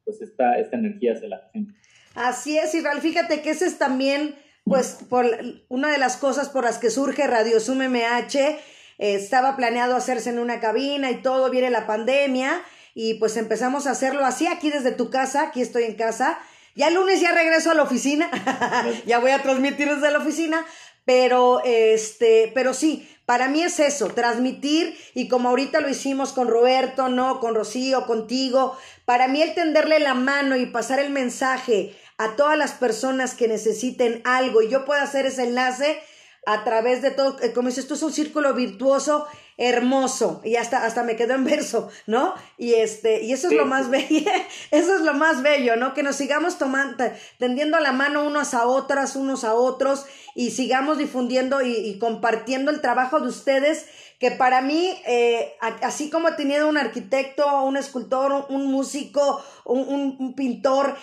pues 0.06 0.22
esta, 0.22 0.58
esta 0.58 0.76
energía 0.76 1.12
hacia 1.12 1.28
la 1.28 1.50
gente. 1.52 1.74
Así 2.14 2.56
es, 2.56 2.74
Israel, 2.74 3.00
fíjate 3.02 3.42
que 3.42 3.50
ese 3.50 3.66
es 3.66 3.76
también, 3.76 4.34
pues, 4.64 5.00
por 5.10 5.26
una 5.68 5.90
de 5.90 5.98
las 5.98 6.16
cosas 6.16 6.48
por 6.48 6.64
las 6.64 6.78
que 6.78 6.88
surge 6.88 7.26
Radio 7.26 7.60
Zoom 7.60 7.82
MH, 7.82 8.58
estaba 8.96 9.56
planeado 9.56 9.94
hacerse 9.94 10.30
en 10.30 10.38
una 10.38 10.60
cabina 10.60 11.10
y 11.10 11.20
todo, 11.20 11.50
viene 11.50 11.68
la 11.68 11.86
pandemia 11.86 12.62
y 12.94 13.14
pues 13.14 13.36
empezamos 13.36 13.86
a 13.86 13.90
hacerlo 13.90 14.24
así 14.24 14.46
aquí 14.46 14.70
desde 14.70 14.92
tu 14.92 15.10
casa, 15.10 15.42
aquí 15.42 15.60
estoy 15.60 15.84
en 15.84 15.96
casa. 15.96 16.38
Ya 16.74 16.88
el 16.88 16.94
lunes 16.94 17.20
ya 17.20 17.32
regreso 17.32 17.70
a 17.70 17.74
la 17.74 17.82
oficina, 17.82 18.30
ya 19.06 19.18
voy 19.18 19.32
a 19.32 19.42
transmitir 19.42 19.88
desde 19.88 20.10
la 20.10 20.18
oficina, 20.18 20.64
pero 21.06 21.62
este, 21.64 22.50
pero 22.54 22.74
sí, 22.74 23.08
para 23.24 23.48
mí 23.48 23.62
es 23.62 23.80
eso, 23.80 24.08
transmitir 24.08 24.98
y 25.14 25.28
como 25.28 25.48
ahorita 25.48 25.80
lo 25.80 25.88
hicimos 25.88 26.32
con 26.32 26.48
Roberto, 26.48 27.08
no, 27.08 27.40
con 27.40 27.54
Rocío, 27.54 28.06
contigo, 28.06 28.76
para 29.06 29.28
mí 29.28 29.40
el 29.40 29.54
tenderle 29.54 30.00
la 30.00 30.14
mano 30.14 30.56
y 30.56 30.66
pasar 30.66 30.98
el 30.98 31.10
mensaje 31.10 31.96
a 32.18 32.36
todas 32.36 32.58
las 32.58 32.72
personas 32.72 33.34
que 33.34 33.48
necesiten 33.48 34.20
algo 34.24 34.62
y 34.62 34.68
yo 34.68 34.84
pueda 34.84 35.02
hacer 35.02 35.26
ese 35.26 35.44
enlace, 35.44 35.98
a 36.46 36.62
través 36.62 37.02
de 37.02 37.10
todo, 37.10 37.36
eh, 37.42 37.52
como 37.52 37.68
dices, 37.68 37.84
esto 37.84 37.94
es 37.94 38.02
un 38.02 38.12
círculo 38.12 38.54
virtuoso 38.54 39.26
hermoso 39.58 40.42
y 40.44 40.56
hasta, 40.56 40.84
hasta 40.84 41.02
me 41.02 41.16
quedó 41.16 41.34
en 41.34 41.44
verso, 41.44 41.88
¿no? 42.06 42.34
Y 42.56 42.74
este, 42.74 43.22
y 43.22 43.32
eso 43.32 43.48
es 43.48 43.54
lo 43.54 43.66
más 43.66 43.90
bello, 43.90 44.30
eso 44.70 44.94
es 44.94 45.00
lo 45.00 45.14
más 45.14 45.42
bello, 45.42 45.76
¿no? 45.76 45.92
Que 45.92 46.04
nos 46.04 46.14
sigamos 46.14 46.56
tomando, 46.56 47.04
tendiendo 47.38 47.80
la 47.80 47.92
mano 47.92 48.24
unos 48.24 48.54
a 48.54 48.66
otras, 48.66 49.16
unos 49.16 49.42
a 49.42 49.54
otros 49.54 50.06
y 50.36 50.52
sigamos 50.52 50.98
difundiendo 50.98 51.62
y, 51.62 51.98
compartiendo 51.98 52.70
el 52.70 52.80
trabajo 52.80 53.18
de 53.18 53.28
ustedes 53.28 53.86
que 54.20 54.30
para 54.30 54.62
mí, 54.62 54.94
eh, 55.06 55.54
así 55.82 56.10
como 56.10 56.28
he 56.28 56.32
tenido 56.32 56.68
un 56.68 56.78
arquitecto, 56.78 57.62
un 57.64 57.76
escultor, 57.76 58.46
un 58.50 58.66
músico, 58.66 59.42
un, 59.64 60.16
un 60.18 60.34
pintor, 60.34 60.96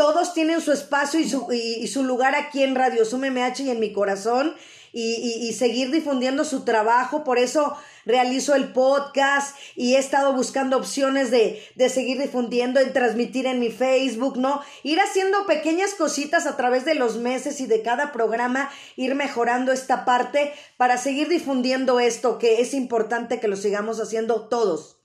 todos 0.00 0.32
tienen 0.32 0.62
su 0.62 0.72
espacio 0.72 1.20
y 1.20 1.28
su, 1.28 1.46
y, 1.52 1.86
su 1.88 2.02
lugar 2.04 2.34
aquí 2.34 2.62
en 2.62 2.74
Radio 2.74 3.04
Sum 3.04 3.20
MH 3.20 3.64
y 3.64 3.70
en 3.70 3.80
mi 3.80 3.92
corazón 3.92 4.54
y, 4.92 5.52
seguir 5.52 5.90
difundiendo 5.90 6.44
su 6.44 6.64
trabajo. 6.64 7.24
Por 7.24 7.38
eso 7.38 7.76
realizo 8.04 8.54
el 8.54 8.72
podcast 8.72 9.56
y 9.76 9.94
he 9.94 9.98
estado 9.98 10.32
buscando 10.32 10.76
opciones 10.76 11.30
de, 11.30 11.62
de 11.74 11.88
seguir 11.88 12.18
difundiendo, 12.18 12.80
en 12.80 12.92
transmitir 12.92 13.46
en 13.46 13.60
mi 13.60 13.70
Facebook, 13.70 14.38
¿no? 14.38 14.60
Ir 14.82 14.98
haciendo 15.00 15.46
pequeñas 15.46 15.94
cositas 15.94 16.46
a 16.46 16.56
través 16.56 16.84
de 16.84 16.94
los 16.94 17.18
meses 17.18 17.60
y 17.60 17.66
de 17.66 17.82
cada 17.82 18.12
programa, 18.12 18.70
ir 18.96 19.14
mejorando 19.14 19.72
esta 19.72 20.04
parte 20.04 20.52
para 20.76 20.96
seguir 20.96 21.28
difundiendo 21.28 22.00
esto 22.00 22.38
que 22.38 22.60
es 22.60 22.74
importante 22.74 23.40
que 23.40 23.48
lo 23.48 23.56
sigamos 23.56 24.00
haciendo 24.00 24.48
todos. 24.48 25.00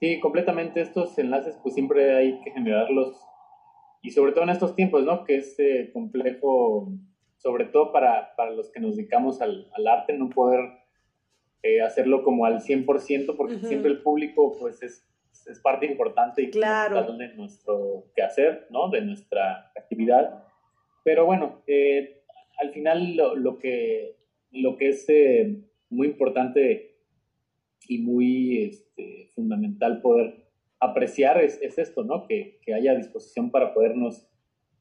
Sí, 0.00 0.20
completamente 0.20 0.80
estos 0.80 1.18
enlaces 1.18 1.58
pues 1.62 1.74
siempre 1.74 2.16
hay 2.16 2.40
que 2.40 2.52
generarlos 2.52 3.16
y 4.00 4.10
sobre 4.10 4.32
todo 4.32 4.44
en 4.44 4.50
estos 4.50 4.76
tiempos, 4.76 5.04
¿no? 5.04 5.24
Que 5.24 5.36
es 5.36 5.58
eh, 5.58 5.90
complejo, 5.92 6.92
sobre 7.38 7.64
todo 7.64 7.92
para, 7.92 8.34
para, 8.36 8.50
los 8.50 8.70
que 8.70 8.80
nos 8.80 8.96
dedicamos 8.96 9.40
al, 9.40 9.70
al 9.72 9.86
arte, 9.86 10.12
no 10.12 10.28
poder 10.28 10.60
eh, 11.62 11.80
hacerlo 11.80 12.22
como 12.22 12.44
al 12.44 12.60
100% 12.60 13.36
porque 13.36 13.58
siempre 13.58 13.90
el 13.90 14.02
público 14.02 14.56
pues 14.58 14.82
es, 14.82 15.08
es 15.46 15.60
parte 15.60 15.86
importante 15.86 16.42
y 16.42 16.50
claro. 16.50 17.16
de 17.16 17.34
nuestro 17.34 18.04
quehacer, 18.14 18.66
¿no? 18.70 18.90
De 18.90 19.00
nuestra 19.00 19.72
actividad. 19.76 20.44
Pero 21.04 21.26
bueno, 21.26 21.62
eh, 21.66 22.22
al 22.58 22.70
final 22.70 23.16
lo, 23.16 23.34
lo, 23.34 23.58
que, 23.58 24.16
lo 24.52 24.76
que 24.76 24.90
es 24.90 25.06
muy 25.90 26.08
importante 26.08 26.96
y 27.88 27.98
muy 27.98 28.64
este, 28.64 29.30
fundamental 29.34 30.00
poder 30.00 30.48
apreciar 30.80 31.42
es, 31.42 31.60
es 31.62 31.78
esto, 31.78 32.04
¿no? 32.04 32.26
Que, 32.26 32.60
que, 32.62 32.74
haya 32.74 32.94
disposición 32.94 33.50
para 33.50 33.74
podernos 33.74 34.28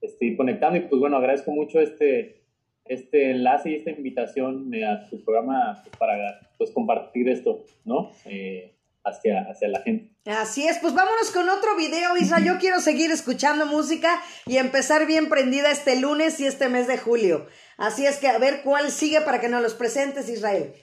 este, 0.01 0.25
ir 0.25 0.37
conectando. 0.37 0.77
Y 0.77 0.81
pues 0.81 0.99
bueno, 0.99 1.17
agradezco 1.17 1.51
mucho 1.51 1.79
este, 1.79 2.43
este 2.89 3.31
enlace 3.31 3.71
y 3.71 3.75
esta 3.75 3.91
invitación 3.91 4.73
eh, 4.73 4.85
a 4.85 5.07
tu 5.09 5.23
programa 5.23 5.81
pues, 5.83 5.97
para 5.97 6.39
pues, 6.57 6.71
compartir 6.71 7.29
esto, 7.29 7.63
¿no? 7.85 8.11
Eh, 8.25 8.73
hacia, 9.03 9.41
hacia 9.49 9.67
la 9.69 9.81
gente. 9.81 10.13
Así 10.25 10.67
es, 10.67 10.77
pues 10.79 10.93
vámonos 10.93 11.31
con 11.31 11.47
otro 11.47 11.77
video, 11.77 12.17
Isra. 12.17 12.39
Yo 12.39 12.57
quiero 12.59 12.79
seguir 12.79 13.11
escuchando 13.11 13.65
música 13.65 14.21
y 14.45 14.57
empezar 14.57 15.07
bien 15.07 15.29
prendida 15.29 15.71
este 15.71 15.99
lunes 15.99 16.39
y 16.41 16.45
este 16.45 16.67
mes 16.67 16.87
de 16.87 16.97
julio. 16.97 17.47
Así 17.77 18.05
es 18.05 18.17
que 18.17 18.27
a 18.27 18.37
ver 18.37 18.61
cuál 18.63 18.91
sigue 18.91 19.21
para 19.21 19.39
que 19.39 19.47
nos 19.47 19.61
los 19.61 19.73
presentes, 19.73 20.29
Israel. 20.29 20.73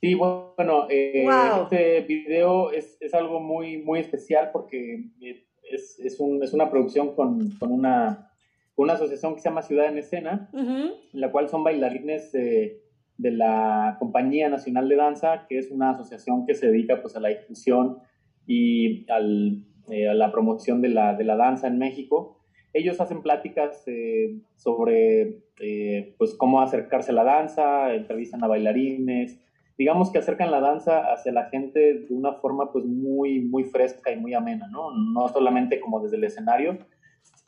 Sí, 0.00 0.14
bueno, 0.14 0.86
eh, 0.88 1.26
este 1.62 2.00
video 2.02 2.70
es, 2.70 2.96
es, 3.00 3.14
algo 3.14 3.40
muy, 3.40 3.78
muy 3.78 3.98
especial 3.98 4.50
porque 4.52 5.10
es, 5.20 5.98
es, 5.98 6.20
un, 6.20 6.40
es 6.42 6.52
una 6.52 6.70
producción 6.70 7.16
con, 7.16 7.50
con, 7.58 7.72
una, 7.72 8.30
una 8.78 8.94
asociación 8.94 9.34
que 9.34 9.40
se 9.40 9.48
llama 9.48 9.62
Ciudad 9.62 9.86
en 9.86 9.98
Escena, 9.98 10.50
en 10.52 10.94
la 11.12 11.30
cual 11.30 11.48
son 11.48 11.64
bailarines 11.64 12.32
de 12.32 13.30
la 13.32 13.96
Compañía 13.98 14.48
Nacional 14.48 14.88
de 14.88 14.96
Danza, 14.96 15.46
que 15.48 15.58
es 15.58 15.70
una 15.70 15.90
asociación 15.90 16.46
que 16.46 16.54
se 16.54 16.68
dedica 16.68 17.02
pues, 17.02 17.16
a 17.16 17.20
la 17.20 17.28
difusión 17.28 17.98
y 18.46 19.04
al, 19.10 19.64
eh, 19.90 20.08
a 20.08 20.14
la 20.14 20.30
promoción 20.30 20.80
de 20.80 20.88
la, 20.90 21.14
de 21.14 21.24
la 21.24 21.36
danza 21.36 21.66
en 21.66 21.78
México. 21.78 22.38
ellos 22.72 23.00
hacen 23.00 23.22
pláticas 23.22 23.82
eh, 23.86 24.38
sobre 24.56 25.40
eh, 25.60 26.14
pues 26.18 26.34
cómo 26.34 26.60
acercarse 26.60 27.10
a 27.10 27.14
la 27.14 27.24
danza, 27.24 27.94
entrevistan 27.94 28.44
a 28.44 28.46
bailarines, 28.46 29.40
digamos 29.76 30.10
que 30.10 30.18
acercan 30.18 30.50
la 30.50 30.60
danza 30.60 31.12
hacia 31.12 31.32
la 31.32 31.46
gente 31.46 32.00
de 32.00 32.14
una 32.14 32.34
forma 32.34 32.70
pues 32.70 32.84
muy, 32.84 33.40
muy 33.40 33.64
fresca 33.64 34.12
y 34.12 34.16
muy 34.16 34.34
amena, 34.34 34.68
¿no? 34.68 34.90
No 34.92 35.28
solamente 35.28 35.80
como 35.80 36.00
desde 36.00 36.16
el 36.16 36.24
escenario, 36.24 36.78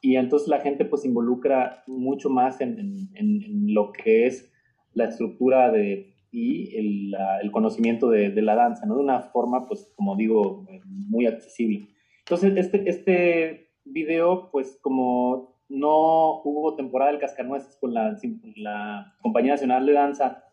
y 0.00 0.16
entonces 0.16 0.48
la 0.48 0.60
gente 0.60 0.84
pues 0.84 1.04
involucra 1.04 1.82
mucho 1.86 2.30
más 2.30 2.60
en, 2.60 2.78
en, 3.14 3.74
lo 3.74 3.92
que 3.92 4.26
es 4.26 4.50
la 4.94 5.04
estructura 5.04 5.70
de, 5.70 6.14
y 6.32 6.76
el, 6.76 7.14
el 7.42 7.50
conocimiento 7.50 8.08
de, 8.08 8.30
de, 8.30 8.42
la 8.42 8.54
danza, 8.54 8.86
¿no? 8.86 8.96
De 8.96 9.02
una 9.02 9.20
forma 9.20 9.66
pues 9.66 9.92
como 9.96 10.16
digo, 10.16 10.66
muy 10.84 11.26
accesible. 11.26 11.88
Entonces 12.20 12.56
este, 12.56 12.88
este 12.88 13.70
video 13.84 14.50
pues 14.50 14.78
como 14.82 15.60
no 15.68 16.42
hubo 16.42 16.74
temporada 16.74 17.12
del 17.12 17.20
Cascanueces 17.20 17.76
con 17.76 17.94
la, 17.94 18.16
la 18.56 19.14
Compañía 19.22 19.52
Nacional 19.52 19.86
de 19.86 19.92
Danza 19.92 20.44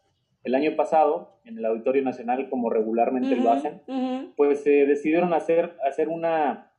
el 0.44 0.56
año 0.56 0.76
pasado, 0.76 1.40
en 1.44 1.58
el 1.58 1.66
Auditorio 1.66 2.02
Nacional, 2.04 2.50
como 2.50 2.70
regularmente 2.70 3.36
lo 3.36 3.52
hacen, 3.52 3.82
pues 4.38 4.64
se 4.64 4.86
decidieron 4.86 5.34
hacer, 5.34 5.76
hacer 5.86 6.08
una, 6.08 6.72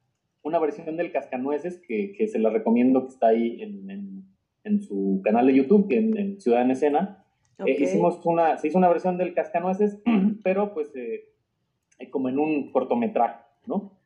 una 0.48 0.58
versión 0.58 0.96
del 0.96 1.12
Cascanueces 1.12 1.78
que, 1.86 2.12
que 2.12 2.26
se 2.26 2.38
la 2.38 2.50
recomiendo 2.50 3.02
que 3.02 3.08
está 3.08 3.28
ahí 3.28 3.62
en, 3.62 4.24
en, 4.64 4.82
su 4.82 5.20
canal 5.24 5.46
de 5.46 5.54
YouTube, 5.54 5.86
en, 5.90 6.16
en 6.18 6.40
Ciudad 6.40 6.62
en 6.62 6.72
Escena. 6.72 7.24
Eh, 7.64 7.76
hicimos 7.78 8.20
una, 8.24 8.58
se 8.58 8.68
hizo 8.68 8.78
una 8.78 8.88
versión 8.88 9.16
del 9.16 9.34
Cascanueces, 9.34 10.00
pero 10.42 10.74
pues 10.74 10.94
eh, 10.96 11.30
como 12.10 12.28
en 12.28 12.38
un 12.38 12.72
cortometraje, 12.72 13.44
¿no? 13.66 13.98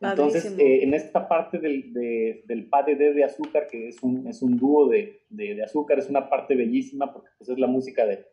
Entonces, 0.00 0.56
eh, 0.58 0.82
en 0.82 0.94
esta 0.94 1.28
parte 1.28 1.58
del, 1.58 1.92
de, 1.92 2.42
del 2.46 2.66
PADD 2.68 3.14
de 3.14 3.24
azúcar, 3.24 3.66
que 3.70 3.88
es 3.88 4.02
un, 4.02 4.26
es 4.26 4.40
un 4.40 4.56
dúo 4.56 4.88
de, 4.88 5.20
de, 5.28 5.54
de, 5.54 5.62
azúcar, 5.62 5.98
es 5.98 6.08
una 6.08 6.30
parte 6.30 6.54
bellísima 6.54 7.12
porque 7.12 7.28
pues, 7.36 7.50
es 7.50 7.58
la 7.58 7.66
música 7.66 8.06
de, 8.06 8.24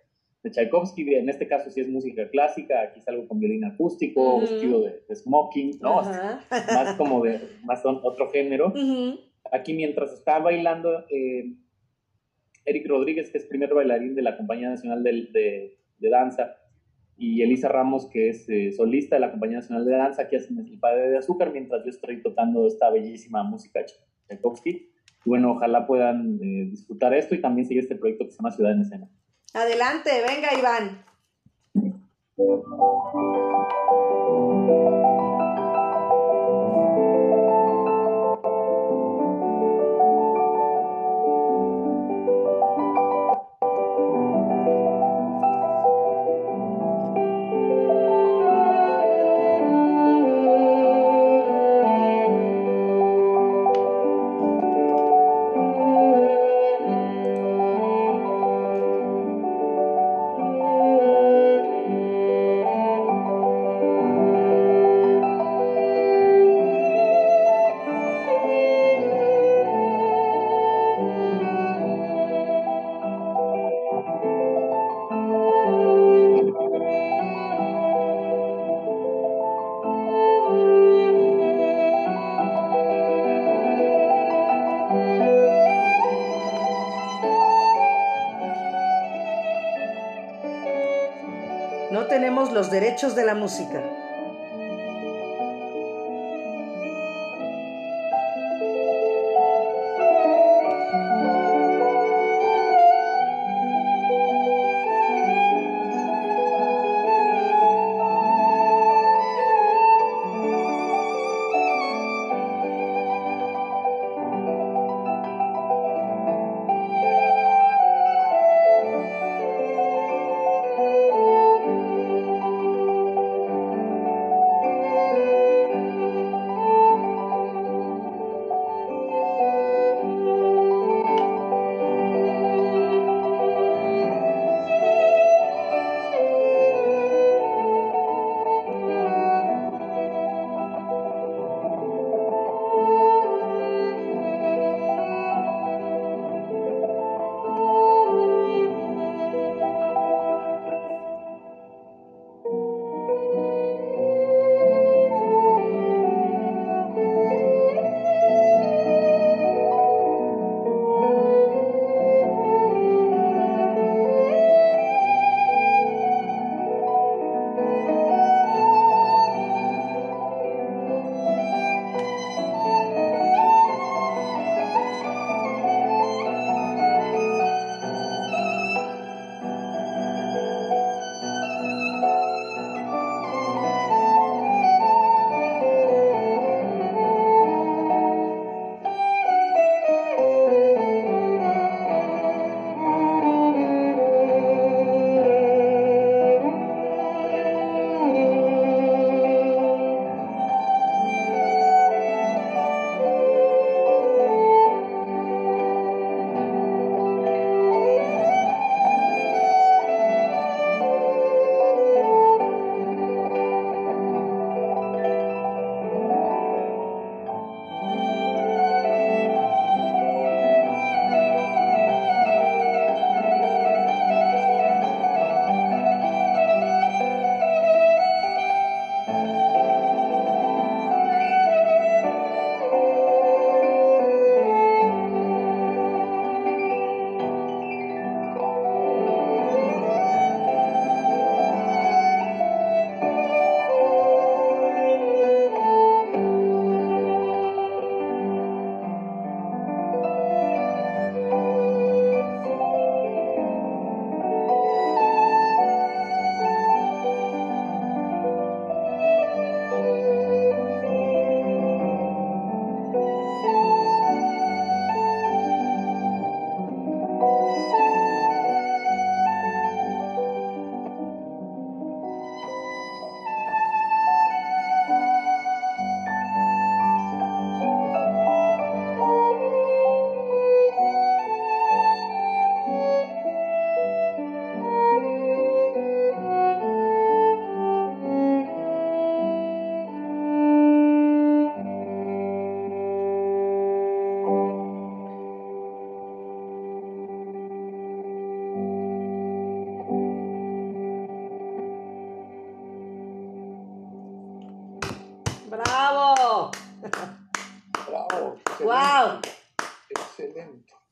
de 0.48 0.52
Tchaikovsky, 0.52 1.16
en 1.16 1.30
este 1.30 1.48
caso 1.48 1.70
sí 1.70 1.82
es 1.82 1.90
música 1.90 2.30
clásica, 2.30 2.82
aquí 2.82 3.00
es 3.00 3.08
algo 3.08 3.28
con 3.28 3.40
violín 3.40 3.66
acústico, 3.66 4.40
vestido 4.40 4.82
de, 4.82 5.16
smoking, 5.16 5.80
¿no? 5.82 6.02
Más 6.02 6.96
como 6.98 7.24
de, 7.24 7.42
más 7.64 7.86
otro 7.86 8.30
género. 8.30 8.74
Aquí 9.52 9.74
mientras 9.74 10.14
está 10.14 10.40
bailando, 10.40 11.06
eh, 11.10 11.54
Eric 12.66 12.88
Rodríguez, 12.88 13.30
que 13.30 13.38
es 13.38 13.46
primer 13.46 13.74
bailarín 13.74 14.16
de 14.16 14.22
la 14.22 14.38
Compañía 14.38 14.70
Nacional 14.70 15.04
de, 15.04 15.78
de, 16.00 16.10
Danza, 16.10 16.56
y 17.18 17.42
Elisa 17.42 17.68
Ramos, 17.68 18.08
que 18.08 18.30
es 18.30 18.48
eh, 18.50 18.72
solista 18.72 19.16
de 19.16 19.22
la 19.22 19.32
Compañía 19.32 19.58
Nacional 19.58 19.86
de 19.86 19.92
Danza, 19.92 20.24
aquí 20.24 20.36
hacen 20.36 20.60
el 20.60 20.80
padre 20.80 21.10
de 21.10 21.18
azúcar, 21.18 21.52
mientras 21.52 21.84
yo 21.84 21.90
estoy 21.90 22.22
tocando 22.22 22.68
esta 22.68 22.90
bellísima 22.90 23.44
música 23.44 23.84
Tchaikovsky. 24.28 24.92
bueno, 25.26 25.52
ojalá 25.52 25.88
puedan 25.88 26.40
eh, 26.42 26.68
disfrutar 26.70 27.14
esto 27.14 27.36
y 27.36 27.42
también 27.42 27.68
seguir 27.68 27.84
este 27.84 27.96
proyecto 27.96 28.26
que 28.26 28.32
se 28.32 28.38
llama 28.38 28.52
Ciudad 28.52 28.74
en 28.74 28.82
Escena. 28.82 29.10
Adelante, 29.58 30.22
venga 30.22 30.54
Iván. 30.54 31.04
Los 92.52 92.72
derechos 92.72 93.16
de 93.16 93.26
la 93.26 93.36
música. 93.36 93.82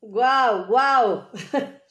Wow, 0.05 0.67
wow. 0.67 1.27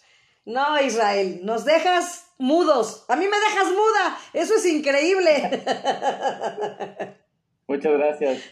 No, 0.46 0.78
Israel, 0.78 1.40
nos 1.42 1.64
dejas 1.64 2.26
mudos. 2.36 3.06
A 3.08 3.16
mí 3.16 3.26
me 3.26 3.38
dejas 3.38 3.72
muda. 3.72 4.18
Eso 4.34 4.56
es 4.56 4.66
increíble. 4.66 5.64
Muchas 7.66 7.92
gracias. 7.94 8.42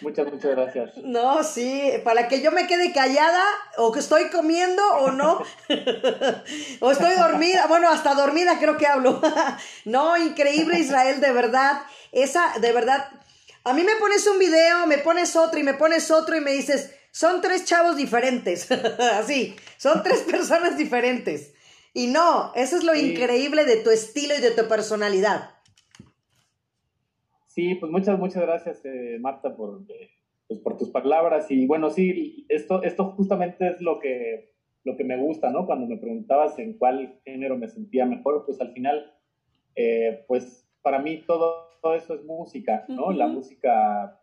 Muchas, 0.00 0.32
muchas 0.32 0.50
gracias. 0.52 0.96
No, 0.98 1.42
sí, 1.42 1.90
para 2.04 2.28
que 2.28 2.40
yo 2.40 2.52
me 2.52 2.68
quede 2.68 2.92
callada 2.92 3.42
o 3.78 3.90
que 3.90 3.98
estoy 3.98 4.30
comiendo 4.30 4.80
o 5.00 5.10
no. 5.10 5.42
o 6.80 6.90
estoy 6.92 7.16
dormida. 7.16 7.66
Bueno, 7.66 7.90
hasta 7.90 8.14
dormida 8.14 8.60
creo 8.60 8.76
que 8.76 8.86
hablo. 8.86 9.20
no, 9.86 10.16
increíble 10.16 10.78
Israel, 10.78 11.20
de 11.20 11.32
verdad. 11.32 11.82
Esa, 12.12 12.52
de 12.60 12.70
verdad. 12.70 13.08
A 13.64 13.72
mí 13.72 13.82
me 13.82 13.96
pones 13.96 14.24
un 14.28 14.38
video, 14.38 14.86
me 14.86 14.98
pones 14.98 15.34
otro 15.34 15.58
y 15.58 15.64
me 15.64 15.74
pones 15.74 16.12
otro 16.12 16.36
y 16.36 16.40
me 16.40 16.52
dices, 16.52 16.95
son 17.16 17.40
tres 17.40 17.64
chavos 17.64 17.96
diferentes. 17.96 18.70
Así, 19.14 19.56
son 19.78 20.02
tres 20.02 20.20
personas 20.30 20.76
diferentes. 20.76 21.54
Y 21.94 22.08
no, 22.08 22.52
eso 22.54 22.76
es 22.76 22.84
lo 22.84 22.94
increíble 22.94 23.64
de 23.64 23.76
tu 23.76 23.88
estilo 23.88 24.34
y 24.36 24.42
de 24.42 24.50
tu 24.50 24.68
personalidad. 24.68 25.48
Sí, 27.46 27.74
pues 27.76 27.90
muchas, 27.90 28.18
muchas 28.18 28.42
gracias, 28.42 28.84
eh, 28.84 29.16
Marta, 29.18 29.56
por, 29.56 29.80
eh, 29.88 30.10
pues 30.46 30.60
por 30.60 30.76
tus 30.76 30.90
palabras. 30.90 31.50
Y 31.50 31.66
bueno, 31.66 31.88
sí, 31.88 32.44
esto, 32.50 32.82
esto 32.82 33.12
justamente 33.12 33.66
es 33.66 33.80
lo 33.80 33.98
que, 33.98 34.52
lo 34.84 34.94
que 34.98 35.04
me 35.04 35.16
gusta, 35.16 35.48
¿no? 35.48 35.64
Cuando 35.64 35.86
me 35.86 35.96
preguntabas 35.96 36.58
en 36.58 36.76
cuál 36.76 37.18
género 37.24 37.56
me 37.56 37.68
sentía 37.68 38.04
mejor, 38.04 38.44
pues 38.44 38.60
al 38.60 38.74
final, 38.74 39.14
eh, 39.74 40.22
pues 40.28 40.68
para 40.82 40.98
mí 40.98 41.24
todo, 41.26 41.70
todo, 41.80 41.94
eso 41.94 42.12
es 42.12 42.24
música, 42.24 42.84
¿no? 42.88 43.10
La 43.10 43.26
música, 43.26 44.20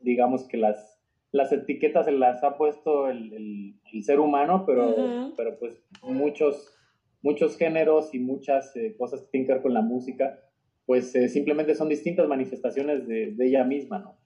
digamos 0.00 0.46
que 0.46 0.58
las, 0.58 0.93
las 1.34 1.52
etiquetas 1.52 2.06
se 2.06 2.12
las 2.12 2.42
ha 2.44 2.56
puesto 2.56 3.08
el, 3.08 3.74
el, 3.92 4.04
ser 4.04 4.20
humano, 4.20 4.64
pero, 4.66 5.32
pero 5.36 5.58
pues 5.58 5.82
muchos, 6.02 6.74
muchos 7.22 7.56
géneros 7.56 8.14
y 8.14 8.18
muchas 8.18 8.72
cosas 8.98 9.22
que 9.22 9.28
tienen 9.28 9.46
que 9.46 9.52
ver 9.54 9.62
con 9.62 9.74
la 9.74 9.82
música 9.82 10.38
pues 10.86 11.14
eh, 11.14 11.28
simplemente 11.28 11.74
son 11.74 11.88
distintas 11.88 12.28
manifestaciones 12.28 13.06
de, 13.06 13.34
ella 13.40 13.64
misma, 13.64 13.98
¿no? 13.98 14.18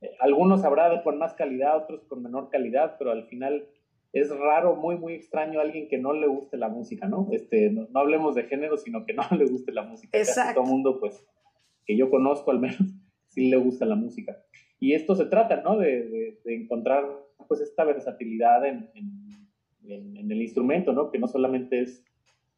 Eh, 0.00 0.10
algunos 0.20 0.64
habrá 0.64 1.02
con 1.02 1.18
más 1.18 1.34
calidad, 1.34 1.76
otros 1.76 2.04
con 2.04 2.22
menor 2.22 2.48
calidad, 2.50 2.96
pero 2.98 3.12
al 3.12 3.26
final 3.26 3.68
es 4.12 4.28
raro, 4.30 4.74
muy, 4.74 4.96
muy 4.96 5.14
extraño 5.14 5.60
alguien 5.60 5.88
que 5.88 5.98
no 5.98 6.12
le 6.12 6.26
guste 6.26 6.56
la 6.56 6.68
música, 6.68 7.06
¿no? 7.06 7.28
Este, 7.30 7.70
no, 7.70 7.86
hablemos 7.94 8.34
de 8.34 8.44
género, 8.44 8.76
sino 8.76 9.04
que 9.04 9.14
no 9.14 9.22
le 9.36 9.46
guste 9.46 9.72
la 9.72 9.82
música. 9.82 10.18
Exacto. 10.18 10.60
todo 10.60 10.70
mundo, 10.70 10.98
pues, 10.98 11.24
que 11.84 11.96
yo 11.96 12.10
conozco 12.10 12.50
al 12.50 12.58
menos, 12.58 12.82
sí 13.28 13.48
le 13.48 13.56
gusta 13.56 13.84
la 13.86 13.94
música. 13.94 14.36
Y 14.80 14.94
esto 14.94 15.14
se 15.14 15.26
trata, 15.26 15.60
¿no? 15.62 15.76
De, 15.76 16.40
encontrar, 16.46 17.04
pues, 17.46 17.60
esta 17.60 17.84
versatilidad 17.84 18.66
en, 18.66 18.90
en, 18.94 20.30
el 20.30 20.42
instrumento, 20.42 20.92
¿no? 20.92 21.10
Que 21.10 21.18
no 21.18 21.28
solamente 21.28 21.82
es 21.82 22.04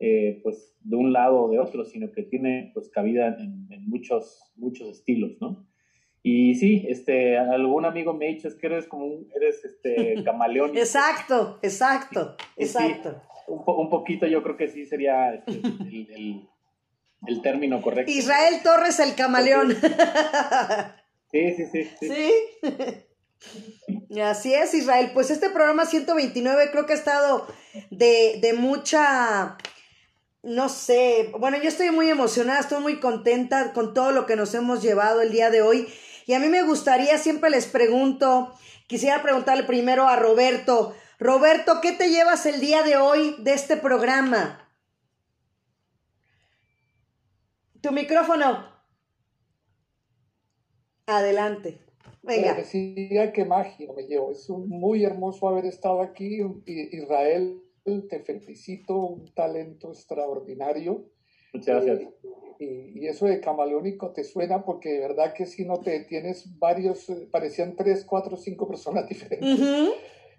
eh, 0.04 0.40
pues 0.42 0.74
de 0.80 0.96
un 0.96 1.12
lado 1.12 1.42
o 1.42 1.48
de 1.48 1.60
otro, 1.60 1.84
sino 1.84 2.10
que 2.10 2.24
tiene 2.24 2.72
pues 2.74 2.88
cabida 2.88 3.36
en, 3.38 3.68
muchos, 3.88 4.52
muchos 4.56 4.88
estilos, 4.88 5.40
¿no? 5.40 5.64
Y 6.24 6.56
sí, 6.56 6.84
este, 6.88 7.38
algún 7.38 7.84
amigo 7.84 8.12
me 8.12 8.26
ha 8.26 8.28
dicho, 8.30 8.48
es 8.48 8.56
que 8.56 8.66
eres 8.66 8.88
como 8.88 9.06
un, 9.06 9.28
eres 9.36 9.64
este 9.64 10.22
camaleón. 10.24 10.76
exacto, 10.76 11.60
exacto, 11.62 12.36
exacto. 12.56 13.22
un, 13.46 13.88
poquito 13.88 14.26
yo 14.26 14.42
creo 14.42 14.56
que 14.56 14.66
sí 14.66 14.86
sería 14.86 15.34
este, 15.34 15.52
el, 15.52 16.48
el, 17.28 17.40
término 17.40 17.80
correcto. 17.80 18.10
Israel 18.10 18.56
Torres 18.64 18.98
el 18.98 19.14
camaleón. 19.14 19.68
sí, 21.32 21.54
sí, 21.56 21.66
sí. 21.72 21.90
Sí. 22.00 22.08
¿Sí? 22.68 24.20
Así 24.20 24.54
es, 24.54 24.74
Israel. 24.74 25.10
Pues 25.12 25.30
este 25.30 25.50
programa 25.50 25.86
129 25.86 26.70
creo 26.70 26.86
que 26.86 26.92
ha 26.92 26.96
estado 26.96 27.46
de, 27.90 28.38
de 28.40 28.52
mucha 28.52 29.56
no 30.42 30.68
sé, 30.68 31.32
bueno, 31.38 31.56
yo 31.56 31.68
estoy 31.68 31.90
muy 31.92 32.08
emocionada, 32.08 32.60
estoy 32.60 32.82
muy 32.82 32.98
contenta 32.98 33.72
con 33.72 33.94
todo 33.94 34.10
lo 34.10 34.26
que 34.26 34.34
nos 34.34 34.54
hemos 34.54 34.82
llevado 34.82 35.20
el 35.20 35.30
día 35.30 35.50
de 35.50 35.62
hoy. 35.62 35.92
Y 36.26 36.34
a 36.34 36.40
mí 36.40 36.48
me 36.48 36.62
gustaría, 36.62 37.16
siempre 37.18 37.48
les 37.50 37.66
pregunto, 37.66 38.52
quisiera 38.88 39.22
preguntarle 39.22 39.62
primero 39.64 40.08
a 40.08 40.16
Roberto. 40.16 40.96
Roberto, 41.20 41.80
¿qué 41.80 41.92
te 41.92 42.10
llevas 42.10 42.44
el 42.46 42.60
día 42.60 42.82
de 42.82 42.96
hoy 42.96 43.36
de 43.38 43.54
este 43.54 43.76
programa? 43.76 44.68
Tu 47.80 47.92
micrófono. 47.92 48.71
Adelante. 51.06 51.78
Venga. 52.22 52.54
Decía 52.54 53.32
que 53.32 53.44
magia 53.44 53.92
me 53.94 54.04
llevo. 54.04 54.30
Es 54.30 54.48
muy 54.48 55.04
hermoso 55.04 55.48
haber 55.48 55.66
estado 55.66 56.00
aquí. 56.00 56.40
Israel 56.66 57.62
te 57.84 58.20
felicito, 58.20 58.96
un 58.96 59.34
talento 59.34 59.88
extraordinario. 59.88 61.04
Muchas 61.52 61.84
gracias. 61.84 62.10
Y, 62.58 63.06
eso 63.06 63.26
de 63.26 63.40
camaleónico 63.40 64.12
te 64.12 64.22
suena 64.22 64.64
porque 64.64 64.92
de 64.92 65.00
verdad 65.00 65.34
que 65.34 65.46
si 65.46 65.64
no 65.64 65.80
te 65.80 65.98
tienes 66.04 66.58
varios, 66.58 67.10
eh, 67.10 67.28
parecían 67.30 67.74
tres, 67.74 68.04
cuatro, 68.04 68.36
cinco 68.36 68.68
personas 68.68 69.08
diferentes. 69.08 69.58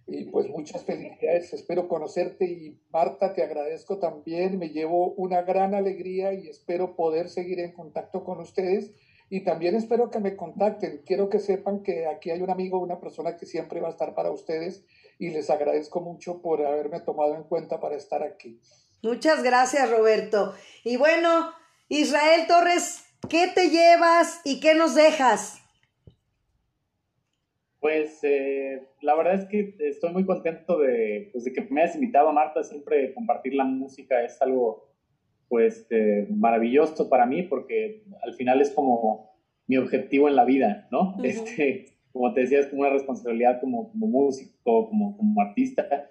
Y 0.08 0.26
pues 0.26 0.48
muchas 0.50 0.84
felicidades, 0.84 1.54
espero 1.54 1.88
conocerte 1.88 2.46
y 2.46 2.78
Marta, 2.92 3.34
te 3.34 3.42
agradezco 3.42 4.00
también, 4.00 4.58
me 4.58 4.70
llevo 4.70 5.14
una 5.14 5.44
gran 5.44 5.74
alegría 5.74 6.34
y 6.34 6.50
espero 6.50 6.96
poder 6.96 7.30
seguir 7.30 7.60
en 7.60 7.72
contacto 7.72 8.24
con 8.24 8.40
ustedes 8.40 8.92
y 9.30 9.44
también 9.44 9.76
espero 9.76 10.10
que 10.10 10.20
me 10.20 10.36
contacten. 10.36 11.02
Quiero 11.06 11.30
que 11.30 11.40
sepan 11.40 11.84
que 11.84 12.08
aquí 12.08 12.30
hay 12.30 12.42
un 12.42 12.50
amigo, 12.50 12.80
una 12.80 13.00
persona 13.00 13.38
que 13.38 13.46
siempre 13.46 13.80
va 13.80 13.88
a 13.88 13.92
estar 13.92 14.14
para 14.14 14.32
ustedes 14.32 14.86
y 15.20 15.30
les 15.30 15.50
agradezco 15.50 16.02
mucho 16.02 16.42
por 16.42 16.66
haberme 16.66 17.00
tomado 17.00 17.36
en 17.36 17.44
cuenta 17.44 17.80
para 17.80 17.96
estar 17.96 18.24
aquí. 18.24 18.60
Muchas 19.02 19.44
gracias, 19.44 19.90
Roberto. 19.90 20.54
Y 20.84 20.98
bueno, 20.98 21.52
Israel 21.90 22.46
Torres, 22.48 23.06
¿qué 23.30 23.48
te 23.54 23.70
llevas 23.70 24.42
y 24.44 24.60
qué 24.60 24.76
nos 24.76 24.96
dejas? 24.96 25.60
Pues 27.80 28.20
eh, 28.24 28.88
la 29.02 29.14
verdad 29.16 29.34
es 29.34 29.46
que 29.50 29.76
estoy 29.80 30.14
muy 30.14 30.26
contento 30.26 30.80
de, 30.80 31.30
pues, 31.34 31.44
de 31.44 31.52
que 31.52 31.68
me 31.70 31.82
hayas 31.82 31.96
invitado, 31.96 32.32
Marta. 32.32 32.64
Siempre 32.64 33.14
compartir 33.14 33.56
la 33.56 33.66
música 33.66 34.24
es 34.24 34.42
algo 34.42 34.93
pues 35.54 35.86
eh, 35.92 36.26
maravilloso 36.32 37.10
para 37.10 37.28
mí 37.28 37.44
porque 37.44 38.02
al 38.24 38.34
final 38.34 38.60
es 38.60 38.72
como 38.72 39.30
mi 39.68 39.78
objetivo 39.78 40.28
en 40.28 40.36
la 40.36 40.46
vida, 40.46 40.88
¿no? 40.92 41.16
Este, 41.24 41.86
como 42.12 42.34
te 42.34 42.42
decía, 42.42 42.60
es 42.60 42.70
como 42.70 42.82
una 42.82 42.90
responsabilidad 42.90 43.62
como, 43.62 43.92
como 43.92 44.08
músico, 44.08 44.90
como, 44.90 45.16
como 45.16 45.42
artista. 45.42 46.10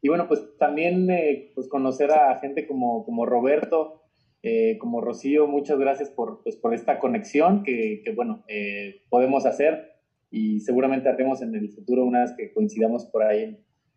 Y 0.00 0.08
bueno, 0.08 0.26
pues 0.28 0.56
también 0.58 1.10
eh, 1.10 1.52
pues 1.54 1.68
conocer 1.68 2.10
a 2.10 2.38
gente 2.38 2.66
como, 2.66 3.04
como 3.04 3.26
Roberto, 3.26 4.00
eh, 4.42 4.78
como 4.78 5.02
Rocío, 5.02 5.46
muchas 5.46 5.78
gracias 5.78 6.08
por, 6.08 6.42
pues, 6.42 6.56
por 6.56 6.72
esta 6.72 6.98
conexión 7.00 7.62
que, 7.62 8.00
que 8.02 8.12
bueno, 8.12 8.44
eh, 8.48 9.02
podemos 9.10 9.44
hacer 9.44 9.92
y 10.30 10.60
seguramente 10.60 11.10
haremos 11.10 11.42
en 11.42 11.54
el 11.54 11.68
futuro 11.68 12.06
una 12.06 12.22
vez 12.22 12.32
que 12.32 12.50
coincidamos 12.54 13.04
por 13.04 13.24
ahí 13.24 13.42
en, 13.42 13.58